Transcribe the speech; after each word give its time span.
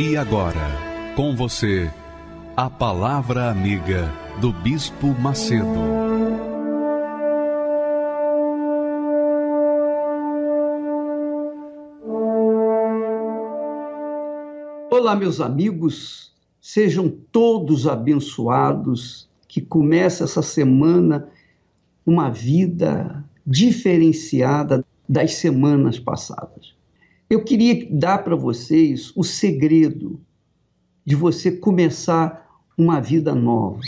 E 0.00 0.16
agora, 0.16 0.70
com 1.16 1.34
você, 1.34 1.90
a 2.56 2.70
Palavra 2.70 3.50
Amiga 3.50 4.08
do 4.40 4.52
Bispo 4.52 5.08
Macedo. 5.08 5.66
Olá, 14.88 15.16
meus 15.16 15.40
amigos, 15.40 16.32
sejam 16.60 17.10
todos 17.32 17.88
abençoados. 17.88 19.28
Que 19.48 19.60
comece 19.60 20.22
essa 20.22 20.42
semana 20.42 21.28
uma 22.06 22.30
vida 22.30 23.24
diferenciada 23.44 24.84
das 25.08 25.34
semanas 25.34 25.98
passadas. 25.98 26.77
Eu 27.30 27.44
queria 27.44 27.86
dar 27.90 28.24
para 28.24 28.34
vocês 28.34 29.12
o 29.14 29.22
segredo 29.22 30.18
de 31.04 31.14
você 31.14 31.52
começar 31.52 32.48
uma 32.76 33.00
vida 33.00 33.34
nova, 33.34 33.82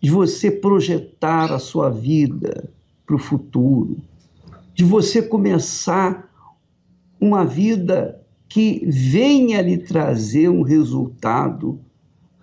de 0.00 0.10
você 0.10 0.48
projetar 0.48 1.52
a 1.52 1.58
sua 1.58 1.90
vida 1.90 2.70
para 3.04 3.16
o 3.16 3.18
futuro, 3.18 3.96
de 4.74 4.84
você 4.84 5.20
começar 5.20 6.30
uma 7.20 7.44
vida 7.44 8.24
que 8.48 8.86
venha 8.86 9.60
lhe 9.60 9.78
trazer 9.78 10.48
um 10.48 10.62
resultado, 10.62 11.80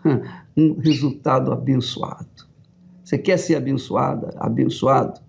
um 0.57 0.77
resultado 0.79 1.53
abençoado. 1.53 2.45
Você 3.05 3.17
quer 3.17 3.37
ser 3.37 3.55
abençoada, 3.55 4.35
abençoado? 4.37 5.21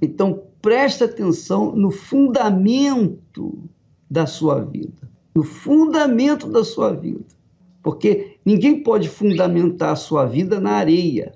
Então 0.00 0.42
preste 0.62 1.04
atenção 1.04 1.76
no 1.76 1.90
fundamento 1.90 3.68
da 4.10 4.26
sua 4.26 4.60
vida, 4.60 5.10
no 5.34 5.42
fundamento 5.42 6.48
da 6.48 6.64
sua 6.64 6.92
vida. 6.94 7.24
Porque 7.82 8.38
ninguém 8.44 8.82
pode 8.82 9.08
fundamentar 9.08 9.92
a 9.92 9.96
sua 9.96 10.26
vida 10.26 10.60
na 10.60 10.72
areia. 10.72 11.34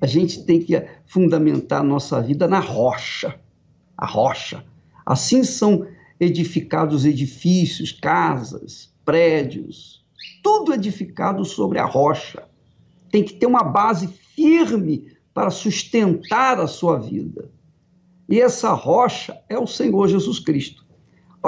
A 0.00 0.06
gente 0.06 0.44
tem 0.44 0.60
que 0.60 0.86
fundamentar 1.06 1.80
a 1.80 1.84
nossa 1.84 2.20
vida 2.20 2.46
na 2.46 2.58
rocha. 2.58 3.38
A 3.96 4.06
rocha. 4.06 4.64
Assim 5.04 5.44
são 5.44 5.86
edificados 6.18 7.04
edifícios, 7.04 7.92
casas, 7.92 8.92
prédios, 9.04 10.04
tudo 10.42 10.72
edificado 10.72 11.44
sobre 11.44 11.78
a 11.78 11.84
rocha. 11.84 12.44
Tem 13.10 13.22
que 13.22 13.34
ter 13.34 13.46
uma 13.46 13.62
base 13.62 14.08
firme 14.08 15.12
para 15.32 15.50
sustentar 15.50 16.58
a 16.60 16.66
sua 16.66 16.98
vida. 16.98 17.50
E 18.28 18.40
essa 18.40 18.72
rocha 18.72 19.38
é 19.48 19.58
o 19.58 19.66
Senhor 19.66 20.08
Jesus 20.08 20.38
Cristo. 20.38 20.85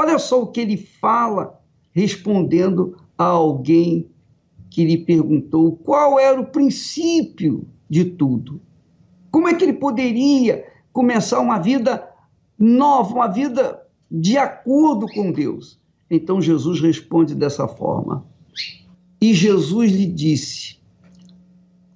Olha 0.01 0.17
só 0.17 0.41
o 0.41 0.47
que 0.47 0.61
ele 0.61 0.77
fala 0.77 1.61
respondendo 1.91 2.97
a 3.19 3.25
alguém 3.25 4.09
que 4.71 4.85
lhe 4.85 4.99
perguntou 4.99 5.75
qual 5.75 6.21
era 6.21 6.41
o 6.41 6.47
princípio 6.47 7.67
de 7.91 8.05
tudo. 8.05 8.61
Como 9.29 9.49
é 9.49 9.55
que 9.55 9.65
ele 9.65 9.73
poderia 9.73 10.65
começar 10.93 11.41
uma 11.41 11.59
vida 11.59 12.09
nova, 12.57 13.13
uma 13.13 13.27
vida 13.27 13.83
de 14.09 14.39
acordo 14.39 15.09
com 15.09 15.33
Deus? 15.33 15.81
Então 16.09 16.41
Jesus 16.41 16.81
responde 16.81 17.35
dessa 17.35 17.67
forma. 17.67 18.25
E 19.21 19.35
Jesus 19.35 19.91
lhe 19.91 20.07
disse: 20.07 20.79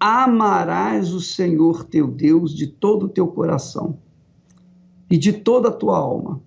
Amarás 0.01 1.12
o 1.12 1.21
Senhor 1.21 1.85
teu 1.85 2.09
Deus 2.09 2.53
de 2.53 2.67
todo 2.67 3.07
o 3.07 3.09
teu 3.09 3.29
coração 3.29 3.97
e 5.09 5.17
de 5.17 5.33
toda 5.33 5.69
a 5.69 5.73
tua 5.73 5.97
alma 5.97 6.43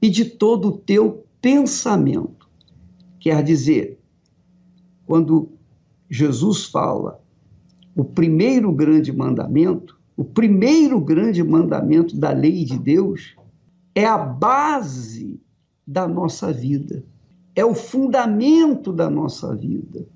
e 0.00 0.08
de 0.08 0.24
todo 0.24 0.68
o 0.68 0.72
teu 0.78 1.24
pensamento. 1.40 2.48
Quer 3.18 3.42
dizer, 3.42 3.98
quando 5.06 5.50
Jesus 6.08 6.64
fala 6.64 7.20
o 7.94 8.04
primeiro 8.04 8.72
grande 8.72 9.12
mandamento, 9.12 9.98
o 10.16 10.24
primeiro 10.24 11.00
grande 11.00 11.42
mandamento 11.42 12.16
da 12.16 12.30
lei 12.30 12.64
de 12.64 12.78
Deus 12.78 13.34
é 13.94 14.04
a 14.04 14.18
base 14.18 15.40
da 15.86 16.06
nossa 16.06 16.52
vida, 16.52 17.04
é 17.54 17.64
o 17.64 17.74
fundamento 17.74 18.92
da 18.92 19.10
nossa 19.10 19.54
vida. 19.54 20.06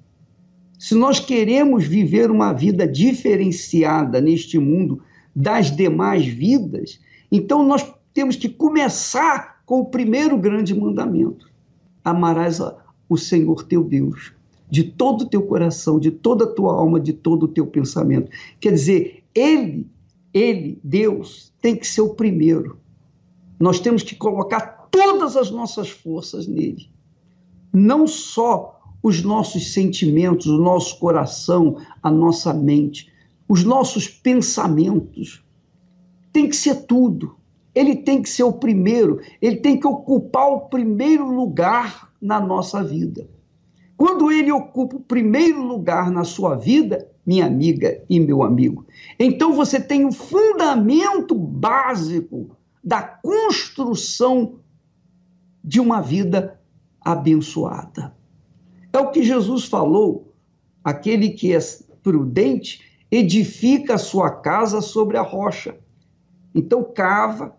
Se 0.78 0.94
nós 0.94 1.19
queremos 1.19 1.87
viver 1.87 2.31
uma 2.31 2.53
vida 2.53 2.87
diferenciada 2.87 4.21
neste 4.21 4.59
mundo 4.59 5.03
das 5.34 5.75
demais 5.75 6.27
vidas, 6.27 7.00
então 7.31 7.67
nós 7.67 7.93
temos 8.12 8.37
que 8.37 8.49
começar 8.49 9.53
com 9.64 9.80
o 9.80 9.86
primeiro 9.86 10.36
grande 10.38 10.75
mandamento: 10.75 11.50
amarás 12.04 12.60
o 13.08 13.16
Senhor 13.16 13.64
teu 13.64 13.82
Deus 13.84 14.32
de 14.70 14.82
todo 14.82 15.22
o 15.22 15.28
teu 15.28 15.42
coração, 15.42 16.00
de 16.00 16.10
toda 16.10 16.44
a 16.44 16.52
tua 16.52 16.75
alma, 16.75 16.98
de 16.98 17.12
todo 17.12 17.44
o 17.44 17.48
teu 17.48 17.64
pensamento. 17.64 18.30
Quer 18.58 18.72
dizer, 18.72 19.22
ele, 19.34 19.86
ele, 20.32 20.80
Deus, 20.82 21.52
tem 21.60 21.76
que 21.76 21.86
ser 21.86 22.00
o 22.00 22.14
primeiro. 22.14 22.78
Nós 23.58 23.78
temos 23.78 24.02
que 24.02 24.16
colocar 24.16 24.88
todas 24.91 25.36
as 25.36 25.50
nossas 25.50 25.91
forças 25.91 26.46
nele. 26.46 26.88
Não 27.72 28.06
só 28.06 28.81
os 29.00 29.22
nossos 29.22 29.72
sentimentos, 29.72 30.46
o 30.46 30.58
nosso 30.58 30.98
coração, 30.98 31.76
a 32.02 32.10
nossa 32.10 32.52
mente, 32.52 33.12
os 33.48 33.62
nossos 33.62 34.08
pensamentos. 34.08 35.44
Tem 36.32 36.48
que 36.48 36.56
ser 36.56 36.86
tudo 36.86 37.36
ele 37.75 37.97
tem 37.97 38.23
que 38.23 38.29
ser 38.29 38.45
o 38.45 38.53
primeiro, 38.53 39.21
ele 39.43 39.57
tem 39.57 39.79
que 39.79 39.87
ocupar 39.87 40.49
o 40.49 40.61
primeiro 40.69 41.29
lugar 41.29 42.12
na 42.21 42.41
nossa 42.41 42.83
vida. 42.83 43.29
Quando 43.97 44.31
ele 44.31 44.53
ocupa 44.53 44.97
o 44.97 45.01
primeiro 45.01 45.62
lugar 45.62 46.11
na 46.11 46.25
sua 46.25 46.55
vida, 46.55 47.09
minha 47.27 47.47
amiga 47.47 48.03
e 48.09 48.21
meu 48.21 48.43
amigo, 48.43 48.87
então 49.19 49.53
você 49.53 49.81
tem 49.81 50.05
o 50.05 50.12
fundamento 50.12 51.35
básico 51.35 52.57
da 52.83 53.03
construção 53.03 54.61
de 55.62 55.81
uma 55.81 56.01
vida 56.01 56.61
abençoada. 57.01 58.15
É 58.93 58.99
o 58.99 59.11
que 59.11 59.23
Jesus 59.23 59.65
falou: 59.65 60.35
aquele 60.83 61.31
que 61.31 61.55
é 61.55 61.59
prudente 62.03 62.83
edifica 63.11 63.95
a 63.95 63.99
sua 63.99 64.31
casa 64.31 64.81
sobre 64.81 65.17
a 65.17 65.23
rocha. 65.23 65.77
Então, 66.55 66.85
cava, 66.85 67.56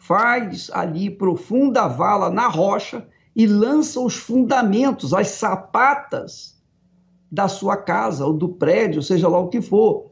faz 0.00 0.70
ali 0.72 1.10
profunda 1.10 1.86
vala 1.86 2.30
na 2.30 2.48
rocha 2.48 3.06
e 3.36 3.46
lança 3.46 4.00
os 4.00 4.16
fundamentos, 4.16 5.12
as 5.12 5.28
sapatas 5.28 6.58
da 7.30 7.46
sua 7.46 7.76
casa 7.76 8.26
ou 8.26 8.32
do 8.32 8.48
prédio, 8.48 9.02
seja 9.02 9.28
lá 9.28 9.38
o 9.38 9.48
que 9.48 9.60
for. 9.60 10.10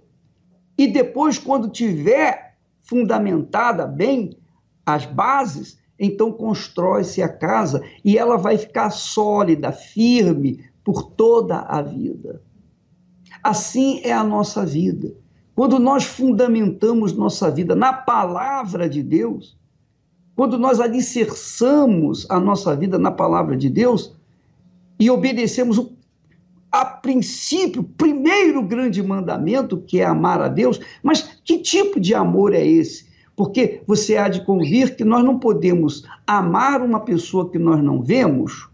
E 0.76 0.86
depois, 0.86 1.38
quando 1.38 1.70
tiver 1.70 2.58
fundamentada 2.82 3.86
bem 3.86 4.36
as 4.84 5.06
bases, 5.06 5.78
então 5.98 6.30
constrói-se 6.32 7.22
a 7.22 7.28
casa 7.28 7.82
e 8.04 8.16
ela 8.16 8.36
vai 8.36 8.58
ficar 8.58 8.90
sólida, 8.90 9.72
firme 9.72 10.64
por 10.84 11.02
toda 11.02 11.60
a 11.60 11.80
vida. 11.80 12.42
Assim 13.42 14.00
é 14.04 14.12
a 14.12 14.22
nossa 14.22 14.66
vida. 14.66 15.16
Quando 15.54 15.78
nós 15.78 16.04
fundamentamos 16.04 17.14
nossa 17.14 17.50
vida 17.50 17.74
na 17.74 17.92
palavra 17.92 18.88
de 18.88 19.02
Deus, 19.02 19.58
quando 20.38 20.56
nós 20.56 20.78
alicerçamos 20.78 22.24
a 22.30 22.38
nossa 22.38 22.76
vida 22.76 22.96
na 22.96 23.10
palavra 23.10 23.56
de 23.56 23.68
Deus 23.68 24.16
e 24.96 25.10
obedecemos 25.10 25.78
o, 25.78 25.90
a 26.70 26.84
princípio, 26.84 27.82
primeiro 27.82 28.62
grande 28.62 29.02
mandamento, 29.02 29.78
que 29.78 29.98
é 30.00 30.04
amar 30.04 30.40
a 30.40 30.46
Deus, 30.46 30.78
mas 31.02 31.40
que 31.44 31.58
tipo 31.58 31.98
de 31.98 32.14
amor 32.14 32.54
é 32.54 32.64
esse? 32.64 33.08
Porque 33.34 33.82
você 33.84 34.16
há 34.16 34.28
de 34.28 34.44
convir 34.44 34.94
que 34.94 35.02
nós 35.02 35.24
não 35.24 35.40
podemos 35.40 36.04
amar 36.24 36.82
uma 36.82 37.00
pessoa 37.00 37.50
que 37.50 37.58
nós 37.58 37.82
não 37.82 38.00
vemos, 38.00 38.68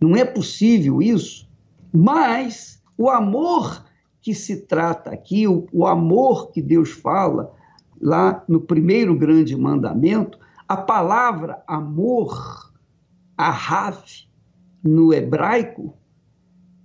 não 0.00 0.14
é 0.14 0.24
possível 0.24 1.02
isso, 1.02 1.50
mas 1.92 2.80
o 2.96 3.10
amor 3.10 3.84
que 4.20 4.32
se 4.32 4.68
trata 4.68 5.10
aqui, 5.10 5.48
o, 5.48 5.66
o 5.72 5.84
amor 5.84 6.52
que 6.52 6.62
Deus 6.62 6.90
fala 6.90 7.52
lá 8.00 8.44
no 8.46 8.60
primeiro 8.60 9.16
grande 9.16 9.56
mandamento, 9.56 10.40
a 10.72 10.76
palavra 10.78 11.62
amor 11.66 12.72
Ahav, 13.36 14.02
no 14.82 15.12
hebraico, 15.12 15.94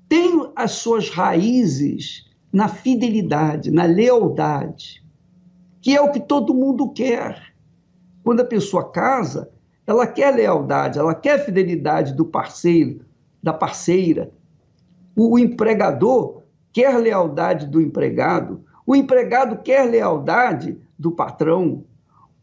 tem 0.10 0.52
as 0.58 0.72
suas 0.72 1.10
raízes 1.10 2.30
na 2.52 2.68
fidelidade, 2.68 3.72
na 3.72 3.86
lealdade, 3.86 5.02
que 5.80 5.96
é 5.96 6.02
o 6.02 6.12
que 6.12 6.20
todo 6.20 6.54
mundo 6.54 6.90
quer. 6.90 7.54
Quando 8.26 8.42
a 8.42 8.46
pessoa 8.46 8.92
casa, 8.92 9.50
ela 9.86 10.06
quer 10.06 10.36
lealdade, 10.36 11.00
ela 11.00 11.16
quer 11.16 11.46
fidelidade 11.46 12.14
do 12.14 12.26
parceiro, 12.26 13.06
da 13.42 13.54
parceira. 13.54 14.32
O 15.16 15.40
empregador 15.40 16.44
quer 16.74 16.98
lealdade 16.98 17.66
do 17.68 17.80
empregado, 17.80 18.66
o 18.86 18.94
empregado 18.94 19.64
quer 19.64 19.90
lealdade 19.90 20.78
do 21.00 21.10
patrão, 21.10 21.86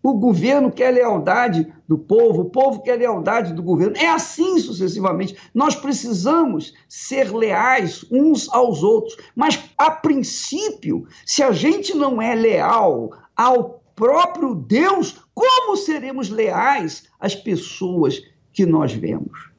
o 0.04 0.12
governo 0.12 0.70
quer 0.70 0.90
lealdade 0.90 1.66
do 1.88 1.96
povo, 1.96 2.42
o 2.42 2.50
povo 2.50 2.82
quer 2.82 2.96
lealdade 2.98 3.54
do 3.54 3.62
governo. 3.62 3.96
É 3.96 4.06
assim 4.06 4.58
sucessivamente. 4.58 5.34
Nós 5.54 5.74
precisamos 5.74 6.74
ser 6.86 7.34
leais 7.34 8.04
uns 8.10 8.46
aos 8.52 8.82
outros. 8.82 9.16
Mas, 9.34 9.58
a 9.78 9.90
princípio, 9.90 11.06
se 11.24 11.42
a 11.42 11.52
gente 11.52 11.96
não 11.96 12.20
é 12.20 12.34
leal 12.34 13.12
ao 13.34 13.82
próprio 13.96 14.54
Deus, 14.54 15.24
como 15.32 15.74
seremos 15.74 16.28
leais 16.28 17.04
às 17.18 17.34
pessoas 17.34 18.20
que 18.52 18.66
nós 18.66 18.92
vemos? 18.92 19.50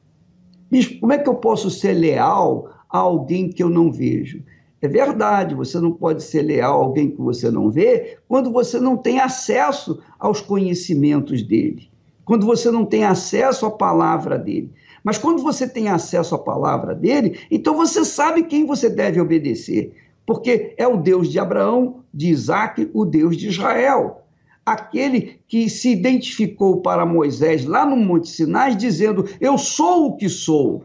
Bispo, 0.70 1.00
como 1.00 1.12
é 1.12 1.18
que 1.18 1.28
eu 1.28 1.34
posso 1.34 1.68
ser 1.70 1.94
leal 1.94 2.70
a 2.88 2.98
alguém 2.98 3.50
que 3.50 3.64
eu 3.64 3.68
não 3.68 3.90
vejo? 3.90 4.44
É 4.86 4.88
verdade, 4.88 5.52
você 5.52 5.80
não 5.80 5.90
pode 5.90 6.22
ser 6.22 6.42
leal 6.42 6.80
a 6.80 6.84
alguém 6.84 7.10
que 7.10 7.20
você 7.20 7.50
não 7.50 7.72
vê 7.72 8.18
quando 8.28 8.52
você 8.52 8.78
não 8.78 8.96
tem 8.96 9.18
acesso 9.18 10.00
aos 10.16 10.40
conhecimentos 10.40 11.42
dele, 11.42 11.90
quando 12.24 12.46
você 12.46 12.70
não 12.70 12.84
tem 12.84 13.04
acesso 13.04 13.66
à 13.66 13.70
palavra 13.72 14.38
dele. 14.38 14.70
Mas 15.02 15.18
quando 15.18 15.42
você 15.42 15.68
tem 15.68 15.88
acesso 15.88 16.36
à 16.36 16.38
palavra 16.38 16.94
dele, 16.94 17.36
então 17.50 17.74
você 17.74 18.04
sabe 18.04 18.44
quem 18.44 18.64
você 18.64 18.88
deve 18.88 19.20
obedecer, 19.20 19.92
porque 20.24 20.72
é 20.78 20.86
o 20.86 20.96
Deus 20.96 21.32
de 21.32 21.40
Abraão, 21.40 22.04
de 22.14 22.28
Isaac, 22.28 22.88
o 22.94 23.04
Deus 23.04 23.36
de 23.36 23.48
Israel. 23.48 24.22
Aquele 24.64 25.40
que 25.48 25.68
se 25.68 25.90
identificou 25.90 26.80
para 26.80 27.04
Moisés 27.04 27.64
lá 27.64 27.84
no 27.84 27.96
Monte 27.96 28.28
Sinai, 28.28 28.76
dizendo: 28.76 29.28
Eu 29.40 29.58
sou 29.58 30.06
o 30.06 30.16
que 30.16 30.28
sou. 30.28 30.84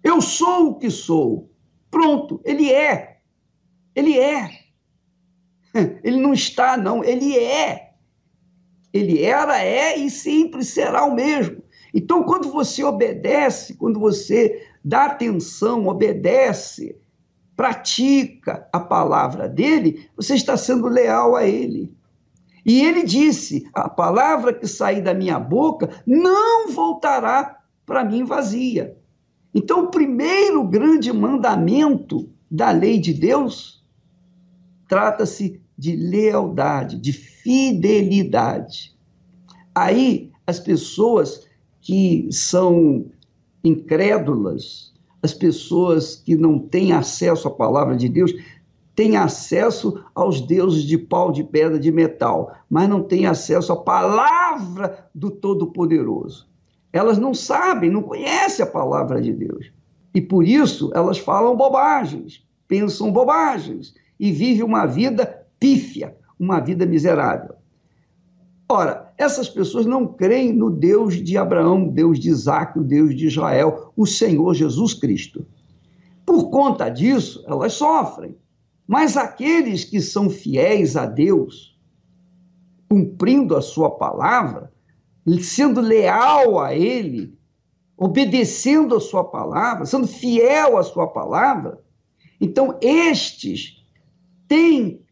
Eu 0.00 0.20
sou 0.20 0.68
o 0.68 0.74
que 0.76 0.88
sou. 0.88 1.49
Pronto, 1.90 2.40
ele 2.44 2.72
é. 2.72 3.18
Ele 3.94 4.18
é. 4.18 4.50
Ele 6.02 6.16
não 6.20 6.32
está, 6.32 6.76
não, 6.76 7.04
ele 7.04 7.38
é. 7.38 7.92
Ele 8.92 9.22
era, 9.22 9.62
é 9.62 9.96
e 9.96 10.10
sempre 10.10 10.64
será 10.64 11.04
o 11.04 11.14
mesmo. 11.14 11.62
Então, 11.94 12.24
quando 12.24 12.50
você 12.50 12.82
obedece, 12.82 13.74
quando 13.74 14.00
você 14.00 14.66
dá 14.84 15.04
atenção, 15.04 15.86
obedece, 15.86 16.96
pratica 17.56 18.68
a 18.72 18.80
palavra 18.80 19.48
dele, 19.48 20.08
você 20.16 20.34
está 20.34 20.56
sendo 20.56 20.88
leal 20.88 21.36
a 21.36 21.46
ele. 21.46 21.94
E 22.64 22.84
ele 22.84 23.04
disse: 23.04 23.68
a 23.72 23.88
palavra 23.88 24.52
que 24.52 24.66
sair 24.66 25.02
da 25.02 25.14
minha 25.14 25.38
boca 25.38 26.02
não 26.06 26.72
voltará 26.72 27.58
para 27.86 28.04
mim 28.04 28.24
vazia. 28.24 28.96
Então, 29.54 29.84
o 29.84 29.90
primeiro 29.90 30.62
grande 30.64 31.12
mandamento 31.12 32.28
da 32.50 32.70
lei 32.70 32.98
de 32.98 33.12
Deus 33.12 33.84
trata-se 34.88 35.60
de 35.76 35.96
lealdade, 35.96 36.98
de 36.98 37.12
fidelidade. 37.12 38.94
Aí, 39.74 40.30
as 40.46 40.58
pessoas 40.58 41.48
que 41.80 42.28
são 42.30 43.06
incrédulas, 43.64 44.92
as 45.22 45.32
pessoas 45.32 46.16
que 46.16 46.36
não 46.36 46.58
têm 46.58 46.92
acesso 46.92 47.48
à 47.48 47.50
palavra 47.50 47.96
de 47.96 48.08
Deus, 48.08 48.32
têm 48.94 49.16
acesso 49.16 50.04
aos 50.14 50.40
deuses 50.40 50.82
de 50.82 50.98
pau, 50.98 51.32
de 51.32 51.44
pedra, 51.44 51.78
de 51.78 51.90
metal, 51.90 52.54
mas 52.68 52.88
não 52.88 53.02
têm 53.02 53.26
acesso 53.26 53.72
à 53.72 53.76
palavra 53.76 55.08
do 55.14 55.30
Todo-Poderoso. 55.30 56.49
Elas 56.92 57.18
não 57.18 57.32
sabem, 57.32 57.90
não 57.90 58.02
conhecem 58.02 58.64
a 58.64 58.68
palavra 58.68 59.20
de 59.20 59.32
Deus. 59.32 59.70
E 60.14 60.20
por 60.20 60.46
isso 60.46 60.90
elas 60.94 61.18
falam 61.18 61.56
bobagens, 61.56 62.44
pensam 62.66 63.12
bobagens 63.12 63.94
e 64.18 64.32
vivem 64.32 64.64
uma 64.64 64.86
vida 64.86 65.46
pífia, 65.58 66.16
uma 66.38 66.58
vida 66.60 66.84
miserável. 66.84 67.54
Ora, 68.68 69.12
essas 69.18 69.48
pessoas 69.48 69.84
não 69.84 70.06
creem 70.06 70.52
no 70.52 70.70
Deus 70.70 71.22
de 71.22 71.36
Abraão, 71.36 71.88
Deus 71.88 72.18
de 72.18 72.28
Isaac, 72.28 72.78
o 72.78 72.84
Deus 72.84 73.16
de 73.16 73.26
Israel, 73.26 73.92
o 73.96 74.06
Senhor 74.06 74.54
Jesus 74.54 74.94
Cristo. 74.94 75.44
Por 76.24 76.50
conta 76.50 76.88
disso, 76.88 77.44
elas 77.46 77.72
sofrem. 77.72 78.36
Mas 78.86 79.16
aqueles 79.16 79.84
que 79.84 80.00
são 80.00 80.30
fiéis 80.30 80.96
a 80.96 81.04
Deus, 81.04 81.76
cumprindo 82.88 83.56
a 83.56 83.62
sua 83.62 83.90
palavra, 83.90 84.72
sendo 85.40 85.80
leal 85.80 86.60
a 86.60 86.74
Ele, 86.74 87.38
obedecendo 87.96 88.96
a 88.96 89.00
Sua 89.00 89.24
palavra, 89.24 89.86
sendo 89.86 90.06
fiel 90.06 90.76
à 90.76 90.82
Sua 90.82 91.06
palavra, 91.06 91.80
então 92.40 92.78
estes 92.80 93.84
têm 94.48 95.02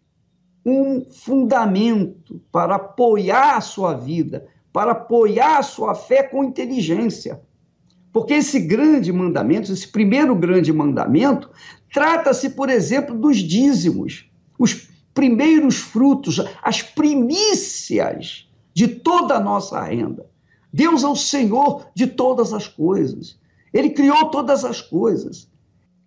um 0.65 1.05
fundamento 1.11 2.43
para 2.51 2.77
apoiar 2.77 3.57
a 3.57 3.61
sua 3.61 3.95
vida, 3.95 4.47
para 4.73 4.93
apoiar 4.93 5.59
a 5.59 5.63
sua 5.63 5.95
fé 5.95 6.23
com 6.23 6.45
inteligência. 6.45 7.41
Porque 8.13 8.35
esse 8.35 8.61
grande 8.61 9.13
mandamento, 9.13 9.73
esse 9.73 9.89
primeiro 9.89 10.35
grande 10.35 10.73
mandamento, 10.73 11.51
trata-se, 11.93 12.51
por 12.51 12.69
exemplo, 12.69 13.17
dos 13.17 13.39
dízimos, 13.39 14.31
os 14.59 14.89
primeiros 15.15 15.77
frutos, 15.77 16.41
as 16.63 16.83
primícias 16.83 18.48
de 18.79 18.87
toda 18.87 19.35
a 19.35 19.41
nossa 19.41 19.83
renda. 19.83 20.25
Deus 20.73 21.03
é 21.03 21.09
o 21.09 21.17
Senhor 21.17 21.89
de 21.97 22.07
todas 22.07 22.53
as 22.53 22.69
coisas. 22.69 23.37
Ele 23.75 23.91
criou 23.91 24.27
todas 24.27 24.65
as 24.65 24.81
coisas 24.81 25.51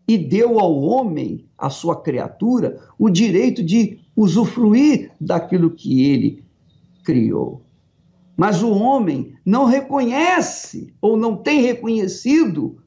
e 0.08 0.18
deu 0.18 0.58
ao 0.58 0.80
homem, 0.80 1.46
a 1.58 1.70
sua 1.70 2.02
criatura, 2.02 2.80
o 2.98 3.10
direito 3.10 3.62
de 3.62 4.00
usufruir 4.16 5.12
daquilo 5.20 5.72
que 5.72 6.06
ele 6.06 6.46
criou. 7.04 7.62
Mas 8.38 8.64
o 8.64 8.72
homem 8.72 9.34
não 9.46 9.66
reconhece 9.66 10.94
ou 11.02 11.18
não 11.18 11.36
tem 11.36 11.62
reconhecido 11.64 12.78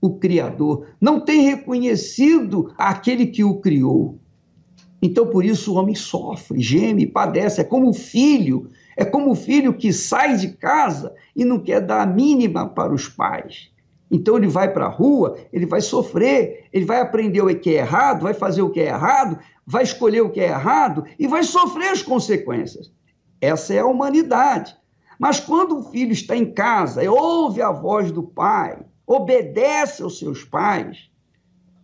o 0.00 0.14
Criador, 0.14 0.86
não 0.98 1.20
tem 1.20 1.42
reconhecido 1.42 2.72
aquele 2.78 3.26
que 3.26 3.44
o 3.44 3.60
criou. 3.60 4.18
Então, 5.02 5.26
por 5.26 5.44
isso, 5.44 5.70
o 5.70 5.76
homem 5.76 5.94
sofre, 5.94 6.62
geme, 6.62 7.06
padece. 7.06 7.60
É 7.60 7.64
como 7.64 7.90
o 7.90 7.92
filho 7.92 8.70
é 8.96 9.04
como 9.04 9.30
o 9.30 9.34
filho 9.34 9.74
que 9.74 9.92
sai 9.92 10.36
de 10.36 10.48
casa 10.48 11.14
e 11.34 11.44
não 11.44 11.58
quer 11.58 11.80
dar 11.80 12.02
a 12.02 12.06
mínima 12.06 12.68
para 12.68 12.92
os 12.92 13.08
pais. 13.08 13.70
Então 14.10 14.36
ele 14.36 14.46
vai 14.46 14.72
para 14.72 14.86
a 14.86 14.90
rua, 14.90 15.36
ele 15.52 15.66
vai 15.66 15.80
sofrer, 15.80 16.68
ele 16.72 16.84
vai 16.84 17.00
aprender 17.00 17.42
o 17.42 17.58
que 17.58 17.70
é 17.70 17.78
errado, 17.78 18.22
vai 18.22 18.34
fazer 18.34 18.62
o 18.62 18.70
que 18.70 18.80
é 18.80 18.86
errado, 18.86 19.38
vai 19.66 19.82
escolher 19.82 20.20
o 20.20 20.30
que 20.30 20.40
é 20.40 20.48
errado 20.48 21.04
e 21.18 21.26
vai 21.26 21.42
sofrer 21.42 21.88
as 21.88 22.02
consequências. 22.02 22.92
Essa 23.40 23.74
é 23.74 23.78
a 23.80 23.86
humanidade. 23.86 24.76
Mas 25.18 25.40
quando 25.40 25.78
o 25.78 25.82
filho 25.90 26.12
está 26.12 26.36
em 26.36 26.52
casa 26.52 27.02
e 27.02 27.08
ouve 27.08 27.62
a 27.62 27.70
voz 27.70 28.10
do 28.10 28.22
pai, 28.22 28.78
obedece 29.06 30.02
aos 30.02 30.18
seus 30.18 30.44
pais 30.44 31.10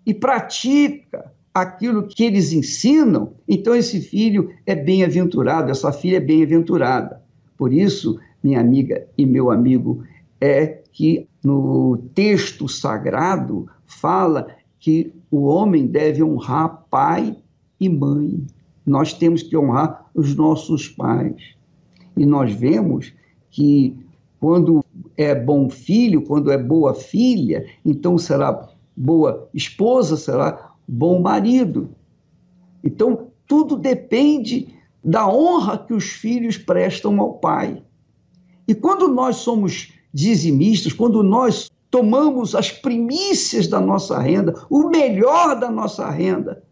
e 0.07 0.14
pratica 0.14 1.33
aquilo 1.52 2.07
que 2.07 2.25
eles 2.25 2.52
ensinam, 2.52 3.33
então 3.49 3.75
esse 3.75 4.00
filho 4.00 4.50
é 4.64 4.75
bem-aventurado, 4.75 5.71
essa 5.71 5.92
filha 5.92 6.16
é 6.16 6.21
bem-aventurada. 6.21 7.23
Por 7.59 7.73
isso, 7.73 8.19
minha 8.42 8.61
amiga 8.61 9.07
e 9.19 9.26
meu 9.26 9.50
amigo, 9.50 10.04
é 10.40 10.80
que 10.92 11.28
no 11.45 11.99
texto 12.14 12.69
sagrado 12.69 13.69
fala 13.87 14.49
que 14.78 15.12
o 15.30 15.45
homem 15.45 15.87
deve 15.87 16.23
honrar 16.23 16.85
pai 16.90 17.37
e 17.78 17.88
mãe. 17.88 18.42
Nós 18.87 19.12
temos 19.12 19.42
que 19.42 19.57
honrar 19.57 20.11
os 20.14 20.35
nossos 20.35 20.88
pais. 20.88 21.54
E 22.16 22.25
nós 22.25 22.52
vemos 22.52 23.12
que 23.50 23.95
quando 24.40 24.85
é 25.16 25.35
bom 25.35 25.69
filho, 25.69 26.23
quando 26.23 26.50
é 26.50 26.57
boa 26.57 26.95
filha, 26.95 27.66
então 27.85 28.16
será 28.16 28.69
boa 28.97 29.49
esposa, 29.52 30.16
será 30.16 30.69
bom 30.92 31.20
marido. 31.20 31.94
Então, 32.82 33.30
tudo 33.47 33.76
depende 33.76 34.75
da 35.02 35.28
honra 35.28 35.78
que 35.78 35.94
os 35.94 36.04
filhos 36.04 36.59
prestam 36.59 37.20
ao 37.20 37.35
pai. 37.35 37.82
E 38.66 38.75
quando 38.75 39.09
nós 39.09 39.37
somos 39.37 39.92
dizimistas, 40.12 40.92
quando 40.92 41.23
nós 41.23 41.70
tomamos 41.90 42.54
as 42.54 42.70
primícias 42.70 43.66
da 43.66 43.80
nossa 43.80 44.18
renda, 44.18 44.54
o 44.68 44.88
melhor 44.88 45.59
da 45.59 45.70
nossa 45.70 46.09
renda, 46.11 46.62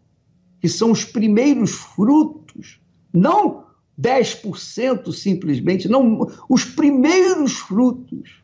que 0.61 0.67
são 0.67 0.91
os 0.91 1.05
primeiros 1.05 1.71
frutos, 1.71 2.79
não 3.13 3.63
10% 3.99 5.11
simplesmente, 5.13 5.87
não, 5.87 6.27
os 6.49 6.65
primeiros 6.65 7.53
frutos 7.53 8.39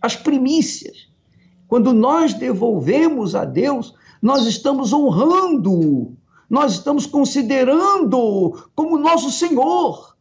as 0.00 0.16
primícias. 0.16 1.08
Quando 1.68 1.92
nós 1.92 2.34
devolvemos 2.34 3.34
a 3.34 3.44
Deus, 3.44 3.94
nós 4.20 4.46
estamos 4.46 4.92
honrando, 4.92 6.16
nós 6.48 6.72
estamos 6.72 7.06
considerando 7.06 8.68
como 8.74 8.98
nosso 8.98 9.30
Senhor, 9.30 10.16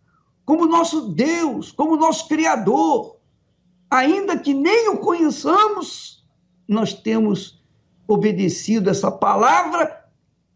como 0.45 0.65
nosso 0.65 1.09
Deus, 1.09 1.71
como 1.71 1.97
nosso 1.97 2.27
Criador. 2.27 3.17
Ainda 3.89 4.37
que 4.37 4.53
nem 4.53 4.89
o 4.89 4.97
conheçamos, 4.97 6.23
nós 6.67 6.93
temos 6.93 7.61
obedecido 8.07 8.89
essa 8.89 9.11
palavra 9.11 10.05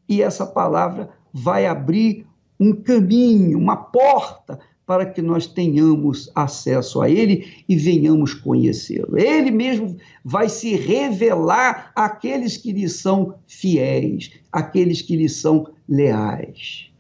e 0.07 0.21
essa 0.21 0.45
palavra 0.45 1.09
vai 1.33 1.65
abrir 1.65 2.27
um 2.59 2.73
caminho, 2.73 3.57
uma 3.57 3.75
porta 3.75 4.59
para 4.93 5.07
que 5.07 5.23
nós 5.23 5.47
tenhamos 5.47 6.29
acesso 6.35 7.01
a 7.01 7.09
Ele 7.09 7.47
e 7.67 7.75
venhamos 7.75 8.35
conhecê-lo. 8.35 9.17
Ele 9.17 9.49
mesmo 9.49 9.97
vai 10.23 10.47
se 10.47 10.75
revelar 10.75 11.91
àqueles 11.95 12.57
que 12.57 12.71
lhe 12.71 12.87
são 12.87 13.33
fiéis, 13.47 14.31
àqueles 14.51 15.01
que 15.01 15.15
lhe 15.15 15.27
são 15.27 15.67
leais. 15.89 16.91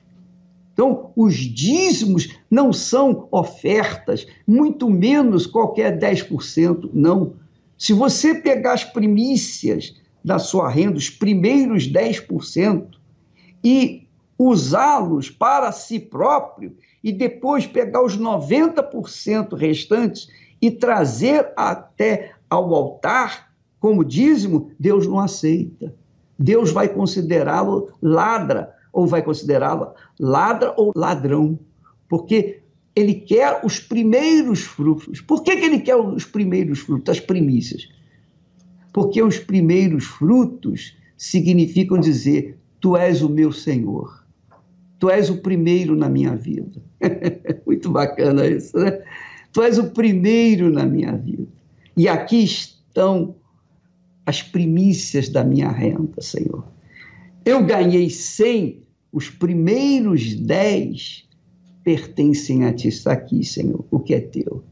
Então, 0.73 1.11
os 1.15 1.35
dízimos 1.35 2.35
não 2.49 2.73
são 2.73 3.27
ofertas, 3.29 4.25
muito 4.47 4.89
menos 4.89 5.45
qualquer 5.45 5.99
10%, 5.99 6.89
não. 6.91 7.33
Se 7.77 7.93
você 7.93 8.33
pegar 8.33 8.73
as 8.73 8.83
primícias 8.83 10.01
da 10.25 10.39
sua 10.39 10.67
renda, 10.67 10.97
os 10.97 11.11
primeiros 11.11 11.87
10%, 11.87 12.87
e 13.63 14.07
usá-los 14.35 15.29
para 15.29 15.71
si 15.71 15.99
próprio, 15.99 16.75
e 17.03 17.11
depois 17.11 17.67
pegar 17.67 18.03
os 18.03 18.17
90% 18.17 19.55
restantes 19.55 20.29
e 20.61 20.71
trazer 20.71 21.51
até 21.57 22.31
ao 22.49 22.73
altar 22.73 23.51
como 23.79 24.05
dízimo, 24.05 24.71
Deus 24.79 25.05
não 25.05 25.19
aceita. 25.19 25.93
Deus 26.39 26.71
vai 26.71 26.87
considerá-lo 26.87 27.91
ladra, 28.01 28.73
ou 28.93 29.05
vai 29.05 29.21
considerá-la 29.21 29.93
ladra 30.19 30.73
ou 30.77 30.93
ladrão, 30.95 31.59
porque 32.07 32.61
ele 32.95 33.15
quer 33.15 33.59
os 33.65 33.79
primeiros 33.79 34.61
frutos. 34.61 35.19
Por 35.19 35.43
que, 35.43 35.55
que 35.57 35.65
ele 35.65 35.79
quer 35.79 35.95
os 35.95 36.25
primeiros 36.25 36.79
frutos, 36.79 37.17
as 37.17 37.19
primícias? 37.19 37.89
Porque 38.93 39.21
os 39.21 39.39
primeiros 39.39 40.05
frutos 40.05 40.95
significam 41.17 41.99
dizer: 41.99 42.57
Tu 42.79 42.95
és 42.95 43.21
o 43.21 43.29
meu 43.29 43.51
Senhor. 43.51 44.22
Tu 45.03 45.09
és 45.09 45.29
o 45.29 45.35
primeiro 45.39 45.97
na 45.97 46.07
minha 46.07 46.33
vida. 46.33 46.81
Muito 47.67 47.91
bacana 47.91 48.47
isso, 48.47 48.77
né? 48.77 49.03
Tu 49.51 49.61
és 49.61 49.77
o 49.77 49.89
primeiro 49.89 50.71
na 50.71 50.85
minha 50.85 51.11
vida. 51.17 51.45
E 51.97 52.07
aqui 52.07 52.41
estão 52.41 53.35
as 54.25 54.41
primícias 54.41 55.27
da 55.27 55.43
minha 55.43 55.69
renda, 55.69 56.21
Senhor. 56.21 56.65
Eu 57.43 57.65
ganhei 57.65 58.09
100, 58.09 58.83
os 59.11 59.29
primeiros 59.29 60.35
10 60.35 61.27
pertencem 61.83 62.63
a 62.63 62.71
ti. 62.71 62.87
Está 62.87 63.11
aqui, 63.11 63.43
Senhor, 63.43 63.83
o 63.91 63.99
que 63.99 64.13
é 64.13 64.21
teu. 64.21 64.63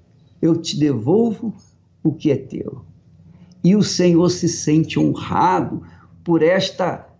Eu 0.42 0.56
te 0.56 0.80
devolvo 0.80 1.54
o 2.02 2.14
que 2.14 2.32
é 2.32 2.38
teu. 2.38 2.86
E 3.62 3.76
o 3.76 3.84
Senhor 3.84 4.30
se 4.30 4.48
sente 4.48 4.98
honrado 4.98 5.84
por 6.24 6.42
esta 6.42 7.11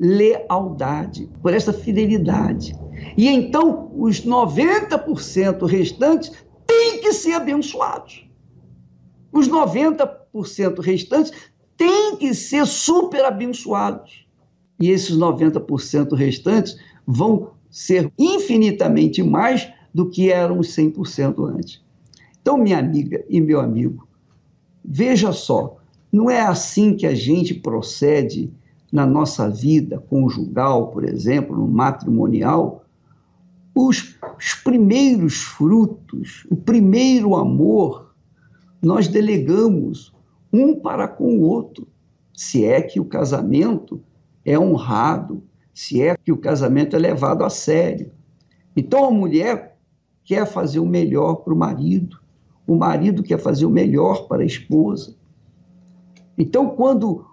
lealdade, 0.00 1.28
por 1.42 1.52
essa 1.52 1.74
fidelidade. 1.74 2.74
E 3.18 3.28
então 3.28 3.92
os 3.94 4.24
90% 4.24 5.66
restantes 5.66 6.32
têm 6.66 7.02
que 7.02 7.12
ser 7.12 7.34
abençoados. 7.34 8.26
Os 9.30 9.48
90% 9.48 10.80
restantes 10.80 11.32
têm 11.76 12.16
que 12.16 12.34
ser 12.34 12.66
super 12.66 13.24
abençoados. 13.24 14.26
E 14.80 14.88
esses 14.90 15.16
90% 15.16 16.14
restantes 16.16 16.76
vão 17.06 17.50
ser 17.70 18.10
infinitamente 18.18 19.22
mais 19.22 19.70
do 19.92 20.08
que 20.08 20.30
eram 20.30 20.58
os 20.58 20.68
100% 20.68 21.56
antes. 21.56 21.82
Então, 22.40 22.56
minha 22.56 22.78
amiga 22.78 23.22
e 23.28 23.40
meu 23.40 23.60
amigo, 23.60 24.08
veja 24.82 25.30
só, 25.32 25.76
não 26.10 26.30
é 26.30 26.40
assim 26.40 26.96
que 26.96 27.06
a 27.06 27.14
gente 27.14 27.54
procede 27.54 28.52
na 28.92 29.06
nossa 29.06 29.48
vida 29.48 29.98
conjugal, 29.98 30.88
por 30.88 31.04
exemplo, 31.04 31.56
no 31.56 31.68
matrimonial, 31.68 32.84
os, 33.74 34.16
os 34.36 34.54
primeiros 34.54 35.42
frutos, 35.42 36.46
o 36.50 36.56
primeiro 36.56 37.36
amor, 37.36 38.14
nós 38.82 39.06
delegamos 39.06 40.12
um 40.52 40.74
para 40.74 41.06
com 41.06 41.38
o 41.38 41.42
outro, 41.42 41.86
se 42.34 42.64
é 42.64 42.82
que 42.82 42.98
o 42.98 43.04
casamento 43.04 44.02
é 44.44 44.58
honrado, 44.58 45.42
se 45.72 46.02
é 46.02 46.16
que 46.16 46.32
o 46.32 46.36
casamento 46.36 46.96
é 46.96 46.98
levado 46.98 47.44
a 47.44 47.50
sério. 47.50 48.10
Então 48.76 49.04
a 49.04 49.10
mulher 49.10 49.78
quer 50.24 50.46
fazer 50.46 50.80
o 50.80 50.86
melhor 50.86 51.36
para 51.36 51.54
o 51.54 51.56
marido, 51.56 52.18
o 52.66 52.76
marido 52.76 53.22
quer 53.22 53.38
fazer 53.38 53.66
o 53.66 53.70
melhor 53.70 54.26
para 54.26 54.42
a 54.42 54.46
esposa. 54.46 55.14
Então, 56.38 56.70
quando 56.70 57.26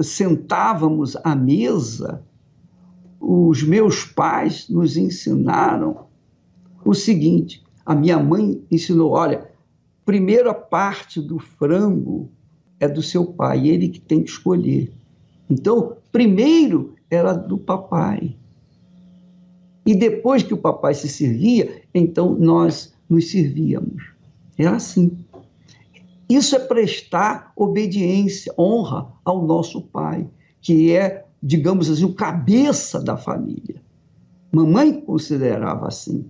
sentávamos 0.00 1.16
à 1.24 1.34
mesa, 1.34 2.22
os 3.20 3.62
meus 3.62 4.04
pais 4.04 4.68
nos 4.68 4.96
ensinaram 4.96 6.06
o 6.84 6.94
seguinte: 6.94 7.64
a 7.84 7.94
minha 7.94 8.18
mãe 8.18 8.62
ensinou, 8.70 9.12
olha, 9.12 9.50
primeira 10.04 10.54
parte 10.54 11.20
do 11.20 11.38
frango 11.38 12.30
é 12.78 12.88
do 12.88 13.02
seu 13.02 13.24
pai, 13.24 13.68
ele 13.68 13.88
que 13.88 14.00
tem 14.00 14.22
que 14.22 14.30
escolher. 14.30 14.92
Então, 15.48 15.96
primeiro 16.12 16.94
era 17.10 17.32
do 17.32 17.56
papai. 17.56 18.36
E 19.84 19.94
depois 19.94 20.42
que 20.42 20.52
o 20.52 20.58
papai 20.58 20.94
se 20.94 21.08
servia, 21.08 21.82
então 21.94 22.34
nós 22.34 22.92
nos 23.08 23.30
servíamos. 23.30 24.02
Era 24.58 24.76
assim. 24.76 25.16
Isso 26.28 26.56
é 26.56 26.58
prestar 26.58 27.52
obediência, 27.54 28.52
honra 28.58 29.12
ao 29.24 29.46
nosso 29.46 29.80
pai, 29.80 30.28
que 30.60 30.92
é, 30.92 31.24
digamos 31.42 31.88
assim, 31.88 32.04
o 32.04 32.14
cabeça 32.14 33.00
da 33.00 33.16
família. 33.16 33.80
Mamãe 34.52 35.00
considerava 35.00 35.86
assim. 35.86 36.26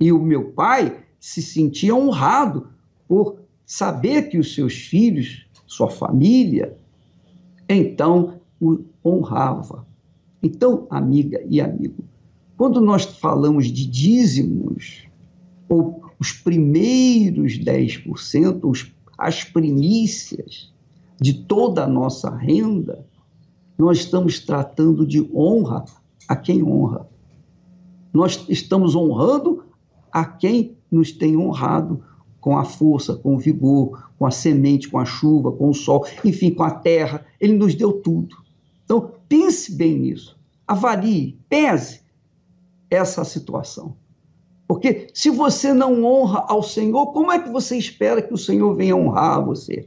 E 0.00 0.12
o 0.12 0.20
meu 0.20 0.50
pai 0.52 0.98
se 1.20 1.40
sentia 1.40 1.94
honrado 1.94 2.68
por 3.06 3.38
saber 3.64 4.28
que 4.28 4.38
os 4.38 4.54
seus 4.54 4.74
filhos, 4.74 5.46
sua 5.66 5.88
família, 5.88 6.76
então 7.68 8.40
o 8.60 8.84
honrava. 9.04 9.86
Então, 10.42 10.86
amiga 10.90 11.42
e 11.48 11.60
amigo, 11.60 12.04
quando 12.56 12.80
nós 12.80 13.04
falamos 13.04 13.66
de 13.66 13.86
dízimos, 13.86 15.06
ou 15.68 16.02
os 16.18 16.32
primeiros 16.32 17.58
10%, 17.58 18.60
os 18.62 18.95
as 19.16 19.44
primícias 19.44 20.72
de 21.20 21.32
toda 21.32 21.84
a 21.84 21.88
nossa 21.88 22.30
renda, 22.30 23.06
nós 23.78 23.98
estamos 23.98 24.40
tratando 24.40 25.06
de 25.06 25.20
honra 25.34 25.84
a 26.28 26.36
quem 26.36 26.62
honra. 26.62 27.08
Nós 28.12 28.44
estamos 28.48 28.94
honrando 28.94 29.64
a 30.12 30.24
quem 30.24 30.76
nos 30.90 31.12
tem 31.12 31.36
honrado 31.36 32.02
com 32.40 32.56
a 32.56 32.64
força, 32.64 33.16
com 33.16 33.34
o 33.34 33.38
vigor, 33.38 34.10
com 34.18 34.24
a 34.24 34.30
semente, 34.30 34.88
com 34.88 34.98
a 34.98 35.04
chuva, 35.04 35.52
com 35.52 35.68
o 35.68 35.74
sol, 35.74 36.06
enfim, 36.24 36.50
com 36.50 36.62
a 36.62 36.70
terra. 36.70 37.24
Ele 37.40 37.54
nos 37.54 37.74
deu 37.74 37.92
tudo. 37.92 38.36
Então, 38.84 39.12
pense 39.28 39.74
bem 39.74 39.98
nisso. 39.98 40.38
Avalie, 40.66 41.38
pese 41.48 42.02
essa 42.90 43.24
situação. 43.24 43.96
Porque 44.66 45.08
se 45.14 45.30
você 45.30 45.72
não 45.72 46.04
honra 46.04 46.44
ao 46.48 46.62
Senhor, 46.62 47.12
como 47.12 47.30
é 47.30 47.38
que 47.38 47.50
você 47.50 47.76
espera 47.76 48.20
que 48.20 48.34
o 48.34 48.38
Senhor 48.38 48.74
venha 48.74 48.96
honrar 48.96 49.44
você? 49.44 49.86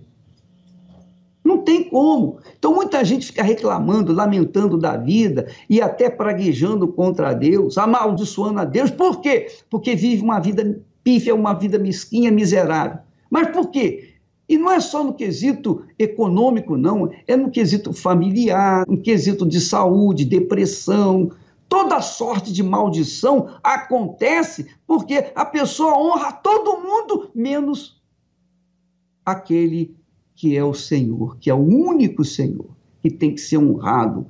Não 1.44 1.60
tem 1.60 1.90
como. 1.90 2.38
Então 2.58 2.74
muita 2.74 3.04
gente 3.04 3.28
fica 3.28 3.44
reclamando, 3.44 4.14
lamentando 4.14 4.78
da 4.78 4.96
vida 4.96 5.48
e 5.70 5.82
até 5.82 6.10
praguejando 6.10 6.88
contra 6.88 7.34
Deus, 7.34 7.78
amaldiçoando 7.78 8.60
a 8.60 8.66
Deus. 8.66 8.92
Por 8.92 9.20
quê? 9.20 9.48
Porque 9.70 9.96
vive 9.96 10.22
uma 10.22 10.40
vida 10.40 10.80
pífia, 11.04 11.34
uma 11.36 11.54
vida 11.54 11.80
mesquinha, 11.80 12.32
miserável. 12.32 13.00
Mas 13.30 13.50
por 13.50 13.70
quê? 13.70 14.14
E 14.48 14.58
não 14.58 14.72
é 14.72 14.80
só 14.80 15.04
no 15.04 15.14
quesito 15.14 15.84
econômico, 15.98 16.76
não, 16.76 17.12
é 17.28 17.36
no 17.36 17.52
quesito 17.52 17.94
familiar, 17.94 18.84
no 18.88 19.00
quesito 19.00 19.46
de 19.46 19.62
saúde, 19.62 20.26
depressão, 20.26 21.32
Toda 21.70 22.02
sorte 22.02 22.52
de 22.52 22.64
maldição 22.64 23.56
acontece 23.64 24.76
porque 24.88 25.32
a 25.36 25.46
pessoa 25.46 25.96
honra 25.96 26.34
todo 26.34 26.82
mundo, 26.82 27.30
menos 27.34 28.02
aquele 29.24 29.96
que 30.34 30.58
é 30.58 30.64
o 30.64 30.74
Senhor, 30.74 31.38
que 31.38 31.50
é 31.50 31.54
o 31.54 31.58
único 31.58 32.26
Senhor, 32.26 32.76
que 33.02 33.12
tem 33.12 33.36
que 33.36 33.42
ser 33.42 33.58
honrado 33.58 34.26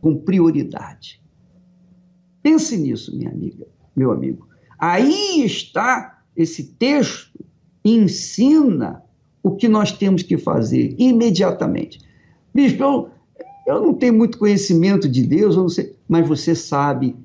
com 0.00 0.16
prioridade. 0.16 1.22
Pense 2.42 2.76
nisso, 2.76 3.16
minha 3.16 3.30
amiga, 3.30 3.68
meu 3.94 4.10
amigo. 4.10 4.48
Aí 4.78 5.44
está 5.44 6.22
esse 6.34 6.72
texto, 6.72 7.38
ensina 7.84 9.04
o 9.42 9.54
que 9.54 9.68
nós 9.68 9.92
temos 9.92 10.22
que 10.22 10.36
fazer 10.36 10.96
imediatamente. 10.98 12.00
Bispo, 12.52 12.82
eu, 12.82 13.10
eu 13.76 13.82
não 13.82 13.94
tenho 13.94 14.14
muito 14.14 14.38
conhecimento 14.38 15.08
de 15.08 15.22
Deus, 15.22 15.56
eu 15.56 15.62
não 15.62 15.68
sei, 15.68 15.94
mas 16.08 16.26
você 16.26 16.54
sabe, 16.54 17.16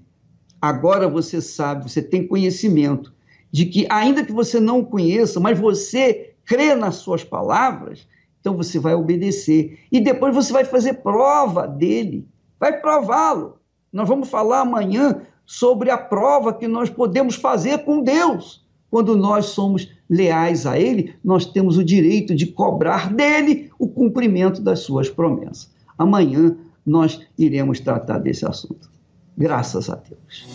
agora 0.62 1.08
você 1.08 1.42
sabe, 1.42 1.90
você 1.90 2.02
tem 2.02 2.28
conhecimento 2.28 3.14
de 3.52 3.66
que, 3.66 3.88
ainda 3.90 4.24
que 4.24 4.34
você 4.34 4.60
não 4.60 4.84
conheça, 4.84 5.40
mas 5.40 5.58
você 5.58 6.34
crê 6.44 6.76
nas 6.76 6.96
suas 6.96 7.24
palavras, 7.24 8.08
então 8.40 8.56
você 8.56 8.78
vai 8.78 8.94
obedecer. 8.94 9.80
E 9.92 10.00
depois 10.00 10.36
você 10.36 10.54
vai 10.54 10.66
fazer 10.66 10.96
prova 10.96 11.68
dele, 11.68 12.28
vai 12.60 12.80
prová-lo. 12.80 13.58
Nós 13.92 14.08
vamos 14.08 14.30
falar 14.30 14.60
amanhã 14.60 15.22
sobre 15.46 15.90
a 15.90 15.98
prova 15.98 16.54
que 16.54 16.68
nós 16.68 16.90
podemos 16.90 17.36
fazer 17.36 17.80
com 17.80 18.02
Deus. 18.02 18.64
Quando 18.92 19.16
nós 19.16 19.48
somos 19.48 19.90
leais 20.10 20.66
a 20.66 20.80
Ele, 20.80 21.16
nós 21.24 21.46
temos 21.46 21.78
o 21.78 21.84
direito 21.84 22.36
de 22.36 22.48
cobrar 22.48 23.12
dele 23.14 23.72
o 23.80 23.88
cumprimento 23.88 24.62
das 24.62 24.82
suas 24.82 25.10
promessas. 25.10 25.75
Amanhã 25.98 26.56
nós 26.86 27.20
iremos 27.38 27.80
tratar 27.80 28.20
desse 28.20 28.46
assunto. 28.46 28.90
Graças 29.38 29.90
a 29.90 29.96
Deus. 29.96 30.46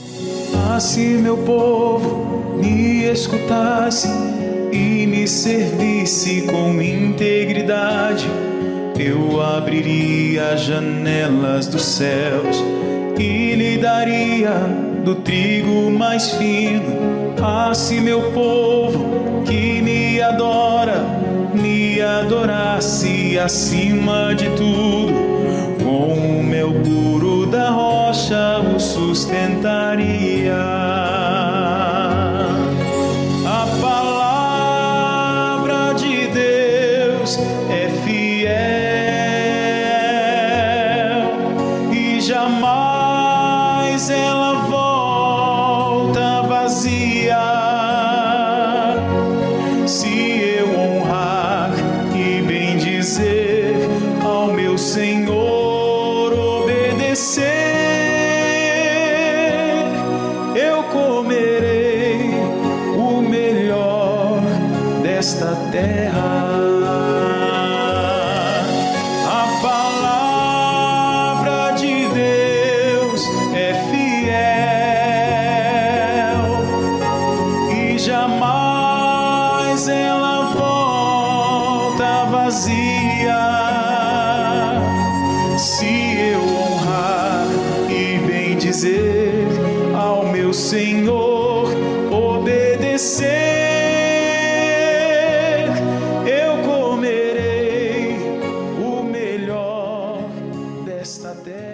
Ah, 0.54 0.80
se 0.80 1.00
meu 1.00 1.36
povo 1.38 2.56
me 2.56 3.04
escutasse 3.04 4.08
e 4.72 5.06
me 5.06 5.26
servisse 5.26 6.42
com 6.42 6.80
integridade, 6.80 8.26
eu 8.98 9.40
abriria 9.40 10.52
as 10.52 10.60
janelas 10.60 11.66
dos 11.66 11.82
céus 11.82 12.62
e 13.18 13.54
lhe 13.54 13.78
daria 13.78 14.52
do 15.04 15.16
trigo 15.16 15.90
mais 15.90 16.30
fino. 16.32 17.34
Ah, 17.42 17.74
se 17.74 18.00
meu 18.00 18.32
povo 18.32 19.42
que 19.44 19.82
me 19.82 20.20
adora 20.20 21.20
me 21.54 22.00
adorasse 22.00 23.38
acima 23.38 24.34
de 24.34 24.48
tudo, 24.56 25.29
com 26.00 26.40
o 26.40 26.42
meu 26.42 26.72
puro 26.72 27.44
da 27.46 27.68
rocha 27.68 28.58
o 28.74 28.80
sustentaria. 28.80 30.56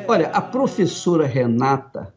Olha, 0.08 0.28
a 0.28 0.42
professora 0.42 1.26
Renata, 1.26 2.14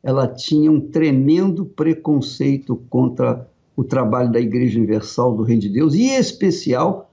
ela 0.00 0.28
tinha 0.28 0.70
um 0.70 0.80
tremendo 0.80 1.64
preconceito 1.64 2.76
contra 2.88 3.48
o 3.76 3.82
trabalho 3.82 4.30
da 4.30 4.40
Igreja 4.40 4.78
Universal 4.78 5.36
do 5.36 5.42
Reino 5.42 5.62
de 5.62 5.68
Deus, 5.68 5.94
e 5.94 6.02
em 6.02 6.16
especial 6.16 7.09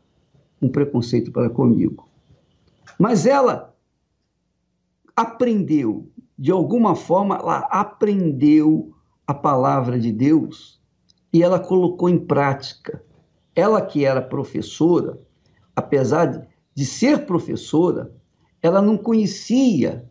um 0.61 0.69
preconceito 0.69 1.31
para 1.31 1.49
comigo. 1.49 2.07
Mas 2.97 3.25
ela 3.25 3.75
aprendeu, 5.15 6.09
de 6.37 6.51
alguma 6.51 6.95
forma, 6.95 7.35
ela 7.35 7.59
aprendeu 7.71 8.93
a 9.25 9.33
palavra 9.33 9.99
de 9.99 10.11
Deus 10.11 10.79
e 11.33 11.43
ela 11.43 11.59
colocou 11.59 12.09
em 12.09 12.17
prática. 12.17 13.03
Ela 13.55 13.81
que 13.81 14.05
era 14.05 14.21
professora, 14.21 15.19
apesar 15.75 16.47
de, 16.75 16.85
ser 16.85 17.25
professora, 17.25 18.11
ela 18.61 18.81
não 18.81 18.97
conhecia 18.97 20.09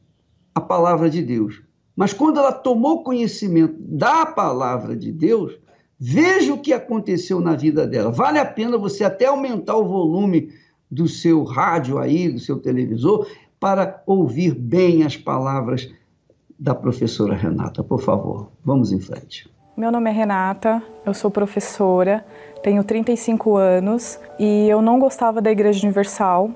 a 0.55 0.61
palavra 0.61 1.09
de 1.09 1.23
Deus. 1.23 1.63
Mas 1.95 2.13
quando 2.13 2.39
ela 2.39 2.53
tomou 2.53 3.03
conhecimento 3.03 3.77
da 3.79 4.27
palavra 4.27 4.97
de 4.97 5.11
Deus, 5.11 5.59
veja 5.99 6.53
o 6.53 6.59
que 6.59 6.73
aconteceu 6.73 7.41
na 7.41 7.55
vida 7.55 7.87
dela. 7.87 8.11
Vale 8.11 8.39
a 8.39 8.45
pena 8.45 8.79
você 8.79 9.05
até 9.05 9.27
aumentar 9.27 9.77
o 9.77 9.87
volume 9.87 10.53
do 10.91 11.09
seu 11.09 11.43
rádio 11.43 11.99
aí, 11.99 12.31
do 12.31 12.39
seu 12.39 12.59
televisor, 12.59 13.27
para 13.59 14.03
ouvir 14.07 14.55
bem 14.55 15.03
as 15.03 15.17
palavras 15.17 15.91
da 16.59 16.75
professora 16.75 17.35
Renata. 17.35 17.83
Por 17.83 18.01
favor, 18.01 18.51
vamos 18.65 18.93
em 18.93 19.01
frente. 19.01 19.49
Meu 19.77 19.91
nome 19.91 20.09
é 20.09 20.13
Renata, 20.13 20.83
eu 21.05 21.13
sou 21.13 21.31
professora, 21.31 22.25
tenho 22.63 22.83
35 22.83 23.57
anos 23.57 24.19
e 24.39 24.67
eu 24.69 24.81
não 24.81 24.99
gostava 24.99 25.43
da 25.43 25.51
Igreja 25.51 25.85
Universal 25.85 26.51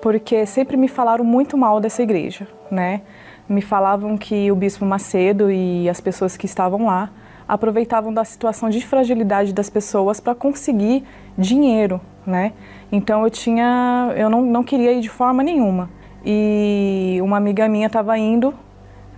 porque 0.00 0.46
sempre 0.46 0.76
me 0.76 0.88
falaram 0.88 1.24
muito 1.24 1.56
mal 1.56 1.80
dessa 1.80 2.02
igreja, 2.02 2.46
né? 2.70 3.02
Me 3.48 3.62
falavam 3.62 4.16
que 4.16 4.50
o 4.50 4.56
bispo 4.56 4.84
Macedo 4.84 5.50
e 5.50 5.88
as 5.88 6.00
pessoas 6.00 6.36
que 6.36 6.46
estavam 6.46 6.86
lá 6.86 7.10
aproveitavam 7.52 8.14
da 8.14 8.24
situação 8.24 8.70
de 8.70 8.80
fragilidade 8.80 9.52
das 9.52 9.68
pessoas 9.68 10.18
para 10.18 10.34
conseguir 10.34 11.04
dinheiro, 11.36 12.00
né? 12.26 12.54
Então 12.90 13.24
eu 13.24 13.28
tinha, 13.28 14.10
eu 14.16 14.30
não, 14.30 14.40
não 14.40 14.64
queria 14.64 14.90
ir 14.94 15.02
de 15.02 15.10
forma 15.10 15.42
nenhuma. 15.42 15.90
E 16.24 17.18
uma 17.20 17.36
amiga 17.36 17.68
minha 17.68 17.88
estava 17.88 18.16
indo, 18.16 18.54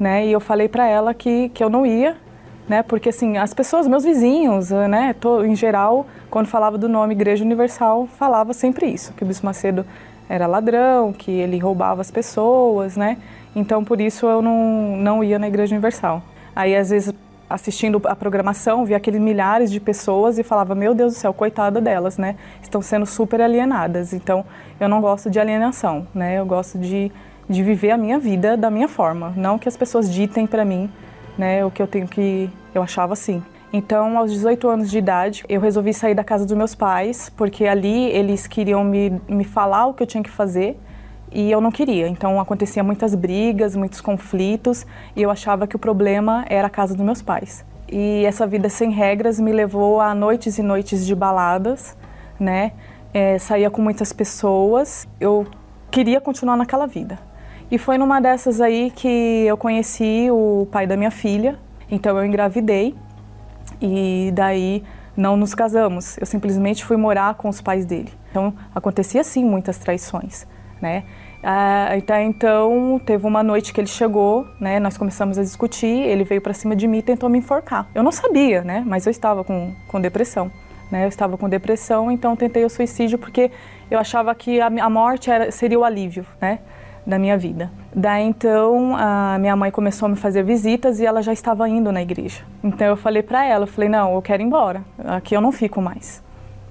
né? 0.00 0.26
E 0.26 0.32
eu 0.32 0.40
falei 0.40 0.68
para 0.68 0.84
ela 0.84 1.14
que, 1.14 1.48
que 1.50 1.62
eu 1.62 1.70
não 1.70 1.86
ia, 1.86 2.16
né? 2.68 2.82
Porque 2.82 3.10
assim, 3.10 3.38
as 3.38 3.54
pessoas, 3.54 3.86
meus 3.86 4.02
vizinhos, 4.02 4.70
né? 4.70 5.14
Tô, 5.20 5.44
em 5.44 5.54
geral, 5.54 6.04
quando 6.28 6.48
falava 6.48 6.76
do 6.76 6.88
nome 6.88 7.14
Igreja 7.14 7.44
Universal, 7.44 8.08
falava 8.18 8.52
sempre 8.52 8.86
isso, 8.86 9.12
que 9.12 9.22
o 9.22 9.26
Bispo 9.26 9.46
Macedo 9.46 9.86
era 10.28 10.48
ladrão, 10.48 11.12
que 11.12 11.30
ele 11.30 11.56
roubava 11.58 12.00
as 12.00 12.10
pessoas, 12.10 12.96
né? 12.96 13.16
Então 13.54 13.84
por 13.84 14.00
isso 14.00 14.26
eu 14.26 14.42
não, 14.42 14.96
não 14.96 15.22
ia 15.22 15.38
na 15.38 15.46
Igreja 15.46 15.72
Universal. 15.72 16.20
Aí 16.56 16.74
às 16.74 16.90
vezes 16.90 17.14
assistindo 17.54 18.00
a 18.04 18.16
programação, 18.16 18.84
via 18.84 18.96
aqueles 18.96 19.20
milhares 19.20 19.70
de 19.70 19.78
pessoas 19.78 20.38
e 20.38 20.42
falava, 20.42 20.74
meu 20.74 20.92
Deus 20.92 21.12
do 21.14 21.18
céu, 21.18 21.32
coitada 21.32 21.80
delas, 21.80 22.18
né? 22.18 22.34
Estão 22.60 22.82
sendo 22.82 23.06
super 23.06 23.40
alienadas. 23.40 24.12
Então 24.12 24.44
eu 24.80 24.88
não 24.88 25.00
gosto 25.00 25.30
de 25.30 25.38
alienação, 25.38 26.06
né? 26.12 26.38
Eu 26.38 26.44
gosto 26.44 26.78
de, 26.78 27.12
de 27.48 27.62
viver 27.62 27.92
a 27.92 27.96
minha 27.96 28.18
vida 28.18 28.56
da 28.56 28.70
minha 28.70 28.88
forma, 28.88 29.32
não 29.36 29.56
que 29.58 29.68
as 29.68 29.76
pessoas 29.76 30.12
ditem 30.12 30.46
para 30.46 30.64
mim, 30.64 30.90
né? 31.38 31.64
O 31.64 31.70
que 31.70 31.80
eu 31.80 31.86
tenho 31.86 32.08
que 32.08 32.50
eu 32.74 32.82
achava 32.82 33.12
assim. 33.12 33.40
Então, 33.72 34.18
aos 34.18 34.32
18 34.32 34.68
anos 34.68 34.90
de 34.90 34.98
idade, 34.98 35.44
eu 35.48 35.60
resolvi 35.60 35.94
sair 35.94 36.14
da 36.14 36.22
casa 36.22 36.44
dos 36.44 36.56
meus 36.56 36.74
pais, 36.74 37.30
porque 37.36 37.66
ali 37.66 38.06
eles 38.10 38.46
queriam 38.46 38.84
me, 38.84 39.20
me 39.28 39.44
falar 39.44 39.86
o 39.86 39.94
que 39.94 40.02
eu 40.02 40.06
tinha 40.06 40.22
que 40.22 40.30
fazer 40.30 40.76
e 41.34 41.50
eu 41.50 41.60
não 41.60 41.70
queria. 41.72 42.06
Então, 42.08 42.40
acontecia 42.40 42.82
muitas 42.82 43.14
brigas, 43.14 43.74
muitos 43.74 44.00
conflitos 44.00 44.86
e 45.16 45.22
eu 45.22 45.30
achava 45.30 45.66
que 45.66 45.76
o 45.76 45.78
problema 45.78 46.44
era 46.48 46.68
a 46.68 46.70
casa 46.70 46.94
dos 46.94 47.04
meus 47.04 47.20
pais. 47.20 47.64
E 47.90 48.24
essa 48.24 48.46
vida 48.46 48.68
sem 48.68 48.90
regras 48.90 49.38
me 49.38 49.52
levou 49.52 50.00
a 50.00 50.14
noites 50.14 50.58
e 50.58 50.62
noites 50.62 51.04
de 51.04 51.14
baladas, 51.14 51.96
né? 52.38 52.72
É, 53.12 53.38
saía 53.38 53.70
com 53.70 53.82
muitas 53.82 54.12
pessoas. 54.12 55.06
Eu 55.20 55.46
queria 55.90 56.20
continuar 56.20 56.56
naquela 56.56 56.86
vida. 56.86 57.18
E 57.70 57.78
foi 57.78 57.98
numa 57.98 58.20
dessas 58.20 58.60
aí 58.60 58.90
que 58.90 59.44
eu 59.46 59.56
conheci 59.56 60.28
o 60.30 60.66
pai 60.70 60.86
da 60.86 60.96
minha 60.96 61.10
filha. 61.10 61.58
Então 61.90 62.16
eu 62.16 62.24
engravidei 62.24 62.94
e 63.80 64.30
daí 64.34 64.82
não 65.16 65.36
nos 65.36 65.54
casamos. 65.54 66.16
Eu 66.18 66.26
simplesmente 66.26 66.84
fui 66.84 66.96
morar 66.96 67.34
com 67.34 67.48
os 67.48 67.60
pais 67.60 67.84
dele. 67.84 68.12
Então 68.30 68.54
acontecia 68.74 69.22
sim 69.22 69.44
muitas 69.44 69.78
traições, 69.78 70.46
né? 70.80 71.04
Ah, 71.44 71.90
então 72.24 73.00
teve 73.04 73.26
uma 73.26 73.42
noite 73.42 73.72
que 73.72 73.80
ele 73.80 73.86
chegou, 73.86 74.46
né? 74.58 74.80
Nós 74.80 74.96
começamos 74.96 75.38
a 75.38 75.42
discutir. 75.42 75.86
Ele 75.86 76.24
veio 76.24 76.40
para 76.40 76.54
cima 76.54 76.74
de 76.74 76.88
mim 76.88 76.98
e 76.98 77.02
tentou 77.02 77.28
me 77.28 77.38
enforcar. 77.38 77.86
Eu 77.94 78.02
não 78.02 78.10
sabia, 78.10 78.62
né? 78.62 78.82
Mas 78.86 79.06
eu 79.06 79.10
estava 79.10 79.44
com, 79.44 79.72
com 79.86 80.00
depressão. 80.00 80.50
Né? 80.90 81.04
Eu 81.04 81.08
estava 81.08 81.36
com 81.36 81.48
depressão, 81.48 82.10
então 82.10 82.36
tentei 82.36 82.64
o 82.64 82.70
suicídio 82.70 83.18
porque 83.18 83.50
eu 83.90 83.98
achava 83.98 84.34
que 84.34 84.60
a, 84.60 84.66
a 84.66 84.90
morte 84.90 85.30
era, 85.30 85.50
seria 85.50 85.78
o 85.78 85.84
alívio, 85.84 86.24
né? 86.40 86.60
da 87.06 87.18
minha 87.18 87.36
vida. 87.36 87.70
Daí 87.94 88.24
então 88.24 88.96
a 88.96 89.36
minha 89.38 89.54
mãe 89.54 89.70
começou 89.70 90.06
a 90.06 90.08
me 90.08 90.16
fazer 90.16 90.42
visitas 90.42 91.00
e 91.00 91.06
ela 91.06 91.22
já 91.22 91.32
estava 91.32 91.68
indo 91.68 91.92
na 91.92 92.00
igreja. 92.00 92.42
Então 92.62 92.86
eu 92.86 92.96
falei 92.96 93.22
para 93.22 93.44
ela, 93.44 93.64
eu 93.64 93.66
falei 93.66 93.88
não, 93.88 94.14
eu 94.14 94.22
quero 94.22 94.42
ir 94.42 94.46
embora, 94.46 94.82
aqui 95.04 95.36
eu 95.36 95.40
não 95.40 95.52
fico 95.52 95.82
mais. 95.82 96.22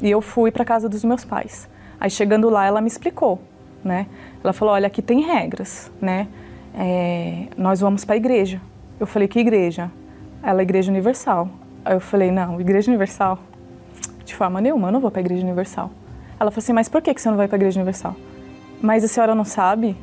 E 0.02 0.10
eu 0.10 0.22
fui 0.22 0.52
para 0.52 0.66
casa 0.66 0.90
dos 0.90 1.04
meus 1.04 1.24
pais. 1.24 1.70
Aí 2.00 2.10
chegando 2.10 2.50
lá 2.50 2.66
ela 2.66 2.82
me 2.82 2.88
explicou, 2.88 3.40
né? 3.84 4.08
Ela 4.44 4.54
falou, 4.54 4.74
olha 4.74 4.88
aqui 4.88 5.02
tem 5.02 5.22
regras, 5.22 5.92
né? 6.02 6.28
É, 6.76 7.48
nós 7.58 7.80
vamos 7.80 8.04
para 8.04 8.16
a 8.16 8.18
igreja. 8.18 8.60
Eu 9.00 9.08
falei 9.08 9.28
que 9.28 9.40
igreja? 9.40 9.92
Ela 10.42 10.62
é 10.62 10.64
igreja 10.64 10.92
universal. 10.92 11.50
Aí 11.86 11.96
eu 11.96 12.00
falei 12.00 12.32
não, 12.32 12.60
igreja 12.60 12.90
universal? 12.90 13.40
De 14.26 14.36
forma 14.36 14.60
nenhuma, 14.60 14.88
eu 14.88 14.92
não 14.92 15.00
vou 15.00 15.12
para 15.12 15.20
a 15.20 15.24
igreja 15.24 15.44
universal. 15.44 15.92
Ela 16.40 16.52
falou 16.52 16.64
assim, 16.64 16.74
mas 16.74 16.90
por 16.90 17.02
que 17.02 17.14
você 17.14 17.30
não 17.30 17.38
vai 17.38 17.48
para 17.48 17.56
a 17.56 17.60
igreja 17.60 17.80
universal? 17.80 18.16
Mas 18.82 19.04
a 19.04 19.08
senhora 19.08 19.34
não 19.34 19.46
sabe 19.46 19.96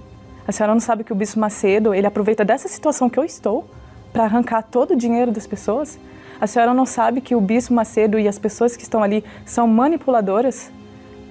a 0.51 0.53
senhora 0.53 0.73
não 0.73 0.81
sabe 0.81 1.05
que 1.05 1.13
o 1.13 1.15
Bispo 1.15 1.39
Macedo, 1.39 1.95
ele 1.95 2.09
aproveita 2.09 2.45
dessa 2.45 2.67
situação 2.67 3.09
que 3.09 3.17
eu 3.17 3.23
estou 3.23 3.65
para 4.13 4.25
arrancar 4.25 4.63
todo 4.63 4.93
o 4.93 4.97
dinheiro 4.97 5.31
das 5.31 5.47
pessoas? 5.47 5.97
A 6.41 6.47
senhora 6.49 6.75
não 6.75 6.85
sabe 6.85 7.21
que 7.21 7.37
o 7.37 7.41
Bispo 7.41 7.73
Macedo 7.73 8.19
e 8.19 8.27
as 8.27 8.37
pessoas 8.37 8.77
que 8.77 8.83
estão 8.83 9.01
ali 9.01 9.23
são 9.45 9.69
manipuladoras? 9.69 10.73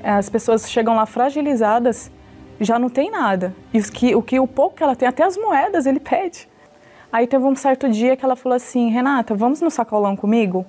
As 0.02 0.30
pessoas 0.30 0.70
chegam 0.72 0.96
lá 0.96 1.06
fragilizadas, 1.06 2.10
já 2.60 2.78
não 2.78 2.90
tem 2.90 3.10
nada. 3.10 3.56
E 3.74 3.80
os 3.80 3.90
que, 3.90 4.16
o 4.16 4.22
que 4.22 4.40
o 4.40 4.48
pouco 4.48 4.76
que 4.76 4.84
ela 4.84 4.96
tem, 4.96 5.08
até 5.08 5.24
as 5.24 5.38
moedas, 5.38 5.86
ele 5.86 6.00
pede. 6.00 6.48
Aí 7.12 7.26
teve 7.26 7.44
um 7.44 7.56
certo 7.56 7.90
dia 7.90 8.16
que 8.16 8.24
ela 8.24 8.36
falou 8.36 8.56
assim: 8.56 8.90
Renata, 8.90 9.34
vamos 9.34 9.62
no 9.62 9.72
sacolão 9.72 10.16
comigo? 10.16 10.66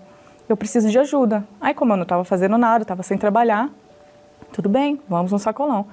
Eu 0.48 0.56
preciso 0.56 0.88
de 0.90 0.98
ajuda. 0.98 1.46
Aí, 1.60 1.74
como 1.74 1.92
eu 1.92 1.96
não 1.96 2.02
estava 2.02 2.24
fazendo 2.24 2.56
nada, 2.56 2.82
estava 2.82 3.02
sem 3.02 3.16
trabalhar, 3.16 3.70
tudo 4.52 4.68
bem, 4.68 5.00
vamos 5.08 5.30
no 5.30 5.38
sacolão. 5.38 5.86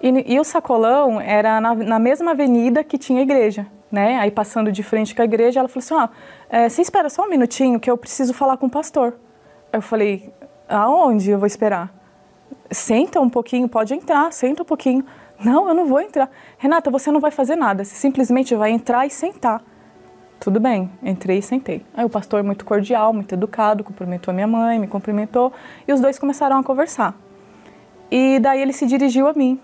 E, 0.00 0.34
e 0.34 0.38
o 0.38 0.44
sacolão 0.44 1.20
era 1.20 1.60
na, 1.60 1.74
na, 1.74 1.98
mesma 1.98 2.32
avenida 2.32 2.84
que 2.84 2.98
tinha 2.98 3.20
a 3.20 3.22
igreja, 3.22 3.66
né? 3.90 4.18
Aí 4.18 4.30
passando 4.30 4.70
de 4.70 4.82
frente 4.82 5.14
com 5.14 5.22
a 5.22 5.24
igreja, 5.24 5.60
ela 5.60 5.68
falou 5.68 5.82
assim: 5.82 5.94
ó, 5.94 6.08
é, 6.50 6.68
você 6.68 6.82
espera 6.82 7.08
só 7.08 7.24
um 7.24 7.30
minutinho 7.30 7.80
que 7.80 7.90
eu 7.90 7.96
preciso 7.96 8.34
falar 8.34 8.58
com 8.58 8.66
o 8.66 8.70
pastor. 8.70 9.14
Eu 9.72 9.80
falei: 9.80 10.32
aonde 10.68 11.30
eu 11.30 11.38
vou 11.38 11.46
esperar? 11.46 11.94
Senta 12.70 13.20
um 13.20 13.30
pouquinho, 13.30 13.68
pode 13.68 13.94
entrar, 13.94 14.32
senta 14.32 14.62
um 14.62 14.66
pouquinho. 14.66 15.04
Não, 15.44 15.68
eu 15.68 15.74
não 15.74 15.86
vou 15.86 16.00
entrar. 16.00 16.30
Renata, 16.58 16.90
você 16.90 17.10
não 17.10 17.20
vai 17.20 17.30
fazer 17.30 17.56
nada, 17.56 17.84
você 17.84 17.94
simplesmente 17.94 18.54
vai 18.54 18.70
entrar 18.70 19.06
e 19.06 19.10
sentar. 19.10 19.62
Tudo 20.38 20.60
bem, 20.60 20.90
entrei 21.02 21.38
e 21.38 21.42
sentei. 21.42 21.84
Aí 21.94 22.04
o 22.04 22.10
pastor, 22.10 22.42
muito 22.42 22.64
cordial, 22.64 23.12
muito 23.12 23.34
educado, 23.34 23.82
cumprimentou 23.82 24.32
a 24.32 24.34
minha 24.34 24.46
mãe, 24.46 24.78
me 24.78 24.86
cumprimentou 24.86 25.52
e 25.86 25.92
os 25.92 26.00
dois 26.00 26.18
começaram 26.18 26.58
a 26.58 26.62
conversar. 26.62 27.14
E 28.10 28.38
daí 28.38 28.60
ele 28.60 28.72
se 28.72 28.86
dirigiu 28.86 29.26
a 29.26 29.32
mim 29.32 29.60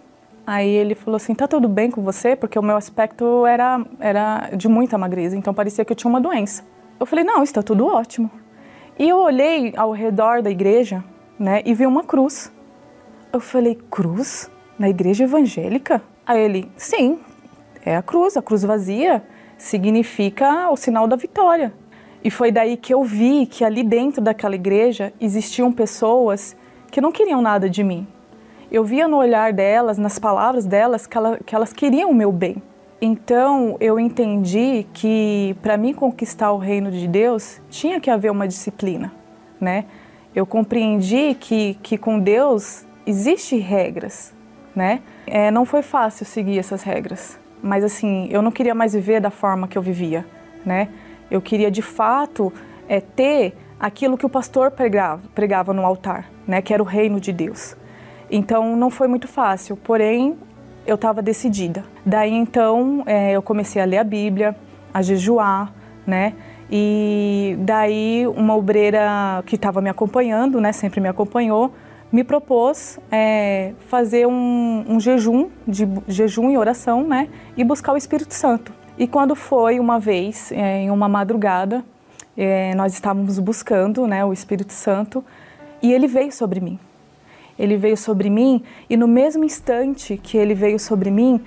Aí 0.46 0.68
ele 0.68 0.94
falou 0.94 1.16
assim: 1.16 1.34
tá 1.34 1.46
tudo 1.46 1.68
bem 1.68 1.90
com 1.90 2.02
você? 2.02 2.34
Porque 2.34 2.58
o 2.58 2.62
meu 2.62 2.76
aspecto 2.76 3.46
era, 3.46 3.84
era 4.00 4.50
de 4.56 4.68
muita 4.68 4.98
magreza, 4.98 5.36
então 5.36 5.54
parecia 5.54 5.84
que 5.84 5.92
eu 5.92 5.96
tinha 5.96 6.10
uma 6.10 6.20
doença. 6.20 6.64
Eu 6.98 7.06
falei: 7.06 7.24
não, 7.24 7.42
está 7.42 7.62
tudo 7.62 7.86
ótimo. 7.86 8.30
E 8.98 9.08
eu 9.08 9.18
olhei 9.18 9.72
ao 9.76 9.92
redor 9.92 10.42
da 10.42 10.50
igreja, 10.50 11.02
né, 11.38 11.62
e 11.64 11.74
vi 11.74 11.86
uma 11.86 12.02
cruz. 12.02 12.52
Eu 13.32 13.40
falei: 13.40 13.78
cruz? 13.90 14.50
Na 14.78 14.88
igreja 14.88 15.24
evangélica? 15.24 16.02
Aí 16.26 16.40
ele: 16.40 16.70
sim, 16.76 17.18
é 17.84 17.96
a 17.96 18.02
cruz, 18.02 18.36
a 18.36 18.42
cruz 18.42 18.62
vazia 18.62 19.22
significa 19.58 20.70
o 20.70 20.76
sinal 20.76 21.06
da 21.06 21.16
vitória. 21.16 21.72
E 22.24 22.30
foi 22.30 22.52
daí 22.52 22.76
que 22.76 22.94
eu 22.94 23.02
vi 23.02 23.46
que 23.46 23.64
ali 23.64 23.82
dentro 23.82 24.22
daquela 24.22 24.54
igreja 24.54 25.12
existiam 25.20 25.72
pessoas 25.72 26.56
que 26.90 27.00
não 27.00 27.10
queriam 27.10 27.40
nada 27.42 27.68
de 27.68 27.82
mim, 27.82 28.06
eu 28.72 28.82
via 28.82 29.06
no 29.06 29.18
olhar 29.18 29.52
delas, 29.52 29.98
nas 29.98 30.18
palavras 30.18 30.64
delas, 30.64 31.06
que, 31.06 31.14
ela, 31.14 31.38
que 31.44 31.54
elas 31.54 31.74
queriam 31.74 32.10
o 32.10 32.14
meu 32.14 32.32
bem. 32.32 32.56
Então 33.02 33.76
eu 33.80 34.00
entendi 34.00 34.86
que 34.94 35.54
para 35.60 35.76
mim 35.76 35.92
conquistar 35.92 36.52
o 36.52 36.56
reino 36.56 36.90
de 36.90 37.06
Deus 37.06 37.60
tinha 37.68 38.00
que 38.00 38.08
haver 38.08 38.30
uma 38.30 38.48
disciplina, 38.48 39.12
né? 39.60 39.84
Eu 40.34 40.46
compreendi 40.46 41.34
que, 41.34 41.74
que 41.82 41.98
com 41.98 42.18
Deus 42.18 42.86
existem 43.04 43.58
regras, 43.58 44.31
né? 44.74 45.00
É, 45.26 45.50
não 45.50 45.64
foi 45.64 45.82
fácil 45.82 46.24
seguir 46.24 46.58
essas 46.58 46.82
regras, 46.82 47.38
mas 47.62 47.84
assim 47.84 48.28
eu 48.30 48.42
não 48.42 48.50
queria 48.50 48.74
mais 48.74 48.92
viver 48.94 49.20
da 49.20 49.30
forma 49.30 49.68
que 49.68 49.76
eu 49.76 49.82
vivia, 49.82 50.26
né? 50.64 50.88
Eu 51.30 51.40
queria 51.40 51.70
de 51.70 51.82
fato 51.82 52.52
é, 52.88 53.00
ter 53.00 53.54
aquilo 53.78 54.16
que 54.16 54.26
o 54.26 54.28
pastor 54.28 54.70
pregava, 54.70 55.22
pregava 55.34 55.72
no 55.72 55.84
altar, 55.84 56.30
né? 56.46 56.62
Que 56.62 56.72
era 56.72 56.82
o 56.82 56.86
reino 56.86 57.20
de 57.20 57.32
Deus. 57.32 57.76
Então 58.30 58.76
não 58.76 58.90
foi 58.90 59.08
muito 59.08 59.28
fácil, 59.28 59.76
porém 59.76 60.36
eu 60.86 60.94
estava 60.94 61.22
decidida. 61.22 61.84
Daí 62.04 62.32
então 62.32 63.02
é, 63.06 63.32
eu 63.32 63.42
comecei 63.42 63.80
a 63.80 63.84
ler 63.84 63.98
a 63.98 64.04
Bíblia, 64.04 64.56
a 64.92 65.02
jejuar, 65.02 65.72
né? 66.06 66.34
E 66.70 67.54
daí 67.60 68.26
uma 68.34 68.56
obreira 68.56 69.42
que 69.44 69.56
estava 69.56 69.82
me 69.82 69.90
acompanhando, 69.90 70.58
né, 70.58 70.72
sempre 70.72 71.02
me 71.02 71.08
acompanhou, 71.08 71.70
me 72.12 72.22
propôs 72.22 73.00
é, 73.10 73.72
fazer 73.88 74.26
um, 74.26 74.84
um, 74.86 75.00
jejum, 75.00 75.48
de 75.66 75.88
jejum 76.06 76.50
e 76.50 76.58
oração, 76.58 77.02
né, 77.02 77.28
e 77.56 77.64
buscar 77.64 77.92
o 77.92 77.96
Espírito 77.96 78.34
Santo. 78.34 78.72
E 78.98 79.06
quando 79.06 79.34
foi 79.34 79.80
uma 79.80 79.98
vez, 79.98 80.52
é, 80.52 80.82
em 80.82 80.90
uma 80.90 81.08
madrugada, 81.08 81.82
é, 82.36 82.74
nós 82.74 82.92
estávamos 82.92 83.38
buscando, 83.38 84.06
né, 84.06 84.24
o 84.24 84.32
Espírito 84.32 84.72
Santo, 84.72 85.24
e 85.82 85.92
ele 85.92 86.06
veio 86.06 86.30
sobre 86.30 86.60
mim 86.60 86.78
ele 87.58 87.76
veio 87.76 87.96
sobre 87.96 88.30
mim 88.30 88.62
e 88.88 88.96
no 88.96 89.06
mesmo 89.06 89.44
instante 89.44 90.16
que 90.16 90.36
ele 90.36 90.54
veio 90.54 90.78
sobre 90.78 91.10
mim, 91.10 91.40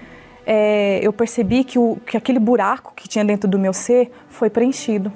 é, 0.45 0.99
eu 1.01 1.11
percebi 1.11 1.63
que, 1.63 1.79
o, 1.79 1.97
que 2.05 2.15
aquele 2.15 2.39
buraco 2.39 2.93
que 2.95 3.07
tinha 3.07 3.25
dentro 3.25 3.49
do 3.49 3.57
meu 3.57 3.73
ser 3.73 4.11
foi 4.29 4.49
preenchido. 4.49 5.11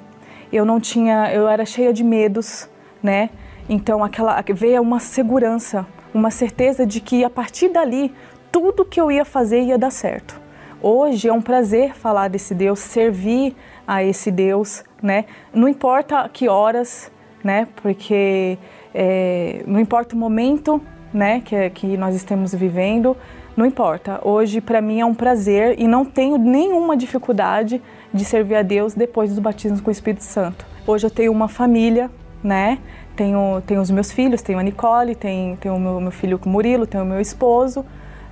Eu 0.52 0.64
não 0.64 0.80
tinha, 0.80 1.32
eu 1.32 1.48
era 1.48 1.64
cheia 1.64 1.92
de 1.92 2.02
medos, 2.02 2.68
né? 3.02 3.30
Então 3.72 4.02
aquela 4.02 4.42
veio 4.52 4.82
uma 4.82 4.98
segurança, 4.98 5.86
uma 6.12 6.28
certeza 6.28 6.84
de 6.84 7.00
que 7.00 7.22
a 7.22 7.30
partir 7.30 7.68
dali 7.68 8.12
tudo 8.50 8.84
que 8.84 9.00
eu 9.00 9.12
ia 9.12 9.24
fazer 9.24 9.60
ia 9.60 9.78
dar 9.78 9.92
certo. 9.92 10.40
Hoje 10.82 11.28
é 11.28 11.32
um 11.32 11.40
prazer 11.40 11.94
falar 11.94 12.26
desse 12.26 12.52
Deus, 12.52 12.80
servir 12.80 13.54
a 13.86 14.02
esse 14.02 14.28
Deus, 14.28 14.82
né? 15.00 15.26
Não 15.54 15.68
importa 15.68 16.28
que 16.32 16.48
horas, 16.48 17.12
né? 17.44 17.68
Porque 17.80 18.58
é, 18.92 19.62
não 19.64 19.78
importa 19.78 20.16
o 20.16 20.18
momento 20.18 20.82
né, 21.14 21.40
que, 21.40 21.70
que 21.70 21.96
nós 21.96 22.16
estamos 22.16 22.52
vivendo, 22.52 23.16
não 23.56 23.64
importa. 23.64 24.20
Hoje, 24.24 24.60
para 24.60 24.80
mim, 24.80 25.00
é 25.00 25.06
um 25.06 25.14
prazer 25.14 25.78
e 25.78 25.86
não 25.86 26.04
tenho 26.04 26.38
nenhuma 26.38 26.96
dificuldade 26.96 27.80
de 28.12 28.24
servir 28.24 28.56
a 28.56 28.62
Deus 28.62 28.94
depois 28.94 29.32
do 29.32 29.40
batismo 29.40 29.80
com 29.80 29.90
o 29.90 29.92
Espírito 29.92 30.24
Santo. 30.24 30.66
Hoje 30.84 31.06
eu 31.06 31.10
tenho 31.10 31.30
uma 31.30 31.46
família, 31.46 32.10
né? 32.42 32.78
Tenho, 33.20 33.62
tenho 33.66 33.82
os 33.82 33.90
meus 33.90 34.10
filhos, 34.10 34.40
tenho 34.40 34.58
a 34.58 34.62
Nicole, 34.62 35.14
tenho, 35.14 35.54
tenho 35.58 35.76
o 35.76 35.78
meu, 35.78 36.00
meu 36.00 36.10
filho 36.10 36.40
Murilo, 36.46 36.86
tenho 36.86 37.04
o 37.04 37.06
meu 37.06 37.20
esposo, 37.20 37.84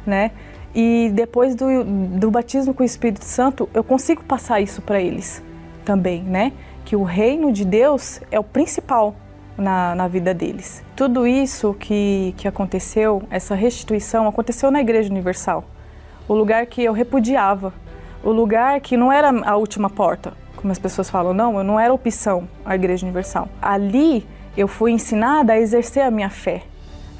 né? 0.06 0.30
E 0.74 1.10
depois 1.12 1.54
do, 1.54 1.84
do 1.84 2.30
batismo 2.30 2.72
com 2.72 2.82
o 2.82 2.86
Espírito 2.86 3.22
Santo, 3.22 3.68
eu 3.74 3.84
consigo 3.84 4.24
passar 4.24 4.62
isso 4.62 4.80
para 4.80 4.98
eles 4.98 5.42
também, 5.84 6.22
né? 6.22 6.54
Que 6.86 6.96
o 6.96 7.02
reino 7.02 7.52
de 7.52 7.66
Deus 7.66 8.22
é 8.30 8.40
o 8.40 8.42
principal 8.42 9.14
na, 9.58 9.94
na 9.94 10.08
vida 10.08 10.32
deles. 10.32 10.82
Tudo 10.96 11.26
isso 11.26 11.74
que, 11.74 12.34
que 12.38 12.48
aconteceu, 12.48 13.22
essa 13.30 13.54
restituição, 13.54 14.26
aconteceu 14.26 14.70
na 14.70 14.80
Igreja 14.80 15.10
Universal. 15.10 15.64
O 16.26 16.32
lugar 16.32 16.64
que 16.64 16.82
eu 16.82 16.94
repudiava, 16.94 17.74
o 18.24 18.30
lugar 18.30 18.80
que 18.80 18.96
não 18.96 19.12
era 19.12 19.28
a 19.46 19.54
última 19.54 19.90
porta, 19.90 20.32
como 20.56 20.72
as 20.72 20.78
pessoas 20.78 21.10
falam, 21.10 21.34
não, 21.34 21.58
eu 21.58 21.62
não 21.62 21.78
era 21.78 21.92
opção 21.92 22.48
a 22.64 22.74
Igreja 22.74 23.04
Universal. 23.04 23.50
Ali 23.60 24.26
eu 24.58 24.66
fui 24.66 24.90
ensinada 24.90 25.52
a 25.52 25.58
exercer 25.58 26.02
a 26.02 26.10
minha 26.10 26.28
fé, 26.28 26.64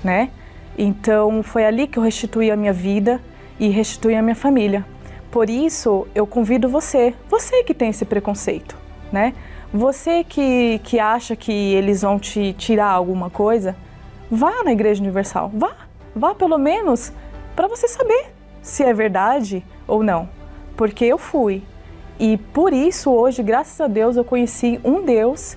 né? 0.03 0.31
Então 0.77 1.40
foi 1.40 1.64
ali 1.64 1.87
que 1.87 1.96
eu 1.96 2.03
restituí 2.03 2.51
a 2.51 2.57
minha 2.57 2.72
vida 2.72 3.20
e 3.61 3.68
restituí 3.68 4.16
a 4.16 4.22
minha 4.22 4.35
família. 4.35 4.85
Por 5.31 5.48
isso 5.48 6.09
eu 6.16 6.27
convido 6.27 6.68
você, 6.68 7.14
você 7.31 7.62
que 7.62 7.72
tem 7.72 7.90
esse 7.90 8.05
preconceito, 8.05 8.77
né? 9.12 9.35
Você 9.72 10.24
que, 10.24 10.81
que 10.83 10.98
acha 10.98 11.37
que 11.37 11.53
eles 11.53 12.03
vão 12.03 12.18
te 12.18 12.55
tirar 12.55 12.90
alguma 12.90 13.31
coisa, 13.31 13.77
vá 14.29 14.64
na 14.64 14.72
Igreja 14.72 15.01
Universal, 15.01 15.53
vá, 15.55 15.77
vá 16.16 16.35
pelo 16.35 16.59
menos 16.59 17.12
para 17.55 17.68
você 17.68 17.87
saber 17.87 18.35
se 18.61 18.83
é 18.83 18.92
verdade 18.92 19.64
ou 19.87 20.03
não. 20.03 20.29
Porque 20.77 21.05
eu 21.05 21.18
fui. 21.18 21.62
E 22.18 22.37
por 22.37 22.72
isso, 22.72 23.12
hoje, 23.12 23.44
graças 23.44 23.81
a 23.81 23.87
Deus, 23.87 24.16
eu 24.16 24.24
conheci 24.24 24.81
um 24.83 25.05
Deus 25.05 25.57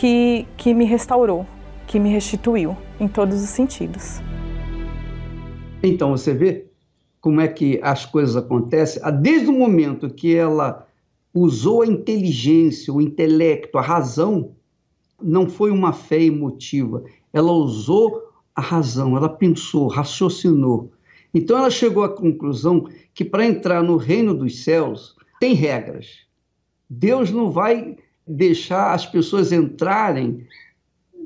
que, 0.00 0.46
que 0.56 0.72
me 0.72 0.86
restaurou, 0.86 1.46
que 1.86 2.00
me 2.00 2.08
restituiu 2.08 2.74
em 2.98 3.06
todos 3.06 3.42
os 3.42 3.50
sentidos. 3.50 4.18
Então, 5.82 6.16
você 6.16 6.32
vê 6.32 6.68
como 7.20 7.38
é 7.38 7.46
que 7.46 7.78
as 7.82 8.06
coisas 8.06 8.34
acontecem. 8.34 9.02
Desde 9.20 9.48
o 9.48 9.52
momento 9.52 10.08
que 10.08 10.34
ela 10.34 10.86
usou 11.34 11.82
a 11.82 11.86
inteligência, 11.86 12.94
o 12.94 13.02
intelecto, 13.02 13.76
a 13.76 13.82
razão, 13.82 14.52
não 15.22 15.50
foi 15.50 15.70
uma 15.70 15.92
fé 15.92 16.22
emotiva, 16.22 17.04
ela 17.30 17.52
usou 17.52 18.22
a 18.56 18.60
razão, 18.62 19.18
ela 19.18 19.28
pensou, 19.28 19.86
raciocinou. 19.86 20.90
Então 21.34 21.58
ela 21.58 21.70
chegou 21.70 22.04
à 22.04 22.08
conclusão 22.08 22.88
que 23.12 23.22
para 23.22 23.44
entrar 23.44 23.82
no 23.82 23.98
reino 23.98 24.32
dos 24.32 24.64
céus 24.64 25.14
tem 25.38 25.52
regras. 25.52 26.20
Deus 26.88 27.30
não 27.30 27.50
vai 27.50 27.96
deixar 28.26 28.94
as 28.94 29.06
pessoas 29.06 29.52
entrarem 29.52 30.46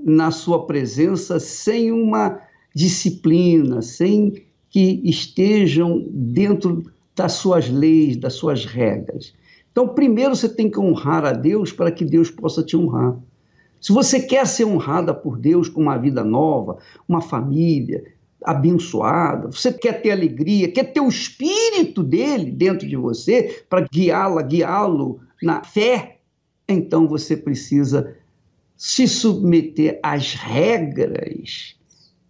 na 0.04 0.30
sua 0.30 0.66
presença 0.66 1.40
sem 1.40 1.90
uma 1.90 2.40
disciplina, 2.74 3.80
sem 3.80 4.44
que 4.68 5.00
estejam 5.04 6.04
dentro 6.10 6.84
das 7.14 7.32
suas 7.32 7.68
leis, 7.68 8.16
das 8.16 8.34
suas 8.34 8.64
regras. 8.64 9.32
Então, 9.70 9.88
primeiro 9.88 10.34
você 10.34 10.48
tem 10.48 10.70
que 10.70 10.78
honrar 10.78 11.24
a 11.24 11.32
Deus 11.32 11.72
para 11.72 11.90
que 11.90 12.04
Deus 12.04 12.30
possa 12.30 12.62
te 12.62 12.76
honrar. 12.76 13.16
Se 13.80 13.92
você 13.92 14.20
quer 14.20 14.46
ser 14.46 14.64
honrada 14.64 15.12
por 15.12 15.38
Deus 15.38 15.68
com 15.68 15.82
uma 15.82 15.98
vida 15.98 16.24
nova, 16.24 16.78
uma 17.08 17.20
família 17.20 18.04
abençoada, 18.42 19.50
você 19.50 19.72
quer 19.72 20.00
ter 20.00 20.10
alegria, 20.10 20.70
quer 20.70 20.92
ter 20.92 21.00
o 21.00 21.08
espírito 21.08 22.02
dele 22.02 22.50
dentro 22.50 22.86
de 22.86 22.96
você 22.96 23.64
para 23.68 23.86
guiá-la, 23.92 24.42
guiá-lo 24.42 25.20
na 25.42 25.62
fé, 25.62 26.13
então 26.68 27.06
você 27.06 27.36
precisa 27.36 28.16
se 28.76 29.06
submeter 29.06 30.00
às 30.02 30.34
regras 30.34 31.76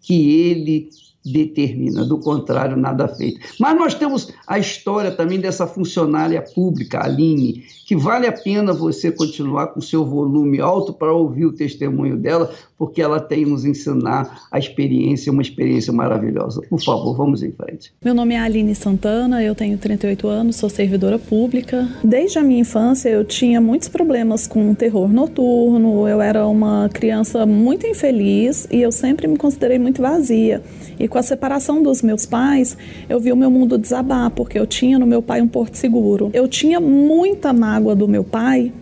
que 0.01 0.41
ele 0.49 0.89
determina, 1.25 2.05
do 2.05 2.19
contrário, 2.19 2.77
nada 2.77 3.09
feito. 3.09 3.41
Mas 3.59 3.77
nós 3.77 3.95
temos 3.95 4.31
a 4.47 4.59
história 4.59 5.11
também 5.11 5.41
dessa 5.41 5.67
funcionária 5.67 6.43
pública, 6.43 7.03
Aline, 7.03 7.65
que 7.87 7.97
vale 7.97 8.27
a 8.27 8.33
pena 8.33 8.73
você 8.73 9.11
continuar 9.11 9.69
com 9.69 9.81
seu 9.81 10.05
volume 10.05 10.61
alto 10.61 10.93
para 10.93 11.13
ouvir 11.13 11.47
o 11.47 11.53
testemunho 11.53 12.17
dela, 12.17 12.51
porque 12.77 13.01
ela 13.01 13.21
tem 13.21 13.47
nos 13.47 13.65
ensinar 13.65 14.43
a 14.51 14.59
experiência, 14.59 15.33
uma 15.33 15.43
experiência 15.43 15.93
maravilhosa. 15.93 16.61
Por 16.69 16.83
favor, 16.83 17.17
vamos 17.17 17.43
em 17.43 17.53
frente. 17.53 17.93
Meu 18.05 18.15
nome 18.15 18.35
é 18.35 18.39
Aline 18.39 18.75
Santana, 18.75 19.43
eu 19.43 19.55
tenho 19.55 19.79
38 19.79 20.29
anos, 20.29 20.57
sou 20.57 20.69
servidora 20.69 21.19
pública. 21.19 21.89
Desde 22.03 22.39
a 22.39 22.43
minha 22.43 22.61
infância 22.61 23.09
eu 23.09 23.25
tinha 23.25 23.61
muitos 23.61 23.89
problemas 23.89 24.47
com 24.47 24.75
terror 24.75 25.09
noturno, 25.09 26.09
eu 26.09 26.21
era 26.21 26.47
uma 26.47 26.89
criança 26.93 27.47
muito 27.47 27.87
infeliz 27.87 28.67
e 28.71 28.83
eu 28.83 28.93
sempre 28.93 29.27
me 29.27 29.37
considerei 29.37 29.79
muito 29.79 30.03
vazia. 30.03 30.63
E 30.99 31.09
com 31.15 31.19
a 31.21 31.23
separação 31.23 31.81
dos 31.81 32.03
meus 32.03 32.27
pais, 32.27 32.77
eu 33.09 33.21
vi 33.21 33.31
o 33.31 33.37
meu 33.37 33.49
mundo 33.49 33.79
desabar, 33.79 34.33
porque 34.33 34.59
eu 34.59 34.67
tinha 34.67 34.99
no 34.99 35.07
meu 35.07 35.23
pai 35.23 35.41
um 35.41 35.47
porto 35.47 35.77
seguro. 35.77 36.29
Eu 36.35 36.49
tinha 36.49 36.81
muita 36.81 37.53
mágoa 37.53 37.95
do 37.95 38.09
meu 38.09 38.25
pai, 38.25 38.73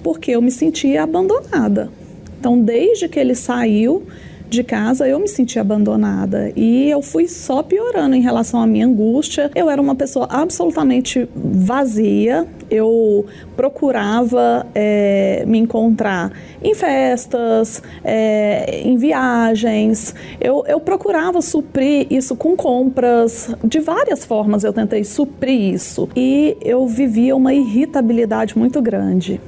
porque 0.00 0.30
eu 0.30 0.40
me 0.40 0.52
sentia 0.52 1.02
abandonada. 1.02 1.90
Então, 2.38 2.60
desde 2.62 3.08
que 3.08 3.18
ele 3.18 3.34
saiu, 3.34 4.04
de 4.52 4.62
casa, 4.62 5.08
eu 5.08 5.18
me 5.18 5.26
senti 5.26 5.58
abandonada 5.58 6.52
e 6.54 6.90
eu 6.90 7.00
fui 7.00 7.26
só 7.26 7.62
piorando 7.62 8.14
em 8.14 8.20
relação 8.20 8.60
à 8.60 8.66
minha 8.66 8.86
angústia. 8.86 9.50
Eu 9.54 9.70
era 9.70 9.80
uma 9.80 9.94
pessoa 9.94 10.26
absolutamente 10.30 11.28
vazia. 11.34 12.46
Eu 12.70 13.24
procurava 13.56 14.66
é, 14.74 15.44
me 15.46 15.58
encontrar 15.58 16.32
em 16.62 16.74
festas, 16.74 17.82
é, 18.04 18.82
em 18.84 18.96
viagens. 18.96 20.14
Eu, 20.40 20.64
eu 20.66 20.78
procurava 20.78 21.40
suprir 21.40 22.06
isso 22.10 22.36
com 22.36 22.54
compras. 22.54 23.50
De 23.64 23.80
várias 23.80 24.24
formas 24.24 24.64
eu 24.64 24.72
tentei 24.72 25.02
suprir 25.02 25.74
isso 25.74 26.08
e 26.14 26.56
eu 26.60 26.86
vivia 26.86 27.34
uma 27.34 27.54
irritabilidade 27.54 28.56
muito 28.56 28.82
grande. 28.82 29.40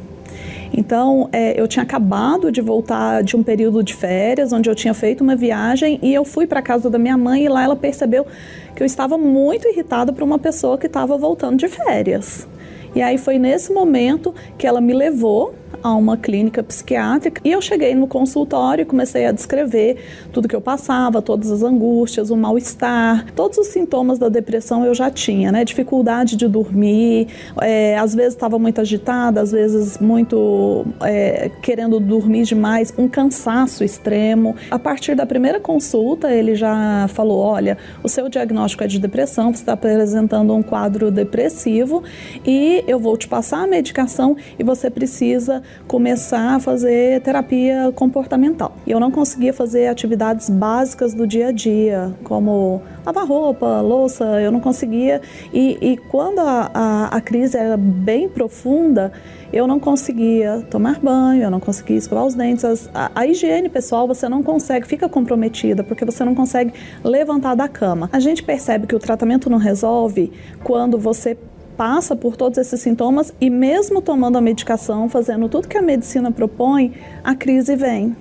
Então, 0.77 1.29
é, 1.33 1.59
eu 1.59 1.69
tinha 1.69 1.85
acabado 1.85 2.51
de 2.51 2.61
voltar 2.61 3.23
de 3.23 3.37
um 3.37 3.43
período 3.43 3.83
de 3.83 3.95
férias, 3.95 4.53
onde 4.53 4.69
eu 4.69 4.75
tinha 4.75 4.93
feito 4.93 5.23
uma 5.23 5.37
viagem, 5.37 6.01
e 6.03 6.13
eu 6.13 6.25
fui 6.25 6.47
para 6.47 6.61
casa 6.61 6.91
da 6.91 6.99
minha 6.99 7.17
mãe 7.17 7.45
e 7.45 7.49
lá 7.49 7.63
ela 7.63 7.77
percebeu 7.77 8.27
que 8.75 8.83
eu 8.83 8.87
estava 8.87 9.17
muito 9.17 9.69
irritada 9.69 10.13
por 10.13 10.25
uma 10.25 10.39
pessoa 10.39 10.77
que 10.77 10.87
estava 10.87 11.17
voltando 11.17 11.59
de 11.59 11.69
férias. 11.69 12.49
E 12.95 13.03
aí 13.03 13.19
foi 13.19 13.39
nesse 13.39 13.73
momento 13.73 14.35
que 14.59 14.67
ela 14.67 14.81
me 14.81 14.93
levou 14.93 15.55
a 15.83 15.95
uma 15.95 16.17
clínica 16.17 16.63
psiquiátrica 16.63 17.41
e 17.45 17.53
eu 17.53 17.61
cheguei 17.61 17.95
no 17.95 18.07
consultório 18.07 18.83
e 18.83 18.85
comecei 18.85 19.27
a 19.27 19.33
descrever 19.33 19.97
tudo 20.33 20.49
que 20.49 20.57
eu 20.57 20.61
passava, 20.61 21.21
todas 21.21 21.51
as 21.51 21.63
angústias, 21.63 22.31
o 22.31 22.37
mal-estar, 22.37 23.33
todos 23.35 23.59
os 23.59 23.69
sintomas 23.69 24.19
da 24.19 24.29
depressão 24.29 24.85
eu 24.85 24.95
já 24.95 25.11
tinha, 25.11 25.51
né? 25.51 25.65
Dificuldade 25.65 26.37
de 26.37 26.49
dormir, 26.49 27.29
é, 27.61 27.99
às 27.99 28.15
vezes 28.15 28.35
estava 28.35 28.59
muito 28.59 28.81
agitada, 28.81 29.41
às 29.41 29.53
vezes 29.53 29.99
muito 29.99 30.87
é, 31.03 31.51
querendo 31.63 31.99
dormir 32.01 32.45
demais, 32.45 32.93
um 32.97 33.09
cansaço 33.09 33.85
extremo. 33.85 34.55
A 34.71 34.79
partir 34.79 35.15
da 35.15 35.27
primeira 35.27 35.61
consulta, 35.61 36.33
ele 36.33 36.55
já 36.55 37.07
falou: 37.09 37.39
olha, 37.41 37.77
o 38.03 38.09
seu 38.09 38.29
diagnóstico 38.29 38.85
é 38.85 38.87
de 38.87 38.99
depressão, 38.99 39.53
você 39.53 39.63
está 39.63 39.73
apresentando 39.73 40.55
um 40.55 40.63
quadro 40.63 41.11
depressivo 41.11 42.03
e 42.45 42.85
eu 42.87 42.99
vou 42.99 43.17
te 43.17 43.29
passar 43.29 43.65
a 43.65 43.67
medicação 43.67 44.37
e 44.59 44.63
você 44.63 44.91
precisa 44.91 45.63
começar 45.87 46.57
a 46.57 46.61
fazer 46.61 47.21
terapia 47.21 47.93
comportamental. 47.95 48.77
E 48.87 48.91
eu 48.91 49.01
não 49.01 49.11
conseguia 49.11 49.53
fazer 49.53 49.87
atividades 49.87 50.49
básicas 50.49 51.15
do 51.15 51.27
dia 51.27 51.49
a 51.49 51.53
dia, 51.53 52.13
como 52.25 52.83
lavar 53.05 53.27
roupa, 53.27 53.81
louça, 53.81 54.25
eu 54.41 54.51
não 54.51 54.61
conseguia. 54.61 55.21
E, 55.53 55.79
e 55.81 55.97
quando 55.97 56.41
a, 56.41 56.71
a, 56.73 57.17
a 57.17 57.21
crise 57.21 57.57
era 57.57 57.77
bem 57.77 58.29
profunda, 58.29 59.13
eu 59.53 59.69
não 59.69 59.79
conseguia 59.79 60.67
tomar 60.69 60.99
banho, 60.99 61.45
eu 61.45 61.51
não 61.51 61.61
conseguia 61.61 61.97
escovar 61.97 62.27
os 62.27 62.35
dentes. 62.35 62.65
As, 62.65 62.91
a, 62.93 63.11
a, 63.15 63.27
higiene 63.27 63.69
pessoal 63.69 64.07
você 64.09 64.29
não 64.29 64.43
consegue, 64.43 64.87
fica 64.87 65.09
comprometida, 65.09 65.85
porque 65.85 66.05
você 66.05 66.25
não 66.25 66.35
consegue 66.35 66.73
levantar 67.05 67.55
da 67.55 67.69
cama. 67.69 68.11
A 68.13 68.19
gente 68.19 68.43
percebe 68.43 68.87
que 68.87 68.97
o 68.97 68.99
tratamento 68.99 69.49
não 69.49 69.59
resolve 69.59 70.33
quando 70.65 70.99
você 70.99 71.37
passa 71.77 72.15
por 72.15 72.37
todos 72.37 72.59
esses 72.59 72.81
sintomas 72.81 73.35
e 73.41 73.51
mesmo 73.51 74.01
tomando 74.01 74.37
a 74.37 74.41
medicação, 74.41 75.09
fazendo 75.09 75.49
tudo 75.49 75.69
que 75.69 75.77
a 75.77 75.83
medicina 75.83 76.31
propõe, 76.31 76.93
a 77.23 77.35
crise 77.35 77.77
vem. 77.77 78.17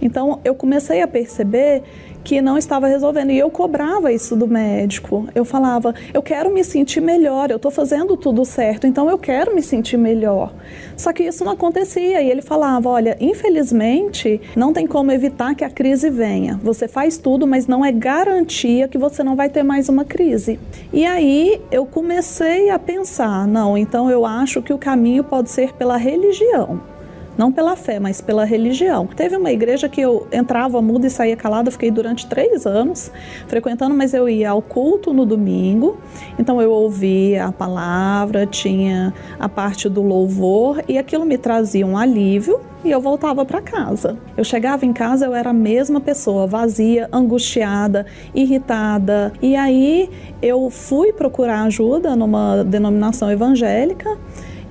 Então 0.00 0.40
eu 0.44 0.54
comecei 0.54 1.00
a 1.00 1.08
perceber 1.08 1.82
que 2.22 2.40
não 2.40 2.56
estava 2.56 2.86
resolvendo. 2.86 3.30
E 3.30 3.38
eu 3.38 3.50
cobrava 3.50 4.12
isso 4.12 4.36
do 4.36 4.46
médico. 4.46 5.26
Eu 5.34 5.44
falava, 5.44 5.94
eu 6.12 6.22
quero 6.22 6.52
me 6.52 6.64
sentir 6.64 7.00
melhor, 7.00 7.50
eu 7.50 7.56
estou 7.56 7.70
fazendo 7.70 8.16
tudo 8.16 8.44
certo, 8.44 8.86
então 8.86 9.08
eu 9.08 9.18
quero 9.18 9.54
me 9.54 9.62
sentir 9.62 9.96
melhor. 9.96 10.52
Só 10.96 11.12
que 11.12 11.24
isso 11.24 11.44
não 11.44 11.52
acontecia. 11.52 12.22
E 12.22 12.30
ele 12.30 12.42
falava, 12.42 12.88
olha, 12.88 13.16
infelizmente, 13.20 14.40
não 14.56 14.72
tem 14.72 14.86
como 14.86 15.10
evitar 15.10 15.54
que 15.54 15.64
a 15.64 15.70
crise 15.70 16.10
venha. 16.10 16.60
Você 16.62 16.86
faz 16.86 17.18
tudo, 17.18 17.46
mas 17.46 17.66
não 17.66 17.84
é 17.84 17.92
garantia 17.92 18.88
que 18.88 18.98
você 18.98 19.22
não 19.22 19.36
vai 19.36 19.48
ter 19.48 19.62
mais 19.62 19.88
uma 19.88 20.04
crise. 20.04 20.58
E 20.92 21.04
aí 21.04 21.60
eu 21.70 21.84
comecei 21.86 22.70
a 22.70 22.78
pensar, 22.78 23.46
não, 23.46 23.76
então 23.76 24.10
eu 24.10 24.24
acho 24.24 24.62
que 24.62 24.72
o 24.72 24.78
caminho 24.78 25.24
pode 25.24 25.50
ser 25.50 25.72
pela 25.72 25.96
religião 25.96 26.92
não 27.36 27.50
pela 27.52 27.76
fé, 27.76 27.98
mas 27.98 28.20
pela 28.20 28.44
religião. 28.44 29.06
Teve 29.06 29.36
uma 29.36 29.50
igreja 29.50 29.88
que 29.88 30.00
eu 30.00 30.26
entrava 30.32 30.80
muda 30.82 31.06
e 31.06 31.10
saía 31.10 31.36
calada, 31.36 31.70
fiquei 31.70 31.90
durante 31.90 32.26
três 32.26 32.66
anos 32.66 33.10
frequentando, 33.48 33.94
mas 33.94 34.14
eu 34.14 34.28
ia 34.28 34.50
ao 34.50 34.62
culto 34.62 35.12
no 35.12 35.24
domingo, 35.24 35.98
então 36.38 36.60
eu 36.60 36.70
ouvia 36.70 37.46
a 37.46 37.52
palavra, 37.52 38.46
tinha 38.46 39.14
a 39.38 39.48
parte 39.48 39.88
do 39.88 40.02
louvor 40.02 40.82
e 40.88 40.98
aquilo 40.98 41.24
me 41.24 41.38
trazia 41.38 41.86
um 41.86 41.96
alívio 41.96 42.60
e 42.84 42.90
eu 42.90 43.00
voltava 43.00 43.44
para 43.44 43.60
casa. 43.60 44.18
Eu 44.36 44.44
chegava 44.44 44.84
em 44.84 44.92
casa, 44.92 45.26
eu 45.26 45.34
era 45.34 45.50
a 45.50 45.54
mesma 45.54 46.00
pessoa, 46.00 46.46
vazia, 46.46 47.08
angustiada, 47.12 48.06
irritada. 48.34 49.32
E 49.40 49.54
aí 49.54 50.10
eu 50.40 50.68
fui 50.68 51.12
procurar 51.12 51.62
ajuda 51.62 52.16
numa 52.16 52.64
denominação 52.64 53.30
evangélica 53.30 54.18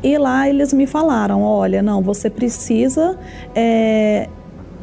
e 0.04 0.18
lá 0.18 0.50
eles 0.50 0.74
me 0.74 0.88
falaram: 0.88 1.42
olha, 1.42 1.82
não, 1.82 2.02
você 2.02 2.30
precisa. 2.30 3.18
É, 3.56 4.28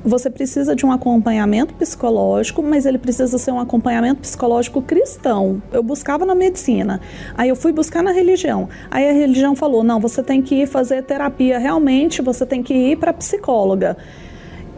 você 0.05 0.31
precisa 0.31 0.77
de 0.77 0.87
um 0.87 0.93
acompanhamento 0.93 1.75
psicológico, 1.75 2.63
mas 2.63 2.87
ele 2.87 2.99
precisa 2.99 3.37
ser 3.37 3.51
um 3.51 3.59
acompanhamento 3.59 4.21
psicológico 4.21 4.81
cristão. 4.81 5.61
Eu 5.73 5.83
buscava 5.83 6.25
na 6.25 6.35
medicina, 6.35 7.01
aí 7.37 7.49
eu 7.49 7.57
fui 7.57 7.73
buscar 7.73 8.03
na 8.03 8.13
religião. 8.13 8.69
Aí 8.91 9.09
a 9.09 9.13
religião 9.13 9.57
falou: 9.57 9.83
não, 9.83 9.99
você 10.01 10.23
tem 10.23 10.41
que 10.41 10.63
ir 10.63 10.67
fazer 10.67 11.03
terapia 11.03 11.59
realmente, 11.59 12.23
você 12.23 12.47
tem 12.47 12.63
que 12.63 12.75
ir 12.75 12.97
para 12.97 13.13
psicóloga. 13.13 13.97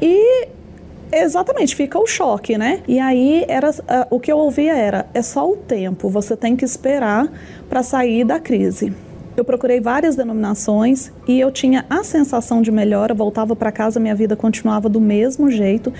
E 0.01 0.49
Exatamente, 1.13 1.75
fica 1.75 1.99
o 1.99 2.07
choque, 2.07 2.57
né? 2.57 2.83
E 2.87 3.01
aí 3.01 3.45
era 3.49 3.71
o 4.11 4.21
que 4.21 4.31
eu 4.31 4.39
ouvia 4.39 4.77
era: 4.77 5.07
é 5.13 5.21
só 5.23 5.51
o 5.51 5.57
tempo, 5.57 6.09
você 6.09 6.37
tem 6.37 6.55
que 6.55 6.65
esperar 6.65 7.29
para 7.69 7.83
sair 7.83 8.25
da 8.25 8.39
crise. 8.39 8.93
Eu 9.41 9.45
procurei 9.47 9.81
várias 9.81 10.17
denominações 10.17 11.11
e 11.27 11.41
eu 11.41 11.51
tinha 11.51 11.87
a 11.89 12.05
sensação 12.05 12.61
de 12.61 12.71
melhora, 12.71 13.15
voltava 13.15 13.57
para 13.57 13.73
casa, 13.73 13.99
minha 13.99 14.15
vida 14.15 14.37
continuava 14.37 14.87
do 14.87 15.01
mesmo 15.01 15.51
jeito. 15.51 15.91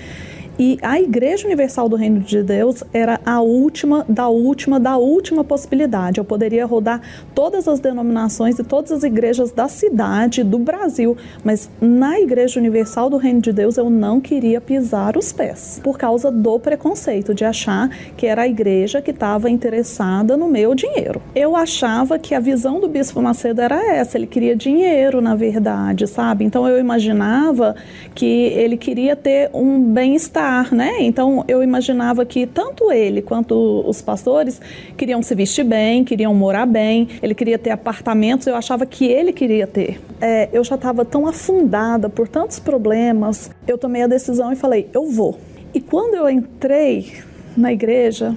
E 0.59 0.77
a 0.81 0.99
Igreja 0.99 1.45
Universal 1.45 1.89
do 1.89 1.95
Reino 1.95 2.19
de 2.19 2.43
Deus 2.43 2.83
era 2.93 3.19
a 3.25 3.41
última, 3.41 4.05
da 4.07 4.27
última, 4.27 4.79
da 4.79 4.97
última 4.97 5.43
possibilidade. 5.43 6.19
Eu 6.19 6.25
poderia 6.25 6.65
rodar 6.65 7.01
todas 7.33 7.67
as 7.67 7.79
denominações 7.79 8.59
e 8.59 8.63
todas 8.63 8.91
as 8.91 9.03
igrejas 9.03 9.51
da 9.51 9.67
cidade, 9.67 10.43
do 10.43 10.59
Brasil, 10.59 11.17
mas 11.43 11.69
na 11.79 12.19
Igreja 12.19 12.59
Universal 12.59 13.09
do 13.09 13.17
Reino 13.17 13.41
de 13.41 13.51
Deus 13.51 13.77
eu 13.77 13.89
não 13.89 14.19
queria 14.19 14.61
pisar 14.61 15.17
os 15.17 15.31
pés, 15.31 15.79
por 15.83 15.97
causa 15.97 16.29
do 16.29 16.59
preconceito 16.59 17.33
de 17.33 17.43
achar 17.43 17.89
que 18.15 18.27
era 18.27 18.43
a 18.43 18.47
igreja 18.47 19.01
que 19.01 19.11
estava 19.11 19.49
interessada 19.49 20.37
no 20.37 20.47
meu 20.47 20.75
dinheiro. 20.75 21.21
Eu 21.33 21.55
achava 21.55 22.19
que 22.19 22.35
a 22.35 22.39
visão 22.39 22.79
do 22.79 22.87
Bispo 22.87 23.21
Macedo 23.21 23.61
era 23.61 23.95
essa, 23.95 24.17
ele 24.17 24.27
queria 24.27 24.55
dinheiro, 24.55 25.21
na 25.21 25.35
verdade, 25.35 26.07
sabe? 26.07 26.45
Então 26.45 26.67
eu 26.67 26.77
imaginava 26.79 27.75
que 28.13 28.25
ele 28.25 28.77
queria 28.77 29.15
ter 29.15 29.49
um 29.53 29.81
bem-estar, 29.81 30.40
né? 30.71 30.97
Então 31.01 31.43
eu 31.47 31.63
imaginava 31.63 32.25
que 32.25 32.45
tanto 32.45 32.91
ele 32.91 33.21
quanto 33.21 33.83
os 33.87 34.01
pastores 34.01 34.59
queriam 34.97 35.21
se 35.21 35.35
vestir 35.35 35.63
bem, 35.63 36.03
queriam 36.03 36.33
morar 36.33 36.65
bem, 36.65 37.07
ele 37.21 37.35
queria 37.35 37.57
ter 37.57 37.71
apartamentos, 37.71 38.47
eu 38.47 38.55
achava 38.55 38.85
que 38.85 39.05
ele 39.05 39.31
queria 39.31 39.67
ter. 39.67 39.99
É, 40.19 40.49
eu 40.51 40.63
já 40.63 40.75
estava 40.75 41.05
tão 41.05 41.27
afundada 41.27 42.09
por 42.09 42.27
tantos 42.27 42.59
problemas, 42.59 43.51
eu 43.67 43.77
tomei 43.77 44.01
a 44.03 44.07
decisão 44.07 44.51
e 44.51 44.55
falei: 44.55 44.89
eu 44.93 45.09
vou. 45.09 45.37
E 45.73 45.79
quando 45.79 46.15
eu 46.15 46.29
entrei 46.29 47.13
na 47.55 47.71
igreja, 47.71 48.35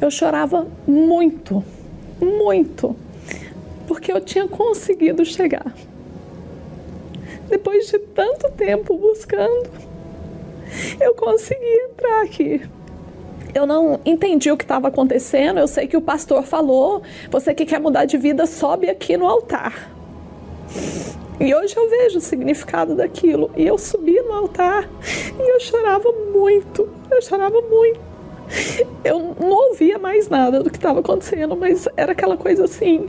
eu 0.00 0.10
chorava 0.10 0.66
muito, 0.86 1.64
muito, 2.20 2.94
porque 3.86 4.12
eu 4.12 4.20
tinha 4.20 4.46
conseguido 4.46 5.24
chegar. 5.24 5.74
Depois 7.48 7.88
de 7.88 7.98
tanto 7.98 8.50
tempo 8.50 8.96
buscando, 8.96 9.70
eu 11.00 11.14
consegui 11.14 11.64
entrar 11.90 12.22
aqui. 12.22 12.62
Eu 13.54 13.66
não 13.66 14.00
entendi 14.04 14.50
o 14.50 14.56
que 14.56 14.64
estava 14.64 14.88
acontecendo. 14.88 15.58
Eu 15.58 15.68
sei 15.68 15.86
que 15.86 15.96
o 15.96 16.02
pastor 16.02 16.42
falou: 16.44 17.02
você 17.30 17.54
que 17.54 17.64
quer 17.64 17.80
mudar 17.80 18.04
de 18.04 18.16
vida, 18.16 18.46
sobe 18.46 18.88
aqui 18.88 19.16
no 19.16 19.26
altar. 19.26 19.90
E 21.40 21.54
hoje 21.54 21.76
eu 21.76 21.88
vejo 21.88 22.18
o 22.18 22.20
significado 22.20 22.94
daquilo. 22.96 23.50
E 23.56 23.66
eu 23.66 23.78
subi 23.78 24.20
no 24.20 24.32
altar 24.32 24.88
e 25.38 25.54
eu 25.54 25.60
chorava 25.60 26.10
muito. 26.32 26.88
Eu 27.10 27.22
chorava 27.22 27.60
muito. 27.62 28.00
Eu 29.04 29.36
não 29.38 29.68
ouvia 29.68 29.98
mais 29.98 30.28
nada 30.28 30.62
do 30.62 30.70
que 30.70 30.76
estava 30.76 31.00
acontecendo, 31.00 31.54
mas 31.54 31.88
era 31.96 32.12
aquela 32.12 32.36
coisa 32.36 32.64
assim. 32.64 33.08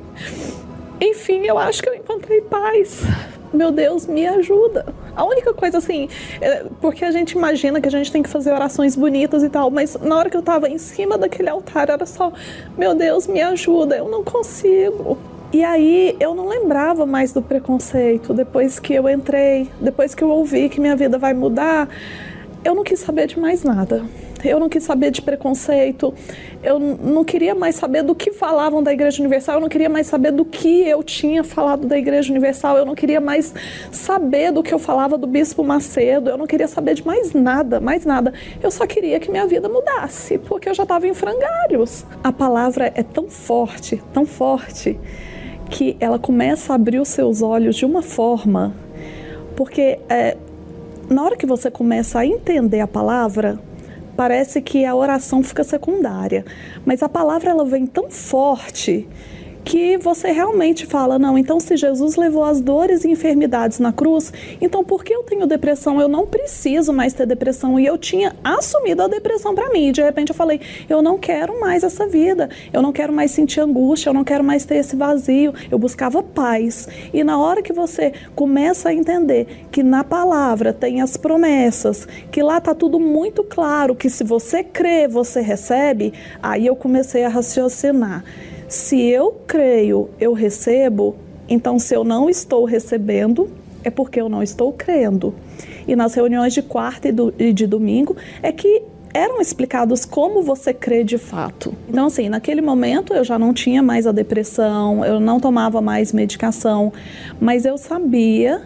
Enfim, 1.02 1.46
eu 1.46 1.58
acho 1.58 1.82
que 1.82 1.90
eu 1.90 1.96
encontrei 1.96 2.42
paz. 2.42 3.04
Meu 3.54 3.72
Deus, 3.72 4.06
me 4.06 4.28
ajuda. 4.28 4.86
A 5.16 5.26
única 5.26 5.54
coisa 5.54 5.80
assim, 5.80 6.08
é 6.40 6.66
porque 6.80 7.04
a 7.04 7.12
gente 7.12 7.32
imagina 7.32 7.82
que 7.82 7.88
a 7.88 7.92
gente 7.92 8.12
tem 8.12 8.22
que 8.22 8.30
fazer 8.30 8.54
orações 8.54 8.96
bonitas 8.96 9.44
e 9.44 9.50
tal, 9.50 9.72
mas 9.72 9.98
na 10.00 10.18
hora 10.18 10.30
que 10.30 10.38
eu 10.38 10.42
estava 10.42 10.70
em 10.70 10.78
cima 10.78 11.18
daquele 11.18 11.50
altar 11.50 11.90
era 11.90 12.06
só, 12.06 12.32
meu 12.78 12.94
Deus, 12.94 13.28
me 13.28 13.42
ajuda, 13.42 13.98
eu 13.98 14.08
não 14.08 14.24
consigo. 14.24 15.18
E 15.52 15.64
aí 15.64 16.16
eu 16.20 16.36
não 16.36 16.48
lembrava 16.48 17.08
mais 17.08 17.34
do 17.34 17.42
preconceito. 17.42 18.36
Depois 18.36 18.80
que 18.80 18.94
eu 18.94 19.10
entrei, 19.10 19.68
depois 19.82 20.14
que 20.14 20.24
eu 20.24 20.30
ouvi 20.30 20.70
que 20.70 20.80
minha 20.80 20.96
vida 20.96 21.18
vai 21.18 21.34
mudar, 21.34 21.90
eu 22.64 22.76
não 22.76 22.84
quis 22.84 23.00
saber 23.00 23.26
de 23.26 23.40
mais 23.40 23.64
nada. 23.64 24.06
Eu 24.44 24.60
não 24.60 24.70
quis 24.70 24.84
saber 24.84 25.12
de 25.12 25.22
preconceito. 25.22 26.14
Eu 26.64 26.80
não 26.80 27.24
queria 27.24 27.56
mais 27.56 27.76
saber 27.76 28.04
do 28.04 28.16
que 28.16 28.32
falavam 28.32 28.82
da 28.82 28.94
Igreja 28.94 29.22
Universal. 29.22 29.56
Eu 29.56 29.62
não 29.62 29.70
queria 29.70 29.90
mais 29.90 30.08
saber 30.08 30.32
do 30.32 30.46
que 30.46 30.88
eu 30.88 31.04
tinha 31.04 31.44
falado 31.44 31.88
da 31.88 31.98
Igreja 31.98 32.32
Universal. 32.32 32.78
Eu 32.78 32.86
não 32.86 32.96
queria 32.96 33.20
mais 33.20 33.54
saber 33.92 34.52
do 34.52 34.64
que 34.64 34.74
eu 34.74 34.80
falava 34.80 35.18
do 35.18 35.28
Bispo 35.28 35.64
Macedo. 35.64 36.30
Eu 36.30 36.38
não 36.38 36.48
queria 36.48 36.68
saber 36.68 36.94
de 36.94 37.06
mais 37.06 37.34
nada, 37.34 37.80
mais 37.80 38.06
nada. 38.06 38.34
Eu 38.62 38.72
só 38.72 38.86
queria 38.86 39.20
que 39.20 39.32
minha 39.32 39.48
vida 39.48 39.68
mudasse, 39.68 40.38
porque 40.38 40.70
eu 40.70 40.74
já 40.74 40.84
estava 40.84 41.08
em 41.08 41.14
frangalhos. 41.14 42.06
A 42.24 42.32
palavra 42.32 42.92
é 42.96 43.04
tão 43.04 43.30
forte, 43.30 44.02
tão 44.14 44.26
forte, 44.26 45.00
que 45.70 45.96
ela 46.00 46.18
começa 46.18 46.74
a 46.74 46.76
abrir 46.76 47.00
os 47.00 47.10
seus 47.10 47.42
olhos 47.42 47.76
de 47.76 47.86
uma 47.86 48.02
forma. 48.02 48.74
Porque 49.56 50.00
é, 50.10 50.38
na 51.10 51.24
hora 51.24 51.36
que 51.36 51.46
você 51.46 51.70
começa 51.72 52.20
a 52.20 52.26
entender 52.26 52.80
a 52.80 52.88
palavra, 52.88 53.60
parece 54.20 54.62
que 54.62 54.84
a 54.84 54.94
oração 54.94 55.42
fica 55.42 55.64
secundária, 55.64 56.44
mas 56.86 57.02
a 57.02 57.08
palavra 57.08 57.52
ela 57.52 57.64
vem 57.64 57.88
tão 57.88 58.12
forte 58.12 59.08
que 59.64 59.98
você 59.98 60.32
realmente 60.32 60.86
fala: 60.86 61.20
não, 61.20 61.38
então 61.38 61.60
se 61.60 61.76
Jesus 61.78 62.16
levou 62.16 62.44
as 62.44 62.62
dores 62.62 63.04
e 63.04 63.10
enfermidades 63.10 63.80
na 63.80 63.92
cruz, 63.92 64.32
então 64.62 64.84
por 64.84 65.04
que 65.04 65.14
eu 65.14 65.24
tenho 65.24 65.46
depressão? 65.46 66.00
Eu 66.00 66.08
não 66.08 66.26
preciso 66.26 66.94
mais 66.94 67.14
ter 67.14 67.26
depressão. 67.26 67.80
E 67.80 67.86
eu 67.86 67.98
tinha 67.98 68.36
assumido 68.44 69.04
a 69.04 69.08
depressão 69.08 69.54
para 69.54 69.70
mim. 69.70 69.90
E 69.90 69.92
de 69.92 70.02
repente 70.02 70.30
eu 70.30 70.36
falei: 70.36 70.62
eu 70.90 71.02
não 71.02 71.18
quero 71.18 71.60
mais 71.60 71.84
essa 71.84 72.08
vida, 72.08 72.50
eu 72.74 72.82
não 72.82 72.92
quero 72.92 73.14
mais 73.14 73.32
sentir 73.32 73.60
angústia, 73.60 74.10
eu 74.10 74.14
não 74.14 74.24
quero 74.24 74.44
mais 74.44 74.66
ter 74.66 74.76
esse 74.76 74.96
vazio. 74.96 75.54
Eu 75.70 75.78
buscava 75.78 76.24
paz. 76.24 76.88
E 77.14 77.24
na 77.24 77.38
hora 77.38 77.62
que 77.62 77.74
você 77.74 78.14
começa 78.36 78.90
a 78.90 78.94
entender 78.94 79.68
que 79.72 79.84
na 79.84 80.04
palavra 80.04 80.74
tem 80.74 81.02
as 81.02 81.18
promessas, 81.18 82.08
que 82.32 82.42
lá 82.42 82.60
tá 82.60 82.74
tudo 82.74 83.00
muito 83.00 83.44
claro, 83.44 83.96
que 83.96 84.10
se 84.10 84.24
você 84.24 84.64
crê, 84.64 85.08
você 85.08 85.42
recebe, 85.42 86.14
aí 86.42 86.66
eu 86.66 86.76
comecei 86.76 87.24
a 87.24 87.30
raciocinar. 87.30 88.24
Se 88.70 89.02
eu 89.02 89.32
creio, 89.48 90.12
eu 90.20 90.32
recebo, 90.32 91.16
então 91.50 91.80
se 91.80 91.96
eu 91.96 92.04
não 92.04 92.30
estou 92.30 92.66
recebendo, 92.66 93.50
é 93.84 93.90
porque 93.90 94.22
eu 94.22 94.30
não 94.30 94.44
estou 94.44 94.72
crendo. 94.72 95.34
E 95.88 95.96
nas 95.96 96.14
reuniões 96.14 96.54
de 96.54 96.62
quarta 96.62 97.08
e, 97.08 97.12
do, 97.12 97.34
e 97.40 97.52
de 97.52 97.66
domingo 97.66 98.16
é 98.44 98.52
que 98.52 98.84
eram 99.12 99.42
explicados 99.42 100.06
como 100.06 100.44
você 100.44 100.72
crê 100.72 101.04
de 101.04 101.18
fato. 101.18 101.74
Então, 101.90 102.06
assim, 102.06 102.30
naquele 102.30 102.62
momento 102.62 103.12
eu 103.12 103.24
já 103.24 103.40
não 103.40 103.56
tinha 103.56 103.82
mais 103.82 104.06
a 104.06 104.12
depressão, 104.12 105.04
eu 105.04 105.20
não 105.20 105.40
tomava 105.40 105.82
mais 105.82 106.14
medicação, 106.14 106.94
mas 107.42 107.66
eu 107.66 107.76
sabia 107.76 108.62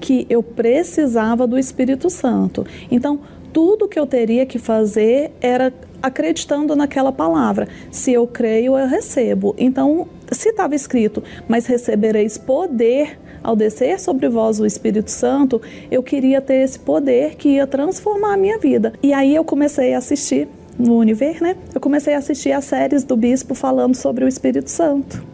que 0.00 0.26
eu 0.28 0.42
precisava 0.42 1.46
do 1.46 1.56
Espírito 1.56 2.10
Santo. 2.10 2.66
Então, 2.90 3.20
tudo 3.52 3.86
que 3.86 3.98
eu 4.00 4.04
teria 4.04 4.44
que 4.44 4.58
fazer 4.58 5.30
era 5.40 5.72
acreditando 6.04 6.76
naquela 6.76 7.10
palavra. 7.10 7.66
Se 7.90 8.12
eu 8.12 8.26
creio, 8.26 8.76
eu 8.76 8.86
recebo. 8.86 9.54
Então, 9.56 10.06
se 10.30 10.50
estava 10.50 10.74
escrito, 10.74 11.22
mas 11.48 11.64
recebereis 11.64 12.36
poder 12.36 13.18
ao 13.42 13.56
descer 13.56 13.98
sobre 13.98 14.28
vós 14.28 14.60
o 14.60 14.66
Espírito 14.66 15.10
Santo, 15.10 15.62
eu 15.90 16.02
queria 16.02 16.42
ter 16.42 16.56
esse 16.56 16.78
poder 16.78 17.36
que 17.36 17.50
ia 17.50 17.66
transformar 17.66 18.34
a 18.34 18.36
minha 18.36 18.58
vida. 18.58 18.92
E 19.02 19.14
aí 19.14 19.34
eu 19.34 19.44
comecei 19.44 19.94
a 19.94 19.98
assistir 19.98 20.46
no 20.78 20.98
Univer, 20.98 21.42
né? 21.42 21.56
Eu 21.74 21.80
comecei 21.80 22.14
a 22.14 22.18
assistir 22.18 22.52
as 22.52 22.66
séries 22.66 23.02
do 23.02 23.16
bispo 23.16 23.54
falando 23.54 23.94
sobre 23.94 24.26
o 24.26 24.28
Espírito 24.28 24.70
Santo. 24.70 25.24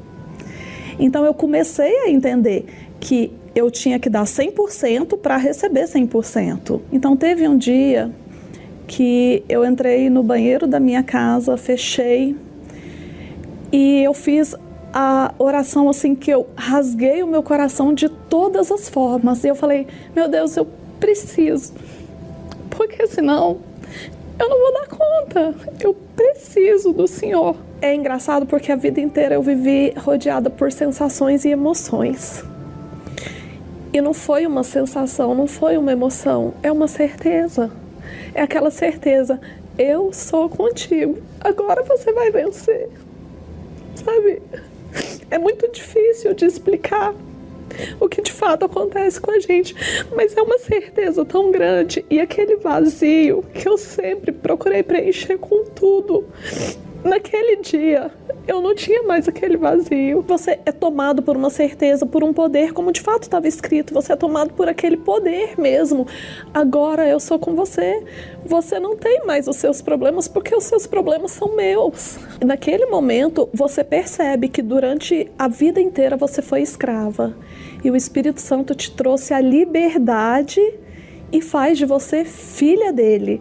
Então 1.01 1.25
eu 1.25 1.35
comecei 1.35 1.97
a 2.05 2.11
entender 2.11 2.67
que 3.01 3.33
eu 3.57 3.71
tinha 3.73 3.99
que 3.99 4.09
dar 4.09 4.25
100% 4.25 5.19
para 5.19 5.37
receber 5.37 5.85
100%. 5.85 6.81
Então 6.93 7.17
teve 7.17 7.49
um 7.49 7.59
dia 7.59 8.13
que 8.91 9.45
eu 9.49 9.65
entrei 9.65 10.11
no 10.11 10.21
banheiro 10.21 10.67
da 10.67 10.81
minha 10.81 11.01
casa, 11.01 11.57
fechei 11.57 12.35
e 13.71 14.03
eu 14.03 14.13
fiz 14.13 14.57
a 14.93 15.33
oração 15.39 15.89
assim 15.89 16.17
que 16.17 16.29
eu 16.29 16.49
rasguei 16.57 17.23
o 17.23 17.27
meu 17.29 17.41
coração 17.41 17.95
de 17.95 18.09
todas 18.09 18.73
as 18.73 18.89
formas. 18.89 19.45
E 19.45 19.49
eu 19.49 19.55
falei: 19.55 19.87
"Meu 20.15 20.27
Deus, 20.27 20.57
eu 20.57 20.67
preciso. 20.99 21.73
Porque 22.69 23.07
senão 23.07 23.59
eu 24.41 24.49
não 24.49 24.59
vou 24.59 24.73
dar 24.73 24.89
conta. 24.89 25.55
Eu 25.79 25.95
preciso 26.17 26.93
do 26.93 27.07
Senhor." 27.07 27.55
É 27.81 27.95
engraçado 27.95 28.45
porque 28.45 28.73
a 28.73 28.77
vida 28.77 29.01
inteira 29.01 29.37
eu 29.37 29.43
vivi 29.43 29.95
rodeada 29.97 30.51
por 30.51 30.73
sensações 30.73 31.45
e 31.45 31.51
emoções. 31.51 32.43
E 33.93 34.01
não 34.01 34.13
foi 34.13 34.47
uma 34.47 34.65
sensação, 34.65 35.33
não 35.33 35.47
foi 35.47 35.77
uma 35.79 35.93
emoção, 35.93 36.55
é 36.61 36.73
uma 36.73 36.89
certeza. 36.89 37.71
É 38.35 38.43
aquela 38.43 38.71
certeza: 38.71 39.41
eu 39.79 40.13
sou 40.13 40.49
contigo, 40.49 41.19
agora 41.41 41.83
você 41.83 42.13
vai 42.13 42.31
vencer. 42.31 42.89
Sabe? 43.95 44.43
É 45.31 45.39
muito 45.39 45.71
difícil 45.71 46.35
de 46.35 46.45
explicar 46.45 47.15
o 48.01 48.09
que 48.09 48.21
de 48.21 48.33
fato 48.33 48.65
acontece 48.65 49.21
com 49.21 49.31
a 49.31 49.39
gente, 49.39 49.75
mas 50.15 50.37
é 50.37 50.43
uma 50.43 50.59
certeza 50.59 51.25
tão 51.25 51.51
grande 51.51 52.05
e 52.11 52.21
aquele 52.21 52.57
vazio 52.57 53.45
que 53.55 53.69
eu 53.69 53.79
sempre 53.79 54.33
procurei 54.33 54.83
preencher 54.83 55.39
com 55.39 55.65
tudo. 55.65 56.27
Naquele 57.05 57.57
dia, 57.57 58.11
eu 58.47 58.61
não 58.61 58.75
tinha 58.75 59.03
mais 59.03 59.29
aquele 59.29 59.57
vazio. 59.57 60.23
Você 60.27 60.59
é 60.65 60.73
tomado 60.73 61.23
por 61.23 61.37
uma 61.37 61.51
certeza, 61.51 62.07
por 62.07 62.25
um 62.25 62.33
poder, 62.33 62.73
como 62.73 62.93
de 62.93 63.01
fato 63.01 63.25
estava 63.25 63.47
escrito. 63.47 63.95
Você 63.95 64.13
é 64.13 64.17
tomado 64.17 64.53
por 64.55 64.69
aquele 64.69 64.97
poder 64.97 65.59
mesmo. 65.59 66.07
Agora 66.53 67.07
eu 67.09 67.21
sou 67.21 67.39
com 67.39 67.55
você. 67.55 68.03
Você 68.45 68.79
não 68.79 68.97
tem 68.97 69.25
mais 69.27 69.47
os 69.47 69.57
seus 69.57 69.83
problemas 69.83 70.27
porque 70.29 70.55
os 70.55 70.65
seus 70.65 70.87
problemas 70.87 71.33
são 71.33 71.55
meus. 71.55 72.19
Naquele 72.45 72.87
momento, 72.87 73.49
você 73.53 73.85
percebe 73.85 74.49
que 74.49 74.63
durante 74.63 75.31
a 75.39 75.49
vida 75.49 75.81
inteira 75.81 76.17
você 76.17 76.43
foi 76.43 76.63
escrava 76.63 77.35
e 77.85 77.91
o 77.91 77.97
Espírito 77.97 78.41
Santo 78.41 78.75
te 78.75 78.91
trouxe 78.91 79.33
a 79.33 79.41
liberdade 79.41 80.61
e 81.33 81.41
faz 81.41 81.79
de 81.79 81.87
você 81.87 82.25
filha 82.25 82.93
dele. 82.93 83.41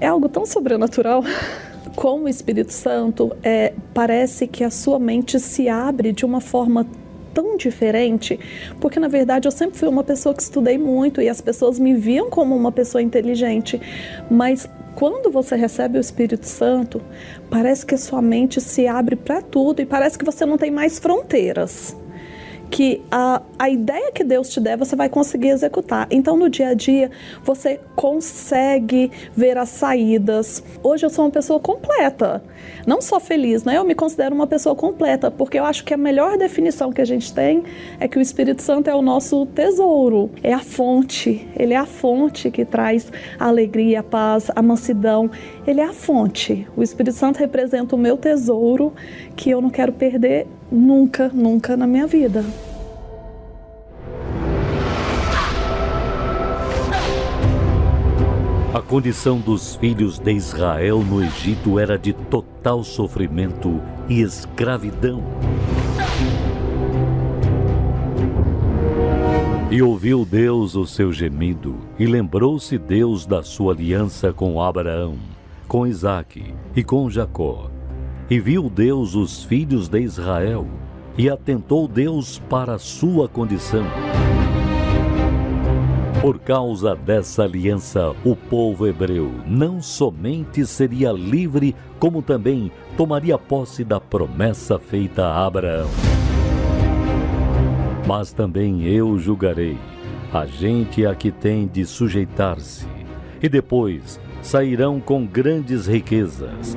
É 0.00 0.06
algo 0.06 0.28
tão 0.28 0.44
sobrenatural. 0.44 1.22
Com 1.96 2.24
o 2.24 2.28
Espírito 2.28 2.74
Santo, 2.74 3.34
é, 3.42 3.72
parece 3.94 4.46
que 4.46 4.62
a 4.62 4.70
sua 4.70 4.98
mente 4.98 5.40
se 5.40 5.66
abre 5.66 6.12
de 6.12 6.26
uma 6.26 6.42
forma 6.42 6.86
tão 7.32 7.56
diferente, 7.56 8.38
porque 8.80 9.00
na 9.00 9.08
verdade 9.08 9.48
eu 9.48 9.52
sempre 9.52 9.78
fui 9.78 9.88
uma 9.88 10.04
pessoa 10.04 10.34
que 10.34 10.42
estudei 10.42 10.76
muito 10.76 11.22
e 11.22 11.28
as 11.28 11.40
pessoas 11.40 11.78
me 11.78 11.94
viam 11.94 12.28
como 12.28 12.54
uma 12.54 12.70
pessoa 12.70 13.00
inteligente, 13.00 13.80
mas 14.30 14.68
quando 14.94 15.30
você 15.30 15.56
recebe 15.56 15.96
o 15.96 16.00
Espírito 16.00 16.46
Santo, 16.46 17.00
parece 17.50 17.84
que 17.84 17.94
a 17.94 17.98
sua 17.98 18.20
mente 18.20 18.60
se 18.60 18.86
abre 18.86 19.16
para 19.16 19.40
tudo 19.40 19.80
e 19.80 19.86
parece 19.86 20.18
que 20.18 20.24
você 20.24 20.44
não 20.44 20.58
tem 20.58 20.70
mais 20.70 20.98
fronteiras 20.98 21.96
que 22.70 23.02
a, 23.10 23.42
a 23.58 23.70
ideia 23.70 24.12
que 24.12 24.24
Deus 24.24 24.48
te 24.48 24.60
der, 24.60 24.76
você 24.76 24.96
vai 24.96 25.08
conseguir 25.08 25.48
executar. 25.48 26.06
Então, 26.10 26.36
no 26.36 26.48
dia 26.48 26.68
a 26.68 26.74
dia, 26.74 27.10
você 27.44 27.80
consegue 27.94 29.10
ver 29.36 29.56
as 29.56 29.68
saídas. 29.68 30.62
Hoje 30.82 31.06
eu 31.06 31.10
sou 31.10 31.24
uma 31.24 31.30
pessoa 31.30 31.58
completa. 31.60 32.42
Não 32.86 33.00
só 33.00 33.18
feliz, 33.18 33.64
né? 33.64 33.76
Eu 33.76 33.84
me 33.84 33.94
considero 33.94 34.34
uma 34.34 34.46
pessoa 34.46 34.74
completa, 34.74 35.30
porque 35.30 35.58
eu 35.58 35.64
acho 35.64 35.84
que 35.84 35.94
a 35.94 35.96
melhor 35.96 36.36
definição 36.36 36.92
que 36.92 37.00
a 37.00 37.04
gente 37.04 37.32
tem 37.32 37.64
é 37.98 38.08
que 38.08 38.18
o 38.18 38.20
Espírito 38.20 38.62
Santo 38.62 38.88
é 38.88 38.94
o 38.94 39.02
nosso 39.02 39.46
tesouro, 39.46 40.30
é 40.42 40.52
a 40.52 40.60
fonte. 40.60 41.48
Ele 41.56 41.74
é 41.74 41.76
a 41.76 41.86
fonte 41.86 42.50
que 42.50 42.64
traz 42.64 43.10
a 43.38 43.46
alegria, 43.46 44.00
a 44.00 44.02
paz, 44.02 44.50
a 44.54 44.62
mansidão. 44.62 45.30
Ele 45.66 45.80
é 45.80 45.84
a 45.84 45.92
fonte. 45.92 46.66
O 46.76 46.82
Espírito 46.82 47.16
Santo 47.16 47.38
representa 47.38 47.94
o 47.94 47.98
meu 47.98 48.16
tesouro 48.16 48.92
que 49.34 49.50
eu 49.50 49.60
não 49.60 49.70
quero 49.70 49.92
perder 49.92 50.46
Nunca, 50.70 51.30
nunca 51.32 51.76
na 51.76 51.86
minha 51.86 52.06
vida. 52.06 52.44
A 58.74 58.82
condição 58.82 59.38
dos 59.38 59.76
filhos 59.76 60.18
de 60.18 60.32
Israel 60.32 61.02
no 61.02 61.22
Egito 61.22 61.78
era 61.78 61.96
de 61.96 62.12
total 62.12 62.84
sofrimento 62.84 63.80
e 64.08 64.20
escravidão. 64.20 65.22
E 69.70 69.80
ouviu 69.80 70.24
Deus 70.24 70.74
o 70.74 70.86
seu 70.86 71.12
gemido, 71.12 71.76
e 71.98 72.06
lembrou-se 72.06 72.76
Deus 72.76 73.24
da 73.24 73.42
sua 73.42 73.72
aliança 73.72 74.32
com 74.32 74.60
Abraão, 74.60 75.16
com 75.66 75.86
Isaque 75.86 76.54
e 76.74 76.84
com 76.84 77.08
Jacó 77.08 77.70
e 78.28 78.40
viu 78.40 78.68
Deus 78.68 79.14
os 79.14 79.44
filhos 79.44 79.88
de 79.88 80.00
Israel, 80.00 80.66
e 81.16 81.30
atentou 81.30 81.88
Deus 81.88 82.38
para 82.50 82.74
a 82.74 82.78
sua 82.78 83.28
condição. 83.28 83.84
Por 86.20 86.40
causa 86.40 86.94
dessa 86.94 87.44
aliança, 87.44 88.14
o 88.24 88.34
povo 88.34 88.86
hebreu 88.86 89.30
não 89.46 89.80
somente 89.80 90.66
seria 90.66 91.12
livre, 91.12 91.74
como 92.00 92.20
também 92.20 92.70
tomaria 92.96 93.38
posse 93.38 93.84
da 93.84 94.00
promessa 94.00 94.78
feita 94.78 95.24
a 95.24 95.46
Abraão. 95.46 95.88
Mas 98.06 98.32
também 98.32 98.82
eu 98.84 99.16
julgarei 99.18 99.78
a 100.32 100.46
gente 100.46 101.06
a 101.06 101.14
que 101.14 101.30
tem 101.30 101.66
de 101.66 101.86
sujeitar-se, 101.86 102.86
e 103.40 103.48
depois 103.48 104.20
sairão 104.42 105.00
com 105.00 105.24
grandes 105.24 105.86
riquezas 105.86 106.76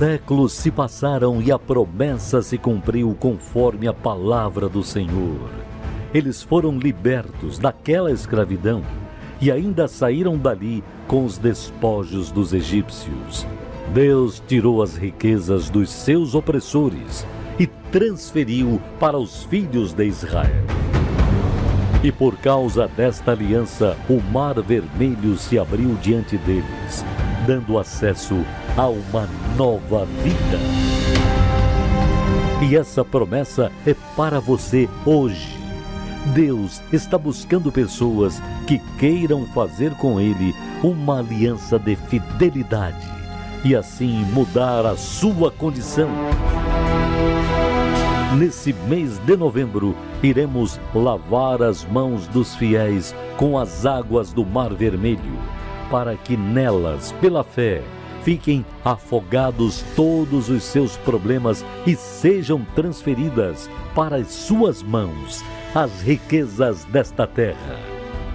séculos 0.00 0.54
se 0.54 0.70
passaram 0.70 1.42
e 1.42 1.52
a 1.52 1.58
promessa 1.58 2.40
se 2.40 2.56
cumpriu 2.56 3.14
conforme 3.20 3.86
a 3.86 3.92
palavra 3.92 4.66
do 4.66 4.82
Senhor. 4.82 5.50
Eles 6.14 6.42
foram 6.42 6.78
libertos 6.78 7.58
daquela 7.58 8.10
escravidão 8.10 8.82
e 9.42 9.52
ainda 9.52 9.86
saíram 9.86 10.38
dali 10.38 10.82
com 11.06 11.26
os 11.26 11.36
despojos 11.36 12.32
dos 12.32 12.54
egípcios. 12.54 13.46
Deus 13.92 14.42
tirou 14.48 14.82
as 14.82 14.96
riquezas 14.96 15.68
dos 15.68 15.90
seus 15.90 16.34
opressores 16.34 17.26
e 17.58 17.66
transferiu 17.66 18.80
para 18.98 19.18
os 19.18 19.44
filhos 19.44 19.92
de 19.92 20.06
Israel. 20.06 20.64
E 22.02 22.10
por 22.10 22.38
causa 22.38 22.88
desta 22.88 23.32
aliança, 23.32 23.98
o 24.08 24.18
mar 24.32 24.62
vermelho 24.62 25.36
se 25.36 25.58
abriu 25.58 25.94
diante 25.96 26.38
deles, 26.38 27.04
dando 27.46 27.78
acesso 27.78 28.44
a 28.76 28.88
uma 28.88 29.28
nova 29.56 30.04
vida. 30.22 30.58
E 32.62 32.76
essa 32.76 33.04
promessa 33.04 33.72
é 33.86 33.94
para 34.16 34.38
você 34.40 34.88
hoje. 35.06 35.58
Deus 36.34 36.82
está 36.92 37.16
buscando 37.16 37.72
pessoas 37.72 38.42
que 38.66 38.78
queiram 38.98 39.46
fazer 39.46 39.94
com 39.94 40.20
Ele 40.20 40.54
uma 40.82 41.20
aliança 41.20 41.78
de 41.78 41.96
fidelidade 41.96 43.20
e 43.64 43.74
assim 43.74 44.24
mudar 44.32 44.86
a 44.86 44.96
sua 44.96 45.50
condição. 45.50 46.10
Nesse 48.36 48.72
mês 48.72 49.18
de 49.18 49.36
novembro, 49.36 49.94
iremos 50.22 50.80
lavar 50.94 51.62
as 51.62 51.84
mãos 51.84 52.28
dos 52.28 52.54
fiéis 52.54 53.14
com 53.36 53.58
as 53.58 53.84
águas 53.84 54.32
do 54.32 54.44
Mar 54.46 54.72
Vermelho, 54.72 55.38
para 55.90 56.16
que 56.16 56.36
nelas, 56.36 57.12
pela 57.20 57.42
fé, 57.42 57.82
fiquem 58.22 58.64
afogados 58.84 59.82
todos 59.96 60.48
os 60.48 60.62
seus 60.62 60.96
problemas 60.96 61.64
e 61.86 61.96
sejam 61.96 62.64
transferidas 62.74 63.68
para 63.94 64.16
as 64.16 64.28
suas 64.28 64.82
mãos 64.82 65.42
as 65.74 66.00
riquezas 66.02 66.84
desta 66.84 67.26
terra. 67.26 67.78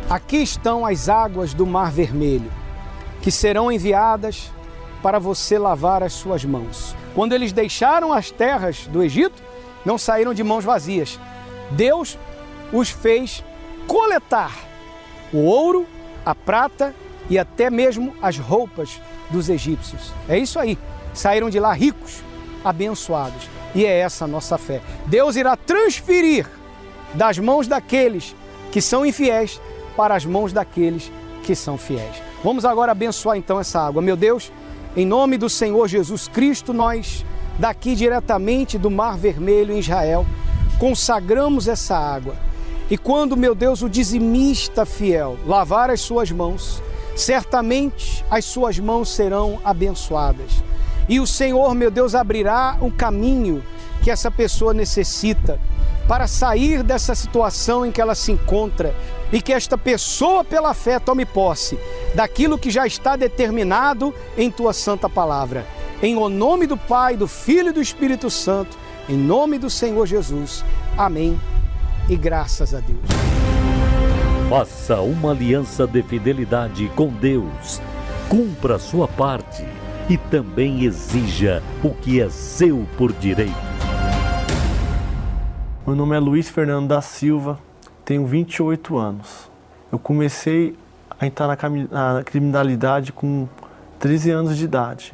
Aqui 0.10 0.38
estão 0.38 0.86
as 0.86 1.10
águas 1.10 1.54
do 1.54 1.66
Mar 1.66 1.92
Vermelho, 1.92 2.52
que 3.22 3.32
serão 3.32 3.72
enviadas 3.72 4.52
para 5.02 5.20
você 5.20 5.58
lavar 5.58 6.04
as 6.04 6.14
suas 6.14 6.46
mãos. 6.46 6.96
Quando 7.14 7.34
eles 7.34 7.52
deixaram 7.52 8.14
as 8.14 8.32
terras 8.32 8.88
do 8.88 9.04
Egito, 9.04 9.42
não 9.86 9.98
saíram 9.98 10.34
de 10.34 10.44
mãos 10.44 10.64
vazias. 10.64 11.20
Deus 11.72 12.18
os 12.72 12.90
fez 12.90 13.44
coletar 13.88 14.52
o 15.34 15.40
ouro, 15.40 15.86
a 16.26 16.34
prata 16.34 16.94
e 17.30 17.40
até 17.40 17.70
mesmo 17.70 18.14
as 18.22 18.38
roupas 18.38 19.02
dos 19.30 19.50
egípcios. 19.50 20.14
É 20.28 20.38
isso 20.38 20.60
aí. 20.60 20.78
Saíram 21.14 21.50
de 21.50 21.60
lá 21.60 21.74
ricos, 21.74 22.22
abençoados. 22.64 23.50
E 23.74 23.86
é 23.86 24.00
essa 24.00 24.26
a 24.26 24.28
nossa 24.28 24.58
fé. 24.58 24.82
Deus 25.08 25.36
irá 25.36 25.56
transferir 25.56 26.48
das 27.14 27.38
mãos 27.38 27.68
daqueles 27.68 28.36
que 28.72 28.82
são 28.82 29.06
infiéis 29.06 29.60
para 29.96 30.16
as 30.16 30.26
mãos 30.26 30.52
daqueles 30.52 31.12
que 31.44 31.56
são 31.56 31.78
fiéis. 31.78 32.16
Vamos 32.44 32.66
agora 32.66 32.92
abençoar 32.92 33.38
então 33.38 33.60
essa 33.60 33.80
água. 33.80 34.02
Meu 34.02 34.16
Deus, 34.16 34.52
em 34.96 35.06
nome 35.06 35.38
do 35.38 35.50
Senhor 35.50 35.88
Jesus 35.88 36.28
Cristo, 36.28 36.74
nós, 36.74 37.26
daqui 37.60 37.96
diretamente 37.96 38.78
do 38.78 38.92
Mar 38.92 39.18
Vermelho 39.18 39.74
em 39.74 39.80
Israel, 39.80 40.26
consagramos 40.80 41.68
essa 41.68 41.98
água. 41.98 42.36
E 42.90 42.98
quando, 42.98 43.36
meu 43.36 43.56
Deus, 43.56 43.82
o 43.82 43.90
dizimista 43.90 44.86
fiel 44.86 45.38
lavar 45.46 45.90
as 45.90 46.02
suas 46.02 46.30
mãos, 46.32 46.82
certamente 47.16 48.24
as 48.30 48.46
suas 48.46 48.78
mãos 48.78 49.10
serão 49.10 49.60
abençoadas. 49.64 50.64
E 51.08 51.20
o 51.20 51.28
Senhor, 51.28 51.74
meu 51.74 51.90
Deus, 51.90 52.14
abrirá 52.14 52.78
um 52.82 52.92
caminho 52.92 53.64
que 54.04 54.12
essa 54.12 54.30
pessoa 54.30 54.74
necessita 54.74 55.60
para 56.08 56.28
sair 56.28 56.84
dessa 56.84 57.16
situação 57.16 57.86
em 57.86 57.92
que 57.92 58.00
ela 58.00 58.14
se 58.14 58.32
encontra 58.32 58.96
e 59.32 59.42
que 59.42 59.52
esta 59.52 59.78
pessoa, 59.78 60.44
pela 60.44 60.74
fé, 60.74 61.00
tome 61.00 61.26
posse 61.26 61.80
daquilo 62.14 62.58
que 62.58 62.70
já 62.70 62.86
está 62.86 63.16
determinado 63.16 64.14
em 64.38 64.52
tua 64.52 64.74
santa 64.74 65.10
palavra. 65.10 65.66
Em 66.02 66.16
o 66.16 66.30
nome 66.30 66.68
do 66.68 66.78
Pai, 66.78 67.16
do 67.16 67.28
Filho 67.28 67.70
e 67.70 67.74
do 67.74 67.82
Espírito 67.82 68.30
Santo, 68.30 68.78
em 69.10 69.18
nome 69.18 69.58
do 69.58 69.70
Senhor 69.70 70.06
Jesus. 70.06 70.64
Amém. 70.98 71.40
E 72.08 72.16
graças 72.16 72.74
a 72.74 72.80
Deus. 72.80 73.45
Faça 74.58 75.02
uma 75.02 75.32
aliança 75.32 75.86
de 75.86 76.02
fidelidade 76.02 76.90
com 76.96 77.10
Deus. 77.10 77.82
Cumpra 78.30 78.80
sua 78.80 79.06
parte 79.06 79.68
e 80.10 80.18
também 80.18 80.86
exija 80.86 81.62
o 81.84 81.90
que 81.90 82.22
é 82.22 82.30
seu 82.30 82.88
por 82.98 83.12
direito. 83.12 83.52
Meu 85.86 85.94
nome 85.94 86.16
é 86.16 86.20
Luiz 86.20 86.48
Fernando 86.48 86.88
da 86.88 87.02
Silva, 87.02 87.60
tenho 88.06 88.26
28 88.26 88.98
anos. 88.98 89.52
Eu 89.92 90.00
comecei 90.00 90.74
a 91.20 91.28
entrar 91.28 91.50
na 91.50 92.24
criminalidade 92.24 93.12
com 93.12 93.50
13 94.00 94.32
anos 94.32 94.56
de 94.56 94.64
idade, 94.64 95.14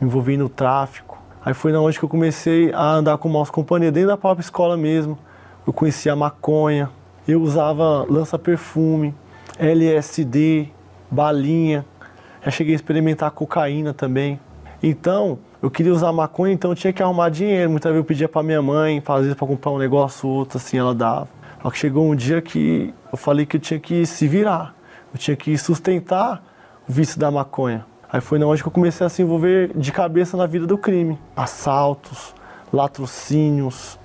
me 0.00 0.06
envolvi 0.06 0.36
no 0.36 0.48
tráfico. 0.48 1.18
Aí 1.44 1.52
foi 1.52 1.72
na 1.72 1.80
onde 1.80 1.98
que 1.98 2.04
eu 2.04 2.08
comecei 2.08 2.72
a 2.72 2.92
andar 2.92 3.18
com 3.18 3.28
maus 3.28 3.50
companhia, 3.50 3.90
dentro 3.90 4.10
da 4.10 4.16
própria 4.16 4.44
escola 4.44 4.76
mesmo. 4.76 5.18
Eu 5.66 5.72
conhecia 5.72 6.12
a 6.12 6.16
maconha, 6.16 6.88
eu 7.26 7.40
usava 7.40 8.06
lança-perfume, 8.08 9.14
LSD, 9.58 10.68
balinha. 11.10 11.84
Já 12.42 12.50
cheguei 12.50 12.74
a 12.74 12.76
experimentar 12.76 13.30
cocaína 13.30 13.92
também. 13.92 14.40
Então, 14.82 15.38
eu 15.62 15.70
queria 15.70 15.92
usar 15.92 16.10
maconha, 16.12 16.54
então 16.54 16.70
eu 16.70 16.74
tinha 16.74 16.92
que 16.92 17.02
arrumar 17.02 17.28
dinheiro. 17.28 17.70
Muitas 17.70 17.92
vezes 17.92 18.02
eu 18.02 18.04
pedia 18.04 18.28
para 18.28 18.42
minha 18.42 18.62
mãe, 18.62 19.02
vezes 19.18 19.34
para 19.34 19.46
comprar 19.46 19.70
um 19.70 19.78
negócio 19.78 20.28
ou 20.28 20.36
outro, 20.36 20.56
assim, 20.56 20.78
ela 20.78 20.94
dava. 20.94 21.28
Só 21.62 21.70
que 21.70 21.78
chegou 21.78 22.10
um 22.10 22.14
dia 22.14 22.40
que 22.40 22.94
eu 23.12 23.18
falei 23.18 23.44
que 23.44 23.56
eu 23.56 23.60
tinha 23.60 23.78
que 23.78 24.06
se 24.06 24.26
virar, 24.26 24.74
eu 25.12 25.18
tinha 25.18 25.36
que 25.36 25.58
sustentar 25.58 26.42
o 26.88 26.92
vício 26.92 27.20
da 27.20 27.30
maconha. 27.30 27.84
Aí 28.10 28.20
foi 28.20 28.38
na 28.38 28.46
onde 28.46 28.62
que 28.62 28.68
eu 28.68 28.72
comecei 28.72 29.06
a 29.06 29.10
se 29.10 29.20
envolver 29.22 29.70
de 29.76 29.92
cabeça 29.92 30.36
na 30.36 30.46
vida 30.46 30.66
do 30.66 30.78
crime. 30.78 31.18
Assaltos, 31.36 32.34
latrocínios, 32.72 33.98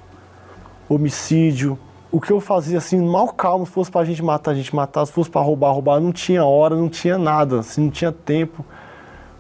homicídio. 0.90 1.80
O 2.16 2.22
que 2.22 2.32
eu 2.32 2.40
fazia 2.40 2.78
assim, 2.78 2.98
mal 3.06 3.28
calmo, 3.28 3.66
se 3.66 3.74
fosse 3.74 3.92
pra 3.92 4.06
gente 4.06 4.24
matar, 4.24 4.52
a 4.52 4.54
gente 4.54 4.74
matar, 4.74 5.06
se 5.06 5.12
fosse 5.12 5.30
pra 5.30 5.42
roubar, 5.42 5.74
roubar, 5.74 6.00
não 6.00 6.14
tinha 6.14 6.46
hora, 6.46 6.74
não 6.74 6.88
tinha 6.88 7.18
nada, 7.18 7.60
assim, 7.60 7.82
não 7.82 7.90
tinha 7.90 8.10
tempo. 8.10 8.66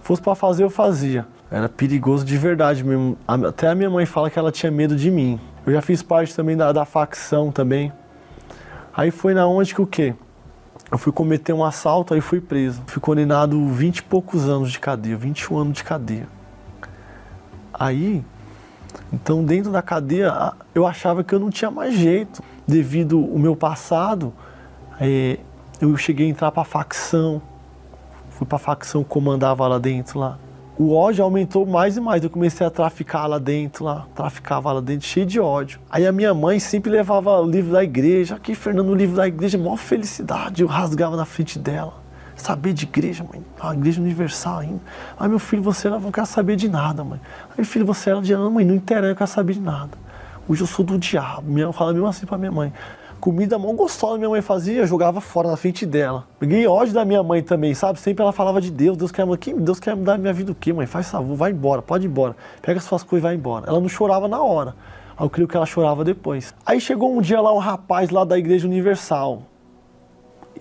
Se 0.01 0.05
fosse 0.05 0.21
pra 0.21 0.35
fazer, 0.35 0.65
eu 0.65 0.69
fazia. 0.69 1.25
Era 1.49 1.69
perigoso 1.69 2.25
de 2.25 2.37
verdade 2.37 2.83
mesmo. 2.83 3.17
Até 3.25 3.69
a 3.69 3.75
minha 3.75 3.89
mãe 3.89 4.05
fala 4.05 4.29
que 4.29 4.37
ela 4.37 4.51
tinha 4.51 4.69
medo 4.69 4.93
de 4.93 5.09
mim. 5.09 5.39
Eu 5.65 5.71
já 5.71 5.81
fiz 5.81 6.03
parte 6.03 6.35
também 6.35 6.57
da, 6.57 6.73
da 6.73 6.83
facção 6.83 7.49
também. 7.49 7.93
Aí 8.93 9.09
foi 9.09 9.33
na 9.33 9.47
onde 9.47 9.73
que 9.73 9.81
o 9.81 9.87
quê? 9.87 10.13
Eu 10.91 10.97
fui 10.97 11.13
cometer 11.13 11.53
um 11.53 11.63
assalto, 11.63 12.13
aí 12.13 12.19
fui 12.19 12.41
preso. 12.41 12.83
Fui 12.87 13.01
condenado 13.01 13.69
20 13.69 13.99
e 13.99 14.03
poucos 14.03 14.49
anos 14.49 14.69
de 14.69 14.81
cadeia, 14.81 15.15
21 15.15 15.57
anos 15.59 15.77
de 15.77 15.83
cadeia. 15.85 16.27
Aí, 17.73 18.21
então 19.11 19.43
dentro 19.43 19.71
da 19.71 19.81
cadeia, 19.81 20.53
eu 20.73 20.85
achava 20.85 21.23
que 21.23 21.33
eu 21.33 21.39
não 21.39 21.49
tinha 21.49 21.71
mais 21.71 21.95
jeito. 21.95 22.43
Devido 22.67 23.17
ao 23.17 23.37
meu 23.37 23.55
passado, 23.55 24.33
é, 24.99 25.37
eu 25.79 25.95
cheguei 25.97 26.27
a 26.27 26.29
entrar 26.29 26.51
para 26.51 26.63
facção. 26.63 27.41
Fui 28.29 28.45
para 28.45 28.57
facção, 28.57 29.03
comandava 29.03 29.67
lá 29.67 29.77
dentro 29.77 30.19
lá 30.19 30.37
o 30.77 30.93
ódio 30.93 31.23
aumentou 31.23 31.65
mais 31.65 31.97
e 31.97 32.01
mais. 32.01 32.23
Eu 32.23 32.29
comecei 32.29 32.65
a 32.65 32.69
traficar 32.69 33.27
lá 33.27 33.39
dentro, 33.39 33.85
lá, 33.85 34.05
traficava 34.13 34.71
lá 34.71 34.81
dentro, 34.81 35.07
cheio 35.07 35.25
de 35.25 35.39
ódio. 35.39 35.79
Aí 35.89 36.05
a 36.05 36.11
minha 36.11 36.33
mãe 36.33 36.59
sempre 36.59 36.91
levava 36.91 37.39
o 37.39 37.49
livro 37.49 37.71
da 37.71 37.83
igreja. 37.83 38.35
Aqui, 38.35 38.53
Fernando, 38.53 38.89
o 38.89 38.95
livro 38.95 39.15
da 39.15 39.27
igreja, 39.27 39.57
maior 39.57 39.77
felicidade. 39.77 40.61
Eu 40.61 40.67
rasgava 40.67 41.15
na 41.15 41.25
frente 41.25 41.57
dela. 41.57 42.04
Saber 42.45 42.73
de 42.73 42.83
igreja, 42.83 43.23
mãe. 43.23 43.43
A 43.59 43.73
igreja 43.73 43.99
universal 43.99 44.59
ainda. 44.59 44.79
Aí, 45.19 45.27
meu 45.27 45.39
filho, 45.39 45.63
você 45.63 45.89
não 45.89 46.11
quer 46.11 46.27
saber 46.27 46.55
de 46.55 46.69
nada, 46.69 47.03
mãe. 47.03 47.19
Aí, 47.57 47.65
filho, 47.65 47.87
você 47.87 48.11
era 48.11 48.21
de 48.21 48.33
ano, 48.33 48.51
mãe, 48.51 48.63
não 48.63 48.75
interessa, 48.75 49.13
eu 49.13 49.15
quero 49.15 49.29
saber 49.31 49.53
de 49.53 49.61
nada. 49.61 49.97
Hoje 50.47 50.61
eu 50.61 50.67
sou 50.67 50.85
do 50.85 50.99
diabo. 50.99 51.41
Minha, 51.51 51.73
fala 51.73 51.91
mesmo 51.91 52.05
assim 52.05 52.27
pra 52.27 52.37
minha 52.37 52.51
mãe 52.51 52.71
comida 53.19 53.57
mão 53.57 53.75
gostosa 53.75 54.19
minha 54.19 54.29
mãe 54.29 54.39
fazia, 54.39 54.81
eu 54.81 54.85
jogava 54.85 55.19
fora 55.19 55.49
na 55.49 55.57
frente 55.57 55.83
dela. 55.83 56.27
Peguei 56.37 56.67
ódio 56.67 56.93
da 56.93 57.03
minha 57.03 57.23
mãe 57.23 57.41
também, 57.41 57.73
sabe? 57.73 57.99
Sempre 57.99 58.21
ela 58.21 58.31
falava 58.31 58.61
de 58.61 58.69
Deus, 58.69 58.95
Deus 58.95 59.11
quer, 59.11 59.25
que 59.39 59.51
Deus 59.51 59.79
quer 59.79 59.95
mudar 59.95 60.19
minha 60.19 60.31
vida 60.31 60.51
o 60.51 60.55
quê, 60.55 60.71
mãe? 60.71 60.85
Faz 60.85 61.09
favor, 61.09 61.35
vai 61.35 61.49
embora, 61.49 61.81
pode 61.81 62.05
ir 62.05 62.09
embora. 62.09 62.35
Pega 62.61 62.79
suas 62.79 63.01
coisas 63.01 63.23
e 63.23 63.27
vai 63.27 63.33
embora. 63.35 63.67
Ela 63.67 63.79
não 63.79 63.89
chorava 63.89 64.27
na 64.27 64.39
hora. 64.39 64.75
Eu 65.19 65.27
creio 65.27 65.47
que 65.47 65.57
ela 65.57 65.65
chorava 65.65 66.03
depois. 66.03 66.53
Aí 66.63 66.79
chegou 66.79 67.17
um 67.17 67.19
dia 67.19 67.41
lá 67.41 67.51
um 67.51 67.57
rapaz 67.57 68.11
lá 68.11 68.23
da 68.23 68.37
Igreja 68.37 68.67
Universal. 68.67 69.41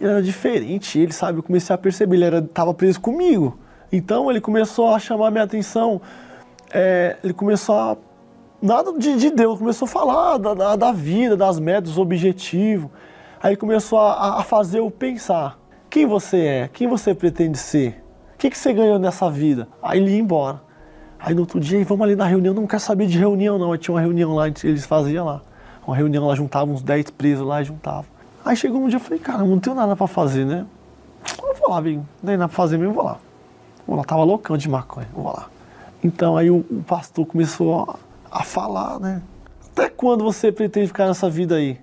Ele 0.01 0.11
era 0.11 0.23
diferente, 0.23 0.99
ele, 0.99 1.13
sabe, 1.13 1.39
eu 1.39 1.43
comecei 1.43 1.75
a 1.75 1.79
perceber, 1.79 2.17
ele 2.17 2.25
era, 2.25 2.43
tava 2.43 2.75
preso 2.75 3.01
comigo. 3.01 3.59
Então 3.93 4.31
ele 4.31 4.41
começou 4.41 4.93
a 4.93 4.99
chamar 4.99 5.31
minha 5.31 5.45
atenção, 5.45 6.01
é, 6.73 7.17
ele 7.23 7.33
começou 7.33 7.77
a 7.77 7.97
nada 8.61 8.93
de, 8.99 9.17
de 9.17 9.31
Deus, 9.31 9.59
começou 9.59 9.87
a 9.87 9.89
falar 9.89 10.39
da, 10.39 10.55
da, 10.55 10.77
da, 10.77 10.93
vida, 10.93 11.37
das 11.37 11.61
metas, 11.61 11.91
dos 11.91 11.99
objetivos. 11.99 12.91
Aí 13.43 13.57
começou 13.57 13.99
a, 13.99 14.41
a, 14.41 14.43
fazer 14.43 14.79
eu 14.79 14.91
pensar: 14.91 15.59
quem 15.91 16.07
você 16.07 16.39
é? 16.39 16.71
Quem 16.73 16.89
você 16.89 17.15
pretende 17.15 17.59
ser? 17.59 18.03
O 18.35 18.39
que, 18.39 18.51
que 18.51 18.59
você 18.59 18.73
ganhou 18.73 18.99
nessa 18.99 19.31
vida? 19.31 19.69
Aí 19.83 20.01
ele 20.01 20.11
ia 20.11 20.19
embora. 20.19 20.63
Aí 21.19 21.35
no 21.35 21.43
outro 21.43 21.61
dia, 21.61 21.83
vamos 21.85 22.05
ali 22.05 22.17
na 22.17 22.27
reunião, 22.27 22.53
não 22.53 22.67
quer 22.67 22.81
saber 22.81 23.07
de 23.07 23.19
reunião 23.19 23.59
não. 23.59 23.73
Aí 23.73 23.79
tinha 23.79 23.95
uma 23.95 24.01
reunião 24.01 24.35
lá, 24.35 24.49
eles 24.49 24.85
faziam 24.85 25.25
lá. 25.25 25.43
Uma 25.87 25.95
reunião 25.95 26.27
lá, 26.27 26.35
juntavam 26.35 26.75
uns 26.75 26.83
10 26.83 27.11
presos 27.11 27.47
lá 27.47 27.61
e 27.63 27.65
juntavam. 27.65 28.07
Aí 28.45 28.57
chegou 28.57 28.81
um 28.81 28.89
dia, 28.89 28.97
eu 28.97 29.01
falei, 29.01 29.19
cara, 29.19 29.45
não 29.45 29.59
tenho 29.59 29.75
nada 29.75 29.97
pra 29.97 30.07
fazer, 30.07 30.45
né? 30.45 30.67
Eu 31.43 31.55
vou 31.55 31.71
lá, 31.71 31.81
bem, 31.81 31.97
não 31.97 32.29
tem 32.29 32.37
nada 32.37 32.49
pra 32.49 32.57
fazer 32.57 32.77
mesmo, 32.77 32.93
vou 32.93 33.05
lá. 33.05 33.19
Vou 33.87 33.97
lá, 33.97 34.05
tava 34.05 34.23
loucão 34.23 34.57
de 34.57 34.69
maconha, 34.69 35.09
vou 35.15 35.27
lá. 35.27 35.49
Então 36.03 36.37
aí 36.37 36.51
o, 36.51 36.59
o 36.71 36.85
pastor 36.87 37.25
começou 37.25 37.99
a 38.31 38.43
falar, 38.43 39.01
né? 39.01 39.23
Até 39.67 39.89
quando 39.89 40.23
você 40.23 40.53
pretende 40.53 40.89
ficar 40.89 41.07
nessa 41.07 41.31
vida 41.31 41.57
aí? 41.57 41.81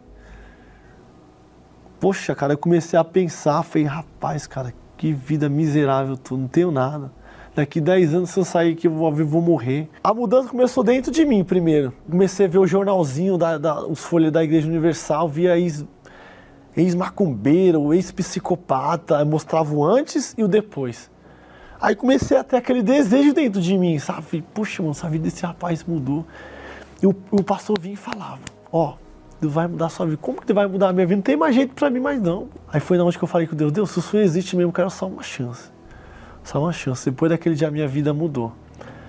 Poxa, 2.00 2.34
cara, 2.34 2.54
eu 2.54 2.58
comecei 2.58 2.98
a 2.98 3.04
pensar, 3.04 3.64
falei, 3.64 3.88
rapaz, 3.88 4.48
cara, 4.48 4.74
que 4.98 5.12
vida 5.12 5.50
miserável 5.50 6.16
tu, 6.16 6.38
não 6.38 6.48
tenho 6.48 6.72
nada. 6.72 7.12
Daqui 7.54 7.82
10 7.82 8.14
anos, 8.14 8.30
se 8.30 8.40
eu 8.40 8.46
sair 8.46 8.74
aqui, 8.74 8.88
eu 8.88 8.92
vou, 8.92 9.14
eu 9.18 9.28
vou 9.28 9.42
morrer. 9.42 9.90
A 10.04 10.14
mudança 10.14 10.48
começou 10.48 10.84
dentro 10.84 11.12
de 11.12 11.26
mim 11.26 11.44
primeiro. 11.44 11.92
Comecei 12.10 12.46
a 12.46 12.50
ver 12.50 12.60
o 12.60 12.66
jornalzinho, 12.66 13.38
da, 13.38 13.58
da 13.58 13.86
os 13.86 14.00
folhas 14.00 14.32
da 14.32 14.44
Igreja 14.44 14.68
Universal, 14.68 15.28
via 15.28 15.60
ex, 15.60 15.86
ex-macumbeiro, 16.76 17.94
ex-psicopata, 17.94 19.24
mostrava 19.26 19.74
o 19.74 19.84
antes 19.84 20.34
e 20.38 20.44
o 20.44 20.48
depois. 20.48 21.10
Aí 21.82 21.96
comecei 21.96 22.38
a 22.38 22.44
ter 22.44 22.58
aquele 22.58 22.84
desejo 22.84 23.34
dentro 23.34 23.60
de 23.60 23.78
mim, 23.78 23.98
sabe? 23.98 24.44
Puxa, 24.54 24.84
mano, 24.84 24.92
essa 24.92 25.10
vida 25.10 25.24
desse 25.24 25.44
rapaz 25.44 25.84
mudou. 25.84 26.26
E 27.02 27.08
o, 27.08 27.16
o 27.32 27.44
pastor 27.44 27.80
vinha 27.80 27.96
e 27.96 27.98
falava, 27.98 28.40
ó, 28.72 28.94
Deus 29.42 29.52
vai 29.52 29.68
mudar 29.68 29.88
a 29.88 29.90
sua 29.90 30.06
vida. 30.06 30.18
Como 30.22 30.40
que 30.40 30.46
Deus 30.46 30.56
vai 30.56 30.68
mudar 30.68 30.90
a 30.90 30.94
minha 30.94 31.06
vida? 31.08 31.16
Não 31.16 31.24
tem 31.24 31.36
mais 31.36 31.56
jeito 31.56 31.74
pra 31.74 31.90
mim 31.90 32.00
mais 32.00 32.22
não. 32.22 32.48
Aí 32.72 32.80
foi 32.80 32.98
na 32.98 33.04
onde 33.04 33.18
que 33.18 33.24
eu 33.24 33.28
falei 33.28 33.48
com 33.48 33.56
Deus, 33.56 33.72
Deus, 33.72 33.90
se 33.90 33.98
o 33.98 34.02
sonho 34.02 34.24
existe 34.24 34.56
mesmo, 34.56 34.70
eu 34.70 34.74
quero 34.74 34.92
só 34.92 35.08
uma 35.08 35.24
chance. 35.24 35.72
Só 36.44 36.62
uma 36.62 36.72
chance. 36.72 37.10
Depois 37.10 37.32
daquele 37.32 37.56
dia 37.56 37.68
a 37.68 37.72
minha 37.72 37.88
vida 37.88 38.14
mudou. 38.14 38.54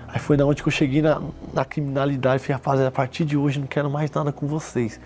Aí 0.08 0.18
foi 0.18 0.38
na 0.38 0.46
onde 0.46 0.62
que 0.62 0.68
eu 0.68 0.72
cheguei 0.72 1.02
na, 1.02 1.20
na 1.52 1.64
criminalidade 1.66 2.42
falei, 2.42 2.54
rapaziada, 2.54 2.88
a 2.88 2.92
partir 2.92 3.26
de 3.26 3.36
hoje 3.36 3.60
não 3.60 3.66
quero 3.66 3.90
mais 3.90 4.10
nada 4.10 4.32
com 4.32 4.46
vocês. 4.46 4.98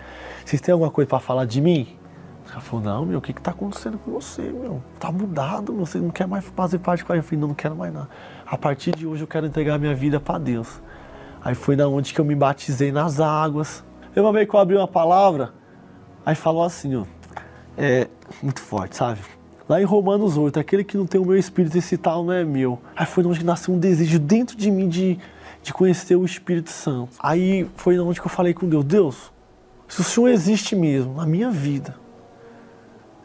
Vocês 0.45 0.61
têm 0.61 0.71
alguma 0.71 0.91
coisa 0.91 1.09
para 1.09 1.19
falar 1.19 1.45
de 1.45 1.59
mim? 1.59 1.87
Ela 2.57 2.61
falou, 2.63 2.83
não, 2.83 3.05
meu, 3.05 3.19
o 3.19 3.21
que 3.21 3.31
está 3.31 3.51
acontecendo 3.51 3.99
com 3.99 4.09
você, 4.09 4.41
meu? 4.41 4.81
Tá 4.99 5.11
mudado, 5.11 5.71
meu, 5.71 5.85
você 5.85 5.99
não 5.99 6.09
quer 6.09 6.25
mais 6.25 6.43
fazer 6.43 6.79
parte 6.79 7.05
com 7.05 7.13
a. 7.13 7.15
Eu 7.15 7.21
falei, 7.21 7.39
não, 7.39 7.49
não 7.49 7.55
quero 7.55 7.75
mais 7.75 7.93
nada. 7.93 8.09
A 8.47 8.57
partir 8.57 8.95
de 8.95 9.05
hoje 9.05 9.21
eu 9.21 9.27
quero 9.27 9.45
entregar 9.45 9.77
minha 9.77 9.93
vida 9.93 10.19
para 10.19 10.39
Deus. 10.39 10.81
Aí 11.43 11.53
foi 11.53 11.75
na 11.75 11.87
onde 11.87 12.15
que 12.15 12.19
eu 12.19 12.25
me 12.25 12.33
batizei 12.33 12.91
nas 12.91 13.19
águas. 13.19 13.83
Eu 14.15 14.23
uma 14.23 14.33
vez 14.33 14.49
que 14.49 14.55
eu 14.55 14.59
abri 14.59 14.75
uma 14.75 14.87
palavra, 14.87 15.53
aí 16.25 16.33
falou 16.33 16.63
assim, 16.63 16.95
ó, 16.95 17.03
é 17.77 18.07
muito 18.41 18.59
forte, 18.59 18.95
sabe? 18.95 19.19
Lá 19.69 19.79
em 19.79 19.85
Romanos 19.85 20.35
8, 20.35 20.59
aquele 20.59 20.83
que 20.83 20.97
não 20.97 21.05
tem 21.05 21.21
o 21.21 21.25
meu 21.25 21.37
espírito, 21.37 21.77
esse 21.77 21.95
tal 21.95 22.23
não 22.23 22.33
é 22.33 22.43
meu. 22.43 22.81
Aí 22.95 23.05
foi 23.05 23.23
onde 23.23 23.45
nasceu 23.45 23.71
um 23.71 23.77
desejo 23.77 24.17
dentro 24.17 24.57
de 24.57 24.71
mim 24.71 24.89
de, 24.89 25.19
de 25.61 25.71
conhecer 25.71 26.15
o 26.15 26.25
Espírito 26.25 26.71
Santo. 26.71 27.11
Aí 27.19 27.69
foi 27.75 27.99
onde 27.99 28.19
que 28.19 28.25
eu 28.25 28.31
falei 28.31 28.55
com 28.55 28.67
Deus, 28.67 28.83
Deus, 28.83 29.31
se 29.87 30.01
o 30.01 30.03
Senhor 30.03 30.29
existe 30.29 30.75
mesmo 30.75 31.13
na 31.13 31.25
minha 31.27 31.51
vida, 31.51 32.06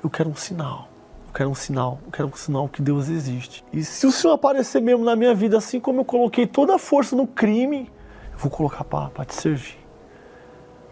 eu 0.03 0.11
quero 0.11 0.30
um 0.30 0.34
sinal. 0.34 0.88
Eu 1.28 1.34
quero 1.34 1.50
um 1.50 1.55
sinal, 1.55 1.98
eu 2.05 2.12
quero 2.12 2.28
um 2.28 2.36
sinal 2.36 2.68
que 2.68 2.82
Deus 2.82 3.09
existe. 3.09 3.64
E 3.72 3.82
se 3.82 4.07
o 4.07 4.12
Senhor 4.12 4.34
aparecer 4.34 4.82
mesmo 4.82 5.05
na 5.05 5.16
minha 5.16 5.34
vida, 5.34 5.57
assim 5.57 5.80
como 5.80 6.00
eu 6.00 6.05
coloquei 6.05 6.46
toda 6.46 6.74
a 6.74 6.78
força 6.78 7.16
no 7.16 7.26
crime, 7.26 7.90
eu 8.32 8.38
vou 8.38 8.50
colocar 8.50 8.84
para 8.84 9.24
te 9.24 9.34
servir. 9.34 9.82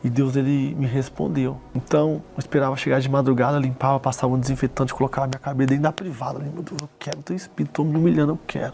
E 0.03 0.09
Deus 0.09 0.35
ele 0.35 0.75
me 0.77 0.87
respondeu. 0.87 1.61
Então, 1.75 2.23
eu 2.35 2.39
esperava 2.39 2.75
chegar 2.75 3.01
de 3.01 3.09
madrugada, 3.09 3.59
limpava, 3.59 4.01
passava 4.01 4.33
um 4.33 4.39
desinfetante, 4.39 4.95
colocava 4.95 5.27
minha 5.27 5.39
cabeça 5.39 5.69
dentro 5.69 5.83
da 5.83 5.93
privada. 5.93 6.39
Meu 6.39 6.63
Deus, 6.63 6.79
eu 6.81 6.89
quero 6.99 7.23
teu 7.23 7.37
espírito, 7.37 7.71
estou 7.71 7.85
me 7.85 7.99
humilhando, 7.99 8.33
eu 8.33 8.39
quero. 8.47 8.73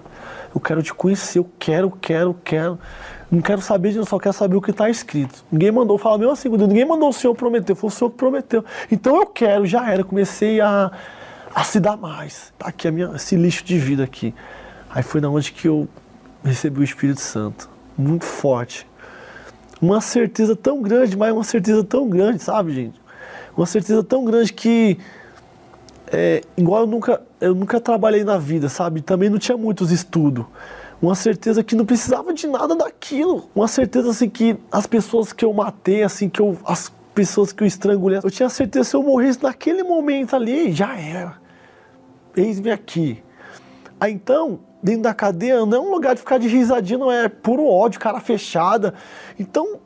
Eu 0.55 0.61
quero 0.61 0.81
te 0.85 0.95
conhecer, 0.95 1.41
eu 1.41 1.51
quero, 1.59 1.91
quero, 1.91 2.33
quero. 2.45 2.79
Não 3.31 3.41
quero 3.41 3.61
saber 3.61 3.95
eu 3.97 4.07
só 4.07 4.19
quero 4.19 4.33
saber 4.33 4.57
o 4.57 4.61
que 4.61 4.71
está 4.71 4.89
escrito. 4.89 5.45
Ninguém 5.51 5.73
mandou, 5.73 5.99
fala 5.99 6.19
mesmo 6.19 6.33
assim, 6.33 6.49
ninguém 6.49 6.85
mandou 6.85 7.09
o 7.09 7.13
Senhor 7.13 7.35
prometer, 7.35 7.75
foi 7.75 7.89
o 7.89 7.91
Senhor 7.91 8.11
que 8.11 8.17
prometeu. 8.17 8.65
Então 8.91 9.17
eu 9.17 9.27
quero, 9.27 9.67
já 9.67 9.91
era, 9.91 10.05
comecei 10.05 10.61
a, 10.61 10.91
a 11.55 11.65
se 11.65 11.81
dar 11.81 11.97
mais. 11.97 12.53
Tá 12.59 12.69
aqui 12.69 12.87
a 12.87 12.93
minha, 12.93 13.13
esse 13.17 13.37
lixo 13.37 13.65
de 13.65 13.79
vida 13.79 14.05
aqui. 14.05 14.35
Aí 14.89 15.03
foi 15.03 15.21
na 15.21 15.29
onde 15.29 15.53
que 15.53 15.67
eu 15.67 15.89
recebi 16.45 16.81
o 16.81 16.85
Espírito 16.85 17.21
Santo, 17.21 17.69
muito 17.99 18.25
forte 18.25 18.87
uma 19.81 20.01
certeza 20.01 20.57
tão 20.57 20.81
grande, 20.81 21.17
mas 21.17 21.33
uma 21.33 21.45
certeza 21.45 21.85
tão 21.85 22.09
grande, 22.09 22.43
sabe, 22.43 22.73
gente? 22.73 23.01
Uma 23.57 23.67
certeza 23.67 24.03
tão 24.03 24.25
grande 24.25 24.53
que, 24.53 24.99
é, 26.09 26.43
igual 26.57 26.83
eu 26.83 26.87
nunca, 26.87 27.23
eu 27.41 27.55
nunca 27.55 27.81
trabalhei 27.81 28.25
na 28.25 28.39
vida, 28.39 28.69
sabe? 28.69 29.01
Também 29.01 29.29
não 29.29 29.39
tinha 29.39 29.57
muitos 29.57 29.91
estudos. 29.91 30.45
Uma 31.01 31.15
certeza 31.15 31.63
que 31.63 31.75
não 31.75 31.85
precisava 31.85 32.33
de 32.33 32.47
nada 32.47 32.75
daquilo. 32.75 33.51
Uma 33.55 33.69
certeza 33.69 34.11
assim 34.11 34.29
que 34.29 34.57
as 34.73 34.87
pessoas 34.87 35.33
que 35.33 35.45
eu 35.45 35.53
matei, 35.53 36.03
assim 36.03 36.29
que 36.29 36.41
eu, 36.41 36.57
as 36.65 36.93
pessoas 37.15 37.53
que 37.53 37.63
eu 37.63 37.67
estrangulei, 37.67 38.21
eu 38.23 38.31
tinha 38.31 38.49
certeza 38.49 38.85
que 38.85 38.91
se 38.91 38.97
eu 38.97 39.03
morresse 39.03 39.43
naquele 39.43 39.83
momento 39.83 40.35
ali, 40.35 40.73
já 40.73 40.99
era. 40.99 41.39
Eis-me 42.37 42.71
aqui. 42.71 43.23
Aí 44.01 44.13
então, 44.13 44.61
dentro 44.83 45.03
da 45.03 45.15
cadeia 45.15 45.65
não 45.65 45.77
é 45.77 45.81
um 45.81 45.91
lugar 45.91 46.15
de 46.15 46.21
ficar 46.21 46.39
de 46.39 46.49
risadinha, 46.49 46.99
não 46.99 47.11
é 47.11 47.29
puro 47.29 47.67
ódio, 47.67 48.01
cara 48.01 48.21
fechada. 48.21 48.95
Então, 49.39 49.79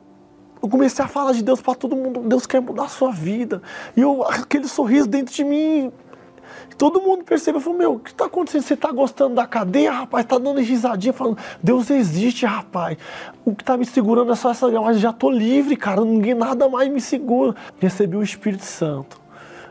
eu 0.63 0.69
comecei 0.69 1.05
a 1.05 1.09
falar 1.09 1.33
de 1.33 1.43
Deus 1.43 1.61
para 1.61 1.75
todo 1.75 1.97
mundo. 1.97 2.21
Deus 2.21 2.47
quer 2.47 2.61
mudar 2.61 2.85
a 2.85 2.89
sua 2.89 3.11
vida. 3.11 3.63
E 3.97 4.01
eu, 4.01 4.23
aquele 4.25 4.69
sorriso 4.69 5.09
dentro 5.09 5.35
de 5.35 5.43
mim, 5.43 5.91
Todo 6.81 6.99
mundo 6.99 7.25
percebeu, 7.25 7.61
falou, 7.61 7.79
meu, 7.79 7.93
o 7.97 7.99
que 7.99 8.09
está 8.09 8.25
acontecendo? 8.25 8.63
Você 8.63 8.73
está 8.73 8.91
gostando 8.91 9.35
da 9.35 9.47
cadeia, 9.47 9.93
rapaz? 9.93 10.25
Está 10.25 10.39
dando 10.39 10.61
risadinha, 10.61 11.13
falando, 11.13 11.37
Deus 11.63 11.91
existe, 11.91 12.47
rapaz. 12.47 12.97
O 13.45 13.55
que 13.55 13.63
está 13.63 13.77
me 13.77 13.85
segurando 13.85 14.33
é 14.33 14.35
só 14.35 14.51
essa 14.51 14.67
mas 14.67 14.99
já 14.99 15.11
estou 15.11 15.31
livre, 15.31 15.77
cara, 15.77 16.03
ninguém 16.03 16.33
nada 16.33 16.71
mais 16.71 16.91
me 16.91 16.99
segura. 16.99 17.55
Recebi 17.79 18.17
o 18.17 18.23
Espírito 18.23 18.65
Santo. 18.65 19.21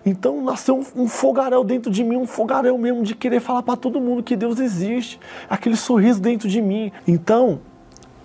Então 0.06 0.44
nasceu 0.44 0.78
um, 0.78 1.02
um 1.02 1.08
fogaréu 1.08 1.64
dentro 1.64 1.90
de 1.90 2.04
mim, 2.04 2.16
um 2.16 2.28
fogaréu 2.28 2.78
mesmo 2.78 3.02
de 3.02 3.16
querer 3.16 3.40
falar 3.40 3.64
para 3.64 3.76
todo 3.76 4.00
mundo 4.00 4.22
que 4.22 4.36
Deus 4.36 4.60
existe. 4.60 5.20
Aquele 5.50 5.78
sorriso 5.78 6.22
dentro 6.22 6.48
de 6.48 6.62
mim. 6.62 6.92
Então, 7.08 7.60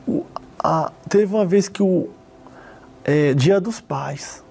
o, 0.06 0.26
a, 0.62 0.92
teve 1.08 1.34
uma 1.34 1.46
vez 1.46 1.70
que 1.70 1.82
o 1.82 2.10
é, 3.02 3.32
Dia 3.32 3.58
dos 3.58 3.80
Pais, 3.80 4.43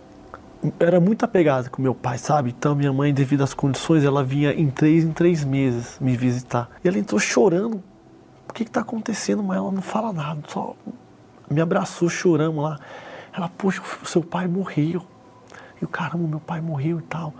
era 0.79 0.99
muito 0.99 1.25
apegada 1.25 1.69
com 1.69 1.81
meu 1.81 1.95
pai, 1.95 2.17
sabe? 2.17 2.53
Então 2.57 2.75
minha 2.75 2.93
mãe, 2.93 3.13
devido 3.13 3.43
às 3.43 3.53
condições, 3.53 4.03
ela 4.03 4.23
vinha 4.23 4.53
em 4.53 4.69
três 4.69 5.03
em 5.03 5.11
três 5.11 5.43
meses 5.43 5.97
me 5.99 6.15
visitar. 6.15 6.69
E 6.83 6.87
ela 6.87 6.97
entrou 6.97 7.19
chorando. 7.19 7.83
O 8.49 8.53
que 8.53 8.63
está 8.63 8.81
acontecendo? 8.81 9.41
Mas 9.41 9.57
ela 9.57 9.71
não 9.71 9.81
fala 9.81 10.13
nada, 10.13 10.41
só 10.47 10.75
me 11.49 11.61
abraçou, 11.61 12.09
choramos 12.09 12.63
lá. 12.63 12.79
Ela, 13.35 13.49
poxa, 13.49 13.81
seu 14.05 14.21
pai 14.21 14.47
morreu. 14.47 15.01
E 15.81 15.85
o 15.85 15.87
caramba, 15.87 16.27
meu 16.27 16.39
pai 16.39 16.61
morreu 16.61 16.99
e 16.99 17.03
tal. 17.03 17.33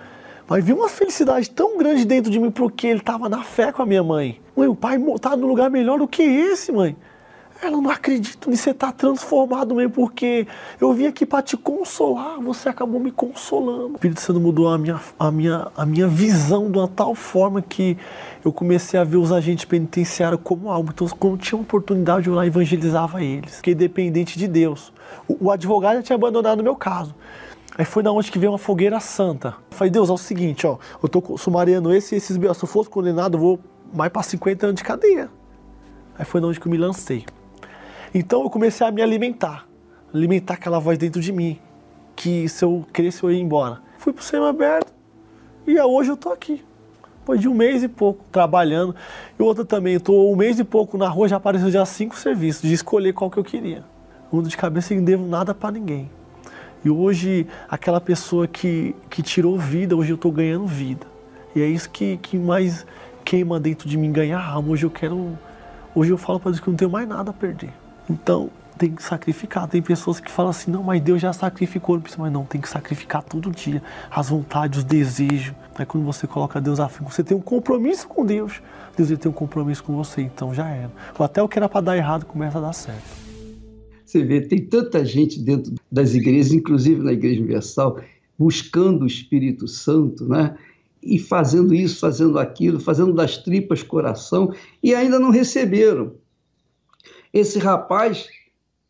Mas 0.48 0.64
vi 0.64 0.74
uma 0.74 0.90
felicidade 0.90 1.50
tão 1.50 1.78
grande 1.78 2.06
dentro 2.06 2.32
de 2.32 2.40
mim 2.40 2.52
porque 2.52 2.88
ele 2.88 3.00
estava 3.00 3.30
na 3.30 3.44
fé 3.44 3.72
com 3.72 3.82
a 3.82 3.86
minha 3.86 4.04
mãe. 4.04 4.42
Mãe, 4.56 4.68
o 4.68 4.76
pai 4.76 4.98
está 5.16 5.36
no 5.38 5.48
lugar 5.48 5.70
melhor 5.70 6.00
do 6.00 6.08
que 6.08 6.22
esse, 6.24 6.72
mãe. 6.72 6.96
Ela 7.64 7.80
não 7.80 7.90
acredito 7.90 8.50
nisso, 8.50 8.64
você 8.64 8.72
está 8.72 8.92
transformado 8.92 9.74
mesmo, 9.74 9.94
porque 9.94 10.46
eu 10.82 10.92
vim 10.92 11.06
aqui 11.06 11.26
para 11.26 11.42
te 11.42 11.56
consolar, 11.56 12.38
você 12.42 12.68
acabou 12.68 13.00
me 13.00 13.10
consolando. 13.10 13.94
O 13.94 13.96
Espírito 13.96 14.20
Santo 14.20 14.40
mudou 14.42 14.68
a 14.68 14.78
minha, 14.78 15.00
a, 15.18 15.32
minha, 15.32 15.68
a 15.78 15.86
minha 15.86 16.06
visão 16.06 16.70
de 16.70 16.78
uma 16.78 16.90
tal 16.90 17.16
forma 17.16 17.62
que 17.62 17.98
eu 18.44 18.52
comecei 18.52 19.00
a 19.00 19.06
ver 19.06 19.16
os 19.16 19.32
agentes 19.32 19.64
penitenciários 19.64 20.42
como 20.44 20.70
algo. 20.70 20.90
Então, 20.94 21.08
quando 21.18 21.38
tinha 21.38 21.60
oportunidade, 21.60 22.28
eu 22.28 22.34
lá 22.34 22.46
evangelizava 22.46 23.24
eles. 23.24 23.56
Fiquei 23.56 23.74
dependente 23.74 24.38
de 24.38 24.46
Deus. 24.46 24.92
O, 25.26 25.46
o 25.46 25.52
advogado 25.52 25.96
já 25.96 26.04
tinha 26.04 26.16
abandonado 26.18 26.60
o 26.60 26.64
meu 26.64 26.76
caso. 26.76 27.16
Aí 27.78 27.86
foi 27.86 28.04
da 28.04 28.12
onde 28.12 28.30
que 28.30 28.38
veio 28.38 28.52
uma 28.52 28.58
fogueira 28.58 29.00
santa. 29.00 29.56
Eu 29.72 29.78
falei, 29.78 29.90
Deus, 29.90 30.10
é 30.10 30.12
o 30.12 30.18
seguinte, 30.18 30.68
ó, 30.68 30.78
eu 31.02 31.08
tô 31.08 31.38
sumariando 31.38 31.94
esse 31.94 32.14
e 32.14 32.18
esses 32.18 32.36
Se 32.36 32.44
eu 32.46 32.68
fosse 32.68 32.90
condenado, 32.90 33.38
eu 33.38 33.40
vou 33.40 33.60
mais 33.94 34.12
para 34.12 34.22
50 34.22 34.66
anos 34.66 34.76
de 34.76 34.84
cadeia. 34.84 35.30
Aí 36.20 36.26
foi 36.26 36.42
da 36.42 36.48
onde 36.48 36.60
que 36.60 36.68
eu 36.68 36.72
me 36.72 36.78
lancei. 36.78 37.26
Então 38.14 38.44
eu 38.44 38.50
comecei 38.50 38.86
a 38.86 38.92
me 38.92 39.02
alimentar, 39.02 39.68
alimentar 40.14 40.54
aquela 40.54 40.78
voz 40.78 41.00
dentro 41.00 41.20
de 41.20 41.32
mim, 41.32 41.58
que 42.16 42.48
se 42.48 42.64
eu 42.64 42.86
crescer 42.94 43.26
eu 43.26 43.32
ia 43.32 43.42
embora. 43.42 43.82
Fui 43.98 44.14
pro 44.14 44.24
cinema 44.24 44.50
aberto 44.50 44.94
e 45.66 45.80
hoje 45.80 46.12
eu 46.12 46.18
tô 46.18 46.30
aqui. 46.30 46.64
Depois 47.20 47.42
de 47.42 47.48
um 47.48 47.56
mês 47.56 47.82
e 47.82 47.88
pouco 47.88 48.24
trabalhando. 48.32 48.96
E 49.40 49.42
outra 49.42 49.66
também, 49.66 49.96
estou 49.96 50.32
um 50.32 50.36
mês 50.36 50.60
e 50.60 50.64
pouco 50.64 50.96
na 50.96 51.08
rua, 51.08 51.28
já 51.28 51.38
apareceu 51.38 51.72
já 51.72 51.84
cinco 51.86 52.16
serviços, 52.16 52.62
de 52.62 52.74
escolher 52.74 53.14
qual 53.14 53.32
que 53.32 53.38
eu 53.40 53.44
queria. 53.44 53.84
Mundo 54.32 54.48
de 54.48 54.58
cabeça 54.58 54.94
e 54.94 54.98
não 54.98 55.04
devo 55.04 55.26
nada 55.26 55.56
para 55.56 55.72
ninguém. 55.72 56.12
E 56.86 56.92
hoje, 56.92 57.48
aquela 57.68 58.00
pessoa 58.00 58.46
que, 58.46 58.96
que 59.10 59.24
tirou 59.24 59.58
vida, 59.58 59.96
hoje 59.96 60.12
eu 60.12 60.16
estou 60.16 60.32
ganhando 60.32 60.68
vida. 60.68 61.08
E 61.56 61.62
é 61.62 61.66
isso 61.66 61.90
que, 61.90 62.18
que 62.18 62.38
mais 62.38 62.86
queima 63.26 63.60
dentro 63.60 63.90
de 63.90 63.98
mim, 63.98 64.12
ganhar 64.12 64.46
alma. 64.46 64.70
Hoje 64.70 64.86
eu 64.86 64.92
quero. 64.92 65.36
Hoje 65.96 66.12
eu 66.12 66.18
falo 66.18 66.40
para 66.40 66.52
Deus 66.52 66.60
que 66.60 66.70
não 66.70 66.76
tenho 66.76 66.92
mais 66.92 67.08
nada 67.08 67.32
a 67.32 67.34
perder. 67.34 67.74
Então, 68.10 68.50
tem 68.78 68.92
que 68.92 69.04
sacrificar. 69.04 69.68
Tem 69.68 69.82
pessoas 69.82 70.20
que 70.20 70.30
falam 70.30 70.50
assim, 70.50 70.72
não, 70.72 70.84
mas 70.84 71.02
Deus 71.02 71.22
já 71.22 71.32
sacrificou, 71.32 72.02
mas 72.18 72.32
não, 72.32 72.46
tem 72.46 72.60
que 72.60 72.68
sacrificar 72.70 73.24
todo 73.24 73.52
dia. 73.52 73.82
As 74.10 74.30
vontades, 74.30 74.80
os 74.80 74.84
desejos. 74.84 75.56
Aí 75.76 75.86
quando 75.86 76.04
você 76.04 76.28
coloca 76.28 76.60
Deus 76.62 76.80
à 76.80 76.88
frente, 76.88 77.14
você 77.14 77.24
tem 77.24 77.36
um 77.36 77.42
compromisso 77.42 78.08
com 78.08 78.26
Deus. 78.26 78.62
Deus 78.96 79.10
tem 79.18 79.30
um 79.30 79.34
compromisso 79.34 79.84
com 79.84 79.96
você, 79.96 80.22
então 80.22 80.54
já 80.54 80.68
era. 80.70 80.92
Ou 81.18 81.26
até 81.26 81.42
o 81.42 81.48
que 81.48 81.58
era 81.58 81.68
para 81.68 81.82
dar 81.82 81.98
errado 81.98 82.26
começa 82.26 82.58
a 82.58 82.62
dar 82.62 82.74
certo. 82.74 83.24
Você 84.06 84.24
vê, 84.24 84.42
tem 84.42 84.64
tanta 84.66 85.04
gente 85.04 85.40
dentro 85.40 85.74
das 85.92 86.14
igrejas, 86.14 86.54
inclusive 86.54 87.02
na 87.02 87.14
Igreja 87.14 87.40
Universal, 87.40 88.00
buscando 88.38 89.04
o 89.04 89.08
Espírito 89.08 89.68
Santo, 89.68 90.28
né? 90.28 90.56
E 91.02 91.18
fazendo 91.18 91.74
isso, 91.74 92.00
fazendo 92.00 92.38
aquilo, 92.38 92.80
fazendo 92.80 93.12
das 93.12 93.38
tripas 93.38 93.82
coração, 93.82 94.54
e 94.84 94.94
ainda 94.94 95.20
não 95.20 95.32
receberam 95.32 96.14
esse 97.34 97.58
rapaz 97.58 98.28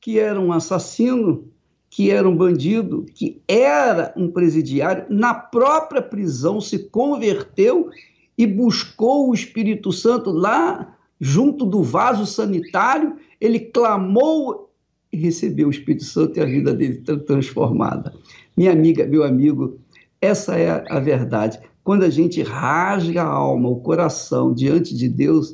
que 0.01 0.19
era 0.19 0.39
um 0.39 0.51
assassino, 0.51 1.47
que 1.89 2.11
era 2.11 2.27
um 2.27 2.35
bandido, 2.35 3.05
que 3.15 3.41
era 3.47 4.13
um 4.17 4.29
presidiário, 4.29 5.05
na 5.09 5.33
própria 5.33 6.01
prisão 6.01 6.59
se 6.59 6.79
converteu 6.89 7.89
e 8.37 8.45
buscou 8.45 9.29
o 9.29 9.33
Espírito 9.33 9.91
Santo 9.93 10.31
lá 10.31 10.97
junto 11.21 11.65
do 11.65 11.81
vaso 11.81 12.25
sanitário, 12.25 13.15
ele 13.39 13.59
clamou 13.59 14.69
e 15.11 15.15
recebeu 15.15 15.67
o 15.67 15.71
Espírito 15.71 16.03
Santo 16.03 16.37
e 16.37 16.41
a 16.41 16.45
vida 16.45 16.73
dele 16.73 17.01
transformada. 17.25 18.13
Minha 18.57 18.73
amiga, 18.73 19.05
meu 19.05 19.23
amigo, 19.23 19.79
essa 20.19 20.57
é 20.57 20.83
a 20.89 20.99
verdade. 20.99 21.59
Quando 21.83 22.03
a 22.03 22.09
gente 22.09 22.41
rasga 22.41 23.23
a 23.23 23.27
alma, 23.27 23.69
o 23.69 23.79
coração 23.79 24.53
diante 24.53 24.95
de 24.95 25.07
Deus, 25.07 25.53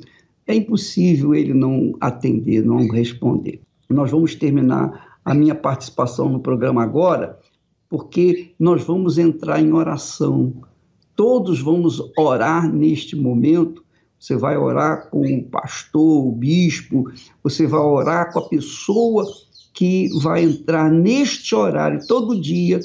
é 0.49 0.55
impossível 0.55 1.35
ele 1.35 1.53
não 1.53 1.93
atender, 2.01 2.65
não 2.65 2.87
responder. 2.87 3.61
Nós 3.87 4.09
vamos 4.09 4.33
terminar 4.33 5.19
a 5.23 5.31
minha 5.35 5.53
participação 5.53 6.27
no 6.27 6.39
programa 6.39 6.81
agora, 6.81 7.37
porque 7.87 8.51
nós 8.59 8.83
vamos 8.83 9.19
entrar 9.19 9.61
em 9.61 9.71
oração. 9.71 10.51
Todos 11.15 11.61
vamos 11.61 12.01
orar 12.17 12.67
neste 12.67 13.15
momento. 13.15 13.85
Você 14.19 14.35
vai 14.35 14.57
orar 14.57 15.11
com 15.11 15.21
o 15.21 15.43
pastor, 15.43 16.25
o 16.25 16.31
bispo, 16.31 17.05
você 17.43 17.67
vai 17.67 17.81
orar 17.81 18.33
com 18.33 18.39
a 18.39 18.49
pessoa 18.49 19.25
que 19.71 20.09
vai 20.19 20.43
entrar 20.43 20.91
neste 20.91 21.53
horário 21.53 22.05
todo 22.07 22.41
dia 22.41 22.79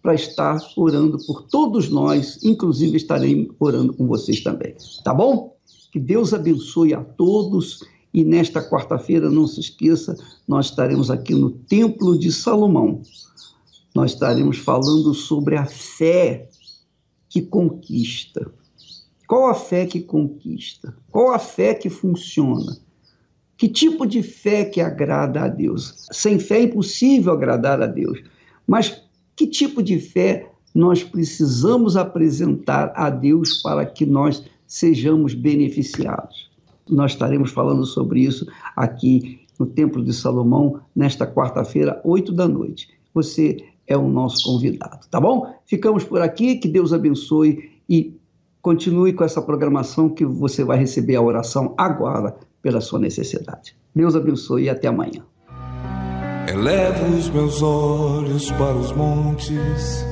para 0.00 0.14
estar 0.14 0.56
orando 0.78 1.18
por 1.26 1.42
todos 1.42 1.90
nós, 1.90 2.42
inclusive 2.42 2.96
estarei 2.96 3.50
orando 3.60 3.92
com 3.92 4.06
vocês 4.06 4.42
também. 4.42 4.74
Tá 5.04 5.12
bom? 5.12 5.52
Que 5.92 6.00
Deus 6.00 6.32
abençoe 6.32 6.94
a 6.94 7.04
todos 7.04 7.84
e 8.14 8.24
nesta 8.24 8.66
quarta-feira, 8.66 9.30
não 9.30 9.46
se 9.46 9.60
esqueça, 9.60 10.16
nós 10.48 10.66
estaremos 10.66 11.10
aqui 11.10 11.34
no 11.34 11.50
Templo 11.50 12.18
de 12.18 12.32
Salomão. 12.32 13.02
Nós 13.94 14.12
estaremos 14.12 14.56
falando 14.56 15.12
sobre 15.12 15.54
a 15.54 15.66
fé 15.66 16.48
que 17.28 17.42
conquista. 17.42 18.50
Qual 19.28 19.48
a 19.48 19.54
fé 19.54 19.84
que 19.84 20.00
conquista? 20.00 20.96
Qual 21.10 21.32
a 21.32 21.38
fé 21.38 21.74
que 21.74 21.90
funciona? 21.90 22.78
Que 23.58 23.68
tipo 23.68 24.06
de 24.06 24.22
fé 24.22 24.64
que 24.64 24.80
agrada 24.80 25.42
a 25.42 25.48
Deus? 25.48 26.06
Sem 26.10 26.38
fé 26.38 26.60
é 26.60 26.62
impossível 26.64 27.34
agradar 27.34 27.82
a 27.82 27.86
Deus. 27.86 28.18
Mas 28.66 29.02
que 29.36 29.46
tipo 29.46 29.82
de 29.82 29.98
fé 29.98 30.50
nós 30.74 31.04
precisamos 31.04 31.98
apresentar 31.98 32.92
a 32.96 33.10
Deus 33.10 33.60
para 33.62 33.84
que 33.84 34.06
nós 34.06 34.42
sejamos 34.72 35.34
beneficiados. 35.34 36.50
Nós 36.88 37.12
estaremos 37.12 37.50
falando 37.50 37.84
sobre 37.84 38.20
isso 38.20 38.46
aqui 38.74 39.40
no 39.58 39.66
Templo 39.66 40.02
de 40.02 40.14
Salomão 40.14 40.80
nesta 40.96 41.26
quarta-feira, 41.26 42.00
oito 42.02 42.32
da 42.32 42.48
noite. 42.48 42.88
Você 43.12 43.58
é 43.86 43.98
o 43.98 44.08
nosso 44.08 44.44
convidado, 44.44 45.06
tá 45.10 45.20
bom? 45.20 45.54
Ficamos 45.66 46.04
por 46.04 46.22
aqui, 46.22 46.56
que 46.56 46.68
Deus 46.68 46.94
abençoe 46.94 47.70
e 47.86 48.16
continue 48.62 49.12
com 49.12 49.24
essa 49.24 49.42
programação 49.42 50.08
que 50.08 50.24
você 50.24 50.64
vai 50.64 50.78
receber 50.78 51.16
a 51.16 51.22
oração 51.22 51.74
agora 51.76 52.34
pela 52.62 52.80
sua 52.80 52.98
necessidade. 52.98 53.76
Deus 53.94 54.16
abençoe 54.16 54.64
e 54.64 54.70
até 54.70 54.88
amanhã. 54.88 55.22
Elevo 56.48 57.14
os 57.14 57.28
meus 57.28 57.60
olhos 57.60 58.50
para 58.52 58.74
os 58.74 58.90
montes 58.92 60.11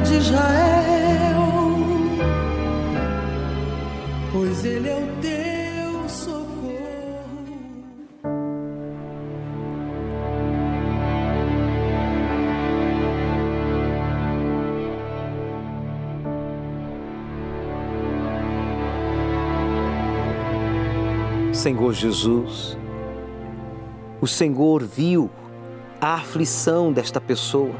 de 0.00 0.14
Israel, 0.14 1.48
pois 4.32 4.64
ele 4.64 4.88
é 4.88 4.94
o 4.94 5.06
teu 5.20 6.08
socorro. 6.08 6.48
Senhor 21.52 21.92
Jesus, 21.92 22.78
o 24.20 24.26
Senhor 24.28 24.84
viu 24.84 25.28
a 26.00 26.14
aflição 26.14 26.92
desta 26.92 27.20
pessoa 27.20 27.74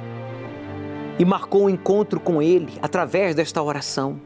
e 1.18 1.24
marcou 1.24 1.64
um 1.64 1.70
encontro 1.70 2.20
com 2.20 2.40
ele 2.40 2.78
através 2.80 3.34
desta 3.34 3.62
oração. 3.62 4.20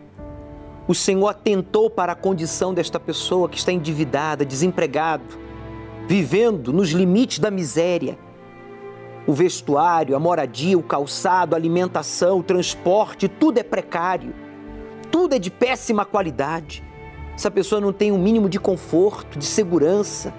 O 0.86 0.94
Senhor 0.94 1.28
atentou 1.28 1.88
para 1.88 2.12
a 2.12 2.16
condição 2.16 2.74
desta 2.74 3.00
pessoa 3.00 3.48
que 3.48 3.56
está 3.56 3.72
endividada, 3.72 4.44
desempregado, 4.44 5.38
vivendo 6.06 6.72
nos 6.72 6.90
limites 6.90 7.38
da 7.38 7.50
miséria. 7.50 8.18
O 9.26 9.32
vestuário, 9.32 10.16
a 10.16 10.18
moradia, 10.18 10.76
o 10.76 10.82
calçado, 10.82 11.54
a 11.54 11.58
alimentação, 11.58 12.40
o 12.40 12.42
transporte, 12.42 13.28
tudo 13.28 13.58
é 13.58 13.62
precário, 13.62 14.34
tudo 15.10 15.34
é 15.34 15.38
de 15.38 15.50
péssima 15.50 16.04
qualidade. 16.04 16.82
Essa 17.34 17.50
pessoa 17.50 17.80
não 17.80 17.92
tem 17.92 18.10
um 18.10 18.18
mínimo 18.18 18.48
de 18.48 18.58
conforto, 18.58 19.38
de 19.38 19.44
segurança. 19.46 20.34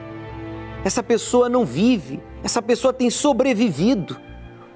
Essa 0.84 1.02
pessoa 1.02 1.48
não 1.48 1.66
vive, 1.66 2.22
essa 2.44 2.62
pessoa 2.62 2.92
tem 2.92 3.10
sobrevivido 3.10 4.20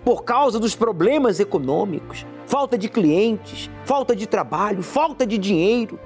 por 0.07 0.23
causa 0.23 0.57
dos 0.57 0.73
problemas 0.73 1.37
econômicos, 1.37 2.25
falta 2.45 2.77
de 2.77 2.87
clientes, 2.87 3.69
falta 3.83 4.15
de 4.15 4.25
trabalho, 4.25 4.81
falta 4.81 5.27
de 5.27 5.37
dinheiro. 5.37 5.99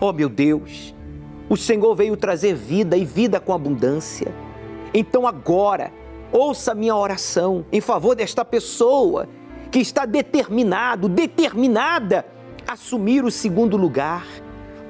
Oh 0.00 0.12
meu 0.12 0.28
Deus, 0.28 0.92
o 1.48 1.56
Senhor 1.56 1.94
veio 1.94 2.16
trazer 2.16 2.56
vida 2.56 2.96
e 2.96 3.04
vida 3.04 3.38
com 3.38 3.52
abundância. 3.52 4.34
Então 4.92 5.24
agora, 5.24 5.92
ouça 6.32 6.74
minha 6.74 6.96
oração 6.96 7.64
em 7.70 7.80
favor 7.80 8.16
desta 8.16 8.44
pessoa 8.44 9.28
que 9.70 9.78
está 9.78 10.04
determinado, 10.04 11.08
determinada 11.08 12.26
a 12.66 12.72
assumir 12.72 13.24
o 13.24 13.30
segundo 13.30 13.76
lugar 13.76 14.26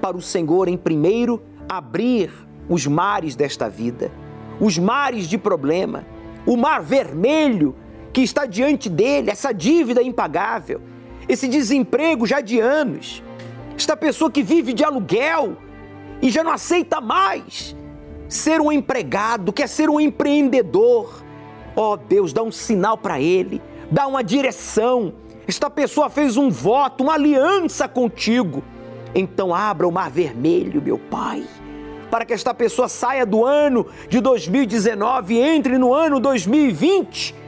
para 0.01 0.17
o 0.17 0.23
Senhor 0.23 0.69
em 0.69 0.79
primeiro 0.79 1.43
abrir 1.69 2.33
os 2.67 2.87
mares 2.87 3.37
desta 3.37 3.69
vida, 3.69 4.11
os 4.59 4.79
mares 4.79 5.29
de 5.29 5.37
problema, 5.37 6.07
o 6.47 6.57
mar 6.57 6.81
vermelho 6.81 7.84
que 8.15 8.23
está 8.23 8.47
diante 8.47 8.89
dele, 8.89 9.29
essa 9.29 9.53
dívida 9.53 10.01
impagável, 10.01 10.81
esse 11.29 11.49
desemprego 11.49 12.25
já 12.25 12.41
de 12.41 12.61
anos, 12.61 13.25
esta 13.77 13.97
pessoa 13.97 14.31
que 14.31 14.41
vive 14.41 14.73
de 14.73 14.85
aluguel 14.85 15.57
e 16.23 16.31
já 16.31 16.45
não 16.45 16.53
aceita 16.53 17.01
mais 17.01 17.75
ser 18.29 18.61
um 18.61 18.71
empregado, 18.71 19.53
quer 19.53 19.69
ser 19.69 19.91
um 19.91 20.01
empreendedor. 20.01 21.25
Oh, 21.75 21.97
Deus, 21.97 22.33
dá 22.33 22.41
um 22.41 22.53
sinal 22.53 22.97
para 22.97 23.21
ele, 23.21 23.61
dá 23.91 24.07
uma 24.07 24.23
direção. 24.23 25.13
Esta 25.49 25.69
pessoa 25.69 26.09
fez 26.09 26.37
um 26.37 26.51
voto, 26.51 27.03
uma 27.03 27.15
aliança 27.15 27.89
contigo. 27.89 28.63
Então 29.13 29.53
abra 29.53 29.89
o 29.89 29.93
mar 29.93 30.09
vermelho, 30.09 30.81
meu 30.81 30.99
Pai, 30.99 31.45
para 32.13 32.25
que 32.25 32.33
esta 32.33 32.55
pessoa 32.55 32.89
saia 32.89 33.27
do 33.27 33.45
ano 33.45 33.89
de 34.09 34.21
2019 34.21 35.35
e 35.35 35.41
entre 35.41 35.79
no 35.79 35.93
ano 35.93 36.21
2020 36.21 37.43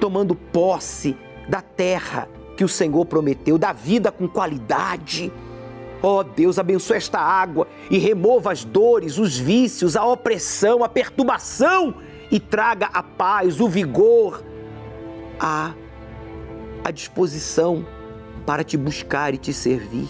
tomando 0.00 0.34
posse 0.34 1.16
da 1.48 1.60
terra 1.60 2.28
que 2.56 2.64
o 2.64 2.68
Senhor 2.68 3.04
prometeu, 3.06 3.58
da 3.58 3.72
vida 3.72 4.10
com 4.10 4.26
qualidade. 4.26 5.32
Ó 6.02 6.20
oh, 6.20 6.24
Deus, 6.24 6.58
abençoe 6.58 6.96
esta 6.96 7.20
água 7.20 7.68
e 7.90 7.98
remova 7.98 8.50
as 8.50 8.64
dores, 8.64 9.18
os 9.18 9.38
vícios, 9.38 9.96
a 9.96 10.04
opressão, 10.04 10.82
a 10.82 10.88
perturbação 10.88 11.94
e 12.30 12.40
traga 12.40 12.86
a 12.86 13.02
paz, 13.02 13.60
o 13.60 13.68
vigor, 13.68 14.42
a, 15.38 15.74
a 16.82 16.90
disposição 16.90 17.86
para 18.46 18.64
te 18.64 18.76
buscar 18.76 19.34
e 19.34 19.38
te 19.38 19.52
servir. 19.52 20.08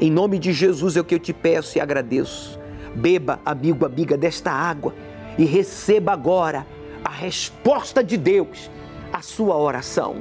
Em 0.00 0.10
nome 0.10 0.38
de 0.38 0.52
Jesus 0.52 0.96
é 0.96 1.00
o 1.00 1.04
que 1.04 1.14
eu 1.14 1.18
te 1.18 1.32
peço 1.32 1.78
e 1.78 1.80
agradeço. 1.80 2.58
Beba, 2.94 3.40
amigo, 3.44 3.86
amiga, 3.86 4.16
desta 4.16 4.50
água 4.50 4.94
e 5.36 5.44
receba 5.44 6.12
agora 6.12 6.66
a 7.04 7.10
resposta 7.10 8.02
de 8.02 8.16
Deus 8.16 8.70
a 9.12 9.22
sua 9.22 9.56
oração. 9.56 10.16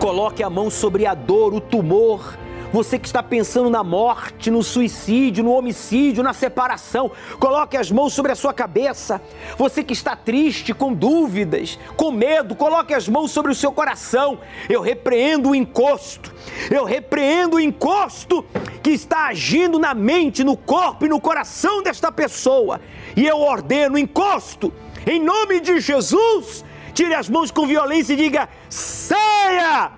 Coloque 0.00 0.42
a 0.42 0.50
mão 0.50 0.70
sobre 0.70 1.06
a 1.06 1.14
dor, 1.14 1.54
o 1.54 1.60
tumor. 1.60 2.36
Você 2.72 2.98
que 2.98 3.06
está 3.06 3.22
pensando 3.22 3.70
na 3.70 3.82
morte, 3.82 4.50
no 4.50 4.62
suicídio, 4.62 5.42
no 5.42 5.52
homicídio, 5.52 6.22
na 6.22 6.32
separação, 6.32 7.10
coloque 7.38 7.76
as 7.76 7.90
mãos 7.90 8.12
sobre 8.12 8.32
a 8.32 8.34
sua 8.34 8.52
cabeça. 8.52 9.20
Você 9.56 9.82
que 9.82 9.92
está 9.92 10.14
triste, 10.14 10.74
com 10.74 10.92
dúvidas, 10.92 11.78
com 11.96 12.10
medo, 12.10 12.54
coloque 12.54 12.92
as 12.92 13.08
mãos 13.08 13.30
sobre 13.30 13.52
o 13.52 13.54
seu 13.54 13.72
coração. 13.72 14.38
Eu 14.68 14.80
repreendo 14.80 15.50
o 15.50 15.54
encosto. 15.54 16.34
Eu 16.70 16.84
repreendo 16.84 17.56
o 17.56 17.60
encosto 17.60 18.44
que 18.82 18.90
está 18.90 19.28
agindo 19.28 19.78
na 19.78 19.94
mente, 19.94 20.44
no 20.44 20.56
corpo 20.56 21.06
e 21.06 21.08
no 21.08 21.20
coração 21.20 21.82
desta 21.82 22.12
pessoa. 22.12 22.80
E 23.16 23.26
eu 23.26 23.40
ordeno 23.40 23.96
encosto, 23.96 24.70
em 25.06 25.18
nome 25.18 25.58
de 25.60 25.80
Jesus, 25.80 26.62
tire 26.92 27.14
as 27.14 27.30
mãos 27.30 27.50
com 27.50 27.66
violência 27.66 28.12
e 28.12 28.16
diga: 28.16 28.48
saia! 28.68 29.90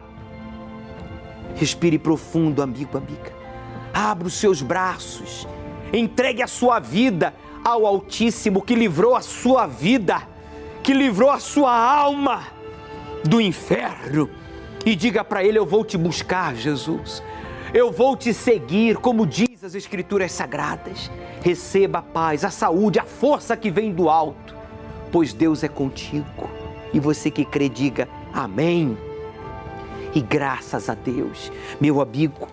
Respire 1.56 1.98
profundo, 1.98 2.62
amigo, 2.62 2.96
amiga. 2.96 3.32
Abra 3.92 4.28
os 4.28 4.34
seus 4.34 4.62
braços, 4.62 5.48
entregue 5.92 6.42
a 6.42 6.46
sua 6.46 6.78
vida 6.78 7.34
ao 7.64 7.84
Altíssimo 7.84 8.62
que 8.62 8.76
livrou 8.76 9.16
a 9.16 9.20
sua 9.20 9.66
vida, 9.66 10.22
que 10.84 10.92
livrou 10.92 11.30
a 11.30 11.40
sua 11.40 11.74
alma 11.74 12.46
do 13.24 13.40
inferno. 13.40 14.30
E 14.86 14.94
diga 14.94 15.24
para 15.24 15.42
Ele: 15.42 15.58
Eu 15.58 15.66
vou 15.66 15.84
te 15.84 15.98
buscar, 15.98 16.54
Jesus. 16.54 17.20
Eu 17.74 17.90
vou 17.90 18.16
te 18.16 18.32
seguir, 18.32 18.96
como 18.96 19.26
diz 19.26 19.47
as 19.64 19.74
Escrituras 19.74 20.30
Sagradas. 20.30 21.10
Receba 21.42 21.98
a 21.98 22.02
paz, 22.02 22.44
a 22.44 22.50
saúde, 22.50 23.00
a 23.00 23.04
força 23.04 23.56
que 23.56 23.70
vem 23.70 23.92
do 23.92 24.08
alto, 24.08 24.54
pois 25.10 25.32
Deus 25.32 25.64
é 25.64 25.68
contigo. 25.68 26.48
E 26.92 27.00
você 27.00 27.30
que 27.30 27.44
crê, 27.44 27.68
diga 27.68 28.08
amém. 28.32 28.96
E 30.14 30.20
graças 30.20 30.88
a 30.88 30.94
Deus, 30.94 31.50
meu 31.80 32.00
amigo, 32.00 32.46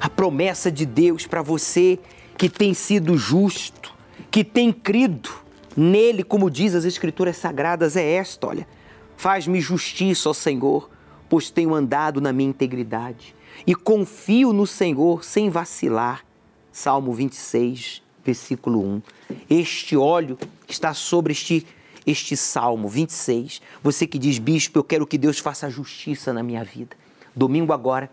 a 0.00 0.08
promessa 0.08 0.70
de 0.70 0.86
Deus 0.86 1.26
para 1.26 1.42
você 1.42 1.98
que 2.38 2.48
tem 2.48 2.74
sido 2.74 3.16
justo, 3.16 3.92
que 4.30 4.44
tem 4.44 4.72
crido 4.72 5.30
nele, 5.76 6.22
como 6.22 6.50
diz 6.50 6.74
as 6.74 6.84
Escrituras 6.84 7.36
Sagradas, 7.36 7.96
é 7.96 8.08
esta: 8.12 8.46
olha, 8.46 8.68
faz-me 9.16 9.60
justiça, 9.60 10.30
ó 10.30 10.32
Senhor, 10.32 10.88
pois 11.28 11.50
tenho 11.50 11.74
andado 11.74 12.20
na 12.20 12.32
minha 12.32 12.50
integridade 12.50 13.34
e 13.66 13.74
confio 13.74 14.52
no 14.52 14.66
Senhor 14.66 15.24
sem 15.24 15.50
vacilar. 15.50 16.24
Salmo 16.72 17.12
26, 17.12 18.02
versículo 18.24 18.82
1. 18.82 19.02
Este 19.50 19.94
óleo 19.94 20.38
está 20.66 20.94
sobre 20.94 21.32
este, 21.32 21.66
este 22.06 22.34
Salmo 22.34 22.88
26. 22.88 23.60
Você 23.82 24.06
que 24.06 24.18
diz, 24.18 24.38
bispo, 24.38 24.78
eu 24.78 24.84
quero 24.84 25.06
que 25.06 25.18
Deus 25.18 25.38
faça 25.38 25.68
justiça 25.68 26.32
na 26.32 26.42
minha 26.42 26.64
vida. 26.64 26.96
Domingo 27.36 27.74
agora, 27.74 28.10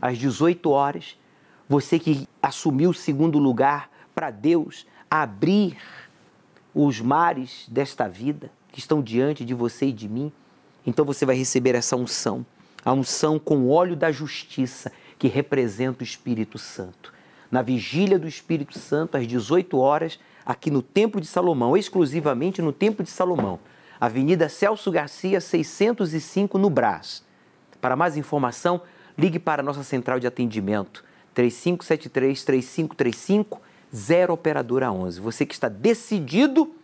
às 0.00 0.16
18 0.16 0.70
horas, 0.70 1.16
você 1.68 1.98
que 1.98 2.26
assumiu 2.42 2.90
o 2.90 2.94
segundo 2.94 3.38
lugar 3.38 3.90
para 4.14 4.30
Deus 4.30 4.86
abrir 5.10 5.76
os 6.74 7.00
mares 7.00 7.66
desta 7.68 8.08
vida 8.08 8.50
que 8.72 8.78
estão 8.78 9.02
diante 9.02 9.44
de 9.44 9.52
você 9.52 9.86
e 9.86 9.92
de 9.92 10.08
mim, 10.08 10.32
então 10.86 11.04
você 11.04 11.26
vai 11.26 11.36
receber 11.36 11.74
essa 11.74 11.96
unção, 11.96 12.46
a 12.82 12.92
unção 12.92 13.38
com 13.38 13.68
óleo 13.68 13.94
da 13.94 14.10
justiça 14.10 14.90
que 15.18 15.28
representa 15.28 16.02
o 16.02 16.04
Espírito 16.04 16.56
Santo 16.56 17.19
na 17.50 17.62
vigília 17.62 18.18
do 18.18 18.28
Espírito 18.28 18.78
Santo, 18.78 19.16
às 19.16 19.26
18 19.26 19.78
horas, 19.78 20.20
aqui 20.44 20.70
no 20.70 20.82
Templo 20.82 21.18
de 21.20 21.26
Salomão, 21.26 21.76
exclusivamente 21.76 22.62
no 22.62 22.72
Templo 22.72 23.04
de 23.04 23.10
Salomão, 23.10 23.58
Avenida 24.00 24.48
Celso 24.48 24.90
Garcia, 24.90 25.40
605, 25.40 26.56
no 26.56 26.70
Brás. 26.70 27.22
Para 27.80 27.96
mais 27.96 28.16
informação, 28.16 28.80
ligue 29.18 29.38
para 29.38 29.62
a 29.62 29.64
nossa 29.64 29.82
central 29.82 30.20
de 30.20 30.26
atendimento, 30.26 31.04
3573-3535, 31.34 33.58
0 33.94 34.32
Operadora 34.32 34.90
11. 34.92 35.20
Você 35.20 35.44
que 35.44 35.52
está 35.54 35.68
decidido 35.68 36.74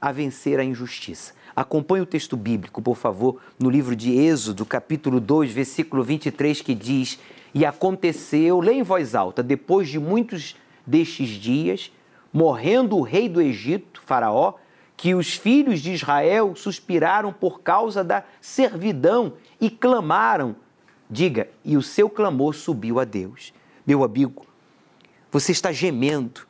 a 0.00 0.12
vencer 0.12 0.60
a 0.60 0.64
injustiça. 0.64 1.34
Acompanhe 1.54 2.02
o 2.02 2.06
texto 2.06 2.36
bíblico, 2.36 2.80
por 2.80 2.96
favor, 2.96 3.40
no 3.58 3.68
livro 3.68 3.96
de 3.96 4.16
Êxodo, 4.16 4.64
capítulo 4.64 5.18
2, 5.18 5.50
versículo 5.50 6.04
23, 6.04 6.60
que 6.60 6.72
diz 6.72 7.18
e 7.58 7.66
aconteceu, 7.66 8.60
lê 8.60 8.74
em 8.74 8.84
voz 8.84 9.16
alta, 9.16 9.42
depois 9.42 9.88
de 9.88 9.98
muitos 9.98 10.54
destes 10.86 11.30
dias, 11.30 11.90
morrendo 12.32 12.96
o 12.96 13.02
rei 13.02 13.28
do 13.28 13.42
Egito, 13.42 14.00
Faraó, 14.06 14.54
que 14.96 15.12
os 15.12 15.34
filhos 15.34 15.80
de 15.80 15.92
Israel 15.92 16.54
suspiraram 16.54 17.32
por 17.32 17.60
causa 17.60 18.04
da 18.04 18.22
servidão 18.40 19.32
e 19.60 19.68
clamaram. 19.68 20.54
Diga, 21.10 21.48
e 21.64 21.76
o 21.76 21.82
seu 21.82 22.08
clamor 22.08 22.54
subiu 22.54 23.00
a 23.00 23.04
Deus. 23.04 23.52
Meu 23.84 24.04
amigo, 24.04 24.46
você 25.28 25.50
está 25.50 25.72
gemendo. 25.72 26.42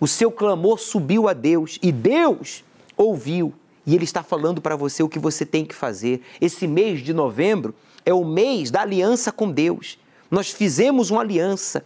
O 0.00 0.08
seu 0.08 0.32
clamor 0.32 0.80
subiu 0.80 1.28
a 1.28 1.34
Deus 1.34 1.78
e 1.80 1.92
Deus 1.92 2.64
ouviu. 2.96 3.54
E 3.86 3.94
Ele 3.94 4.02
está 4.02 4.24
falando 4.24 4.60
para 4.60 4.74
você 4.74 5.04
o 5.04 5.08
que 5.08 5.20
você 5.20 5.46
tem 5.46 5.64
que 5.64 5.74
fazer. 5.74 6.20
Esse 6.40 6.66
mês 6.66 6.98
de 7.00 7.12
novembro 7.12 7.76
é 8.04 8.12
o 8.12 8.24
mês 8.24 8.72
da 8.72 8.80
aliança 8.80 9.30
com 9.30 9.52
Deus. 9.52 9.96
Nós 10.30 10.50
fizemos 10.50 11.10
uma 11.10 11.20
aliança 11.20 11.84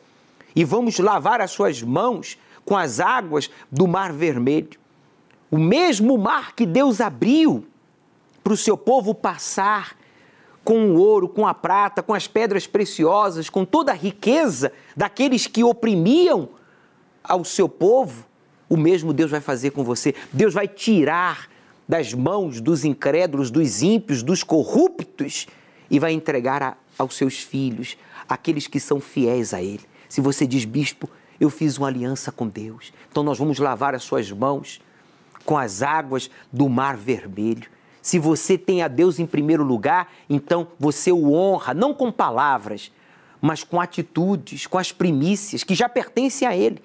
e 0.54 0.64
vamos 0.64 0.98
lavar 0.98 1.40
as 1.40 1.50
suas 1.50 1.82
mãos 1.82 2.38
com 2.64 2.76
as 2.76 3.00
águas 3.00 3.50
do 3.70 3.86
Mar 3.86 4.12
Vermelho. 4.12 4.80
O 5.50 5.58
mesmo 5.58 6.16
mar 6.16 6.54
que 6.54 6.64
Deus 6.64 7.00
abriu 7.00 7.66
para 8.42 8.52
o 8.52 8.56
seu 8.56 8.76
povo 8.76 9.14
passar 9.14 9.96
com 10.64 10.90
o 10.90 10.96
ouro, 10.96 11.28
com 11.28 11.46
a 11.46 11.54
prata, 11.54 12.02
com 12.02 12.14
as 12.14 12.26
pedras 12.26 12.66
preciosas, 12.66 13.50
com 13.50 13.64
toda 13.64 13.92
a 13.92 13.94
riqueza 13.94 14.72
daqueles 14.96 15.46
que 15.46 15.64
oprimiam 15.64 16.48
ao 17.22 17.44
seu 17.44 17.68
povo, 17.68 18.24
o 18.68 18.76
mesmo 18.76 19.12
Deus 19.12 19.30
vai 19.30 19.40
fazer 19.40 19.70
com 19.70 19.84
você. 19.84 20.14
Deus 20.32 20.54
vai 20.54 20.66
tirar 20.66 21.48
das 21.88 22.14
mãos 22.14 22.60
dos 22.60 22.84
incrédulos, 22.84 23.50
dos 23.50 23.82
ímpios, 23.82 24.22
dos 24.22 24.42
corruptos 24.42 25.46
e 25.90 25.98
vai 25.98 26.12
entregar 26.12 26.62
a, 26.62 26.76
aos 26.98 27.16
seus 27.16 27.38
filhos, 27.38 27.96
aqueles 28.28 28.66
que 28.66 28.80
são 28.80 29.00
fiéis 29.00 29.52
a 29.54 29.62
Ele. 29.62 29.84
Se 30.08 30.20
você 30.20 30.46
diz, 30.46 30.64
bispo, 30.64 31.08
eu 31.40 31.50
fiz 31.50 31.78
uma 31.78 31.88
aliança 31.88 32.30
com 32.30 32.46
Deus, 32.46 32.92
então 33.10 33.22
nós 33.22 33.38
vamos 33.38 33.58
lavar 33.58 33.94
as 33.94 34.02
suas 34.02 34.30
mãos 34.30 34.80
com 35.44 35.58
as 35.58 35.82
águas 35.82 36.30
do 36.52 36.68
Mar 36.68 36.96
Vermelho. 36.96 37.68
Se 38.00 38.18
você 38.18 38.58
tem 38.58 38.82
a 38.82 38.88
Deus 38.88 39.18
em 39.18 39.26
primeiro 39.26 39.62
lugar, 39.62 40.12
então 40.28 40.68
você 40.78 41.12
o 41.12 41.32
honra, 41.32 41.72
não 41.72 41.94
com 41.94 42.10
palavras, 42.10 42.92
mas 43.40 43.64
com 43.64 43.80
atitudes, 43.80 44.66
com 44.66 44.78
as 44.78 44.92
primícias 44.92 45.64
que 45.64 45.74
já 45.74 45.88
pertencem 45.88 46.46
a 46.46 46.56
Ele 46.56 46.82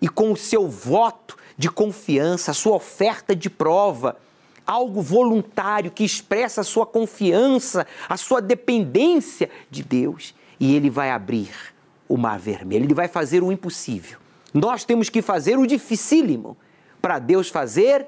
e 0.00 0.08
com 0.08 0.32
o 0.32 0.36
seu 0.36 0.68
voto 0.68 1.36
de 1.56 1.70
confiança, 1.70 2.50
a 2.50 2.54
sua 2.54 2.76
oferta 2.76 3.34
de 3.34 3.48
prova, 3.48 4.16
algo 4.66 5.00
voluntário 5.00 5.90
que 5.90 6.04
expressa 6.04 6.62
a 6.62 6.64
sua 6.64 6.86
confiança, 6.86 7.86
a 8.08 8.16
sua 8.16 8.40
dependência 8.40 9.50
de 9.70 9.82
Deus. 9.82 10.34
E 10.58 10.74
Ele 10.74 10.90
vai 10.90 11.10
abrir 11.10 11.50
o 12.08 12.16
mar 12.16 12.38
vermelho, 12.38 12.84
Ele 12.84 12.94
vai 12.94 13.08
fazer 13.08 13.42
o 13.42 13.50
impossível. 13.50 14.18
Nós 14.52 14.84
temos 14.84 15.08
que 15.08 15.20
fazer 15.20 15.58
o 15.58 15.66
dificílimo 15.66 16.56
para 17.02 17.18
Deus 17.18 17.48
fazer 17.48 18.06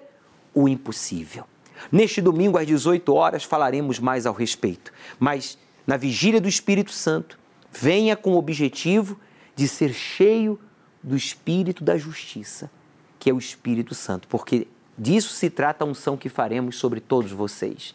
o 0.55 0.69
impossível. 0.69 1.45
Neste 1.91 2.21
domingo, 2.23 2.57
às 2.57 2.67
18 2.67 3.13
horas, 3.13 3.45
falaremos 3.45 3.99
mais 3.99 4.27
ao 4.27 4.33
respeito. 4.33 4.93
Mas 5.19 5.59
na 5.87 5.97
vigília 5.97 6.41
do 6.41 6.49
Espírito 6.49 6.91
Santo, 6.91 7.39
venha 7.71 8.17
com 8.17 8.33
o 8.33 8.39
objetivo 8.39 9.19
de 9.55 9.69
ser 9.69 9.93
cheio 9.93 10.59
do 11.03 11.17
Espírito 11.17 11.85
da 11.85 11.97
Justiça, 11.97 12.71
que 13.19 13.31
é 13.31 13.33
o 13.33 13.39
Espírito 13.39 13.95
Santo, 13.95 14.27
porque 14.27 14.67
disso 14.99 15.33
se 15.33 15.49
trata 15.49 15.85
a 15.85 15.87
unção 15.87 16.17
que 16.17 16.29
faremos 16.29 16.77
sobre 16.77 17.01
todos 17.01 17.31
vocês. 17.31 17.95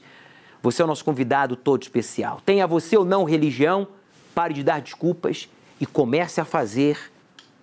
Você 0.63 0.81
é 0.81 0.85
o 0.85 0.87
nosso 0.87 1.03
convidado 1.03 1.55
todo 1.55 1.81
especial. 1.81 2.39
Tenha 2.45 2.65
você 2.67 2.95
ou 2.95 3.03
não 3.03 3.23
religião, 3.23 3.87
pare 4.33 4.53
de 4.53 4.63
dar 4.63 4.81
desculpas 4.81 5.49
e 5.79 5.85
comece 5.85 6.39
a 6.41 6.45
fazer 6.45 6.97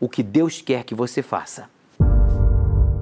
o 0.00 0.08
que 0.08 0.22
Deus 0.22 0.60
quer 0.60 0.84
que 0.84 0.94
você 0.94 1.22
faça. 1.22 1.68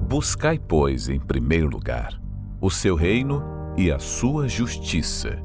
Buscai, 0.07 0.57
pois, 0.57 1.09
em 1.09 1.19
primeiro 1.19 1.67
lugar 1.67 2.19
o 2.59 2.71
seu 2.71 2.95
reino 2.95 3.43
e 3.77 3.91
a 3.91 3.99
sua 3.99 4.47
justiça, 4.47 5.39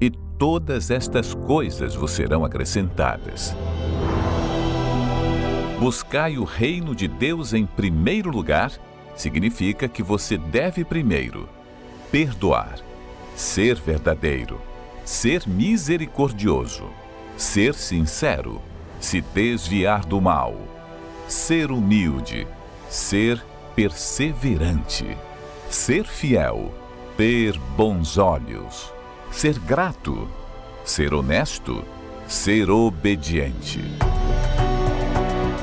e 0.00 0.10
todas 0.10 0.90
estas 0.90 1.34
coisas 1.34 1.94
vos 1.94 2.12
serão 2.12 2.44
acrescentadas. 2.44 3.54
Buscai 5.78 6.38
o 6.38 6.44
reino 6.44 6.94
de 6.94 7.06
Deus 7.06 7.52
em 7.52 7.66
primeiro 7.66 8.30
lugar 8.30 8.72
significa 9.14 9.86
que 9.86 10.02
você 10.02 10.38
deve 10.38 10.84
primeiro 10.84 11.46
perdoar, 12.10 12.78
ser 13.34 13.74
verdadeiro, 13.76 14.58
ser 15.04 15.46
misericordioso, 15.46 16.88
ser 17.36 17.74
sincero, 17.74 18.60
se 19.00 19.20
desviar 19.20 20.04
do 20.04 20.20
mal, 20.20 20.56
ser 21.28 21.70
humilde, 21.70 22.46
ser 22.88 23.42
perseverante 23.74 25.16
ser 25.70 26.06
fiel, 26.06 26.72
ter 27.16 27.58
bons 27.76 28.18
olhos, 28.18 28.92
ser 29.30 29.58
grato, 29.58 30.28
ser 30.84 31.12
honesto, 31.12 31.84
ser 32.26 32.70
obediente. 32.70 33.80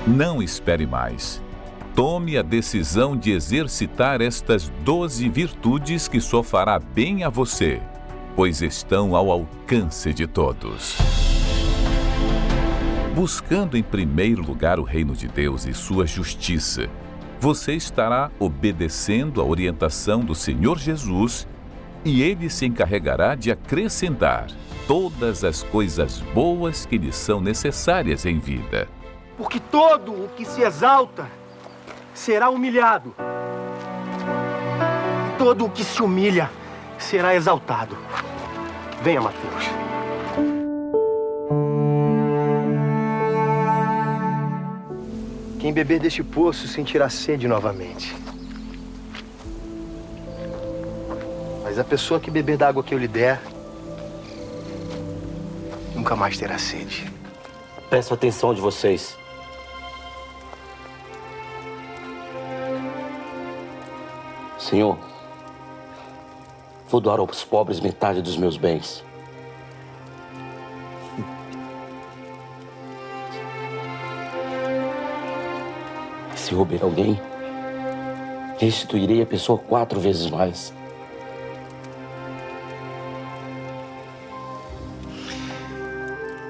Não 0.06 0.42
espere 0.42 0.86
mais. 0.86 1.42
Tome 1.96 2.38
a 2.38 2.42
decisão 2.42 3.16
de 3.16 3.32
exercitar 3.32 4.20
estas 4.20 4.70
doze 4.84 5.30
virtudes 5.30 6.08
que 6.08 6.20
só 6.20 6.42
fará 6.42 6.80
bem 6.80 7.24
a 7.24 7.30
você, 7.30 7.82
pois 8.36 8.62
estão 8.62 9.16
ao 9.16 9.32
alcance 9.32 10.14
de 10.14 10.26
todos. 10.26 11.33
Buscando 13.14 13.78
em 13.78 13.84
primeiro 13.84 14.42
lugar 14.42 14.80
o 14.80 14.84
reino 14.84 15.14
de 15.14 15.28
Deus 15.28 15.68
e 15.68 15.74
sua 15.74 16.08
justiça, 16.08 16.90
você 17.40 17.74
estará 17.74 18.32
obedecendo 18.40 19.40
a 19.40 19.46
orientação 19.46 20.22
do 20.22 20.34
Senhor 20.34 20.80
Jesus 20.80 21.48
e 22.04 22.24
ele 22.24 22.50
se 22.50 22.66
encarregará 22.66 23.36
de 23.36 23.52
acrescentar 23.52 24.48
todas 24.88 25.44
as 25.44 25.62
coisas 25.62 26.22
boas 26.34 26.88
que 26.88 26.98
lhe 26.98 27.14
são 27.14 27.40
necessárias 27.40 28.26
em 28.26 28.40
vida. 28.40 28.90
Porque 29.38 29.60
todo 29.60 30.12
o 30.12 30.30
que 30.30 30.44
se 30.44 30.64
exalta 30.64 31.28
será 32.16 32.50
humilhado. 32.50 33.14
Todo 35.38 35.66
o 35.66 35.70
que 35.70 35.84
se 35.84 36.02
humilha 36.02 36.50
será 36.98 37.36
exaltado. 37.36 37.96
Venha, 39.04 39.22
Mateus. 39.22 39.93
Quem 45.64 45.72
beber 45.72 45.98
deste 45.98 46.22
poço 46.22 46.68
sentirá 46.68 47.08
sede 47.08 47.48
novamente. 47.48 48.14
Mas 51.64 51.80
a 51.80 51.86
pessoa 51.86 52.20
que 52.20 52.30
beber 52.30 52.58
da 52.58 52.68
água 52.68 52.84
que 52.84 52.94
eu 52.94 52.98
lhe 52.98 53.08
der, 53.08 53.42
nunca 55.96 56.18
mais 56.18 56.38
terá 56.38 56.58
sede. 56.58 57.10
Peço 57.90 58.14
atenção 58.14 58.54
de 58.54 58.60
vocês. 58.60 59.18
Senhor, 64.60 65.00
vou 66.90 67.00
doar 67.00 67.20
aos 67.22 67.46
pobres 67.46 67.80
metade 67.80 68.22
dos 68.22 68.36
meus 68.36 68.58
bens. 68.58 69.02
Se 76.44 76.54
roubar 76.54 76.84
alguém, 76.84 77.18
restituirei 78.60 79.22
a 79.22 79.26
pessoa 79.26 79.58
quatro 79.58 79.98
vezes 79.98 80.30
mais. 80.30 80.74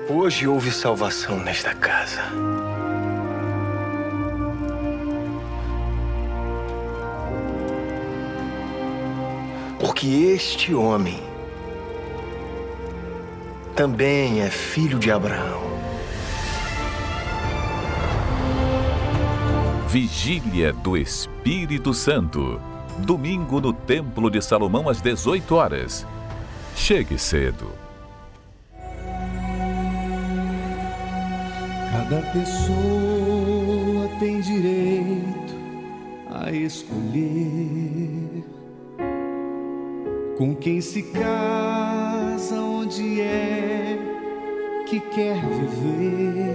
Hoje 0.10 0.48
houve 0.48 0.72
salvação 0.72 1.38
nesta 1.38 1.76
casa. 1.76 2.24
Porque 9.80 10.08
este 10.08 10.74
homem 10.74 11.22
também 13.76 14.42
é 14.42 14.50
filho 14.50 14.98
de 14.98 15.12
Abraão. 15.12 15.73
Vigília 19.94 20.74
do 20.74 20.98
Espírito 20.98 21.94
Santo. 21.94 22.60
Domingo 23.06 23.62
no 23.62 23.72
Templo 23.72 24.28
de 24.28 24.42
Salomão 24.42 24.90
às 24.90 25.00
18 25.00 25.54
horas. 25.54 26.04
Chegue 26.76 27.16
cedo. 27.20 27.70
Cada 31.92 32.24
pessoa 32.32 34.10
tem 34.20 34.42
direito 34.42 35.54
a 36.42 36.52
escolher 36.52 38.44
com 40.40 40.56
quem 40.56 40.82
se 40.82 41.04
casa, 41.04 42.60
onde 42.60 43.22
é 43.22 44.00
que 44.88 45.00
quer 45.00 45.36
viver 45.36 46.53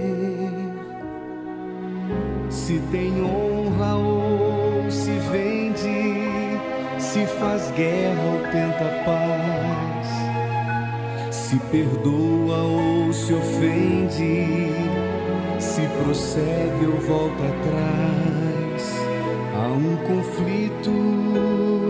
se 2.69 2.79
tem 2.91 3.11
honra 3.23 3.95
ou 3.95 4.91
se 4.91 5.09
vende, 5.31 6.59
se 6.99 7.25
faz 7.25 7.71
guerra 7.71 8.21
ou 8.31 8.41
tenta 8.51 8.85
paz, 9.05 10.07
se 11.33 11.57
perdoa 11.71 12.57
ou 12.57 13.11
se 13.11 13.33
ofende, 13.33 14.71
se 15.57 15.81
prossegue 16.03 16.85
ou 16.85 16.99
volta 17.07 17.43
atrás. 17.43 18.93
Há 19.55 19.67
um 19.69 19.97
conflito 20.05 20.91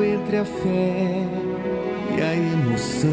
entre 0.01 0.38
a 0.38 0.45
fé 0.45 1.25
e 2.17 2.21
a 2.21 2.34
emoção. 2.36 3.09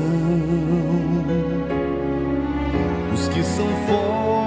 Os 3.12 3.26
que 3.26 3.42
são 3.42 3.66
fortes 3.88 4.45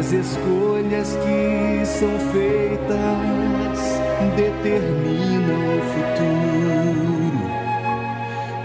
As 0.00 0.12
escolhas 0.12 1.14
que 1.14 1.84
são 1.84 2.08
feitas 2.32 4.00
determinam 4.34 5.60
o 5.76 5.80
futuro 5.92 7.42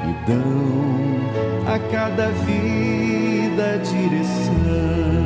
e 0.07 0.11
dão 0.31 1.73
a 1.73 1.77
cada 1.91 2.29
vida 2.29 3.73
a 3.73 3.77
direção. 3.79 5.24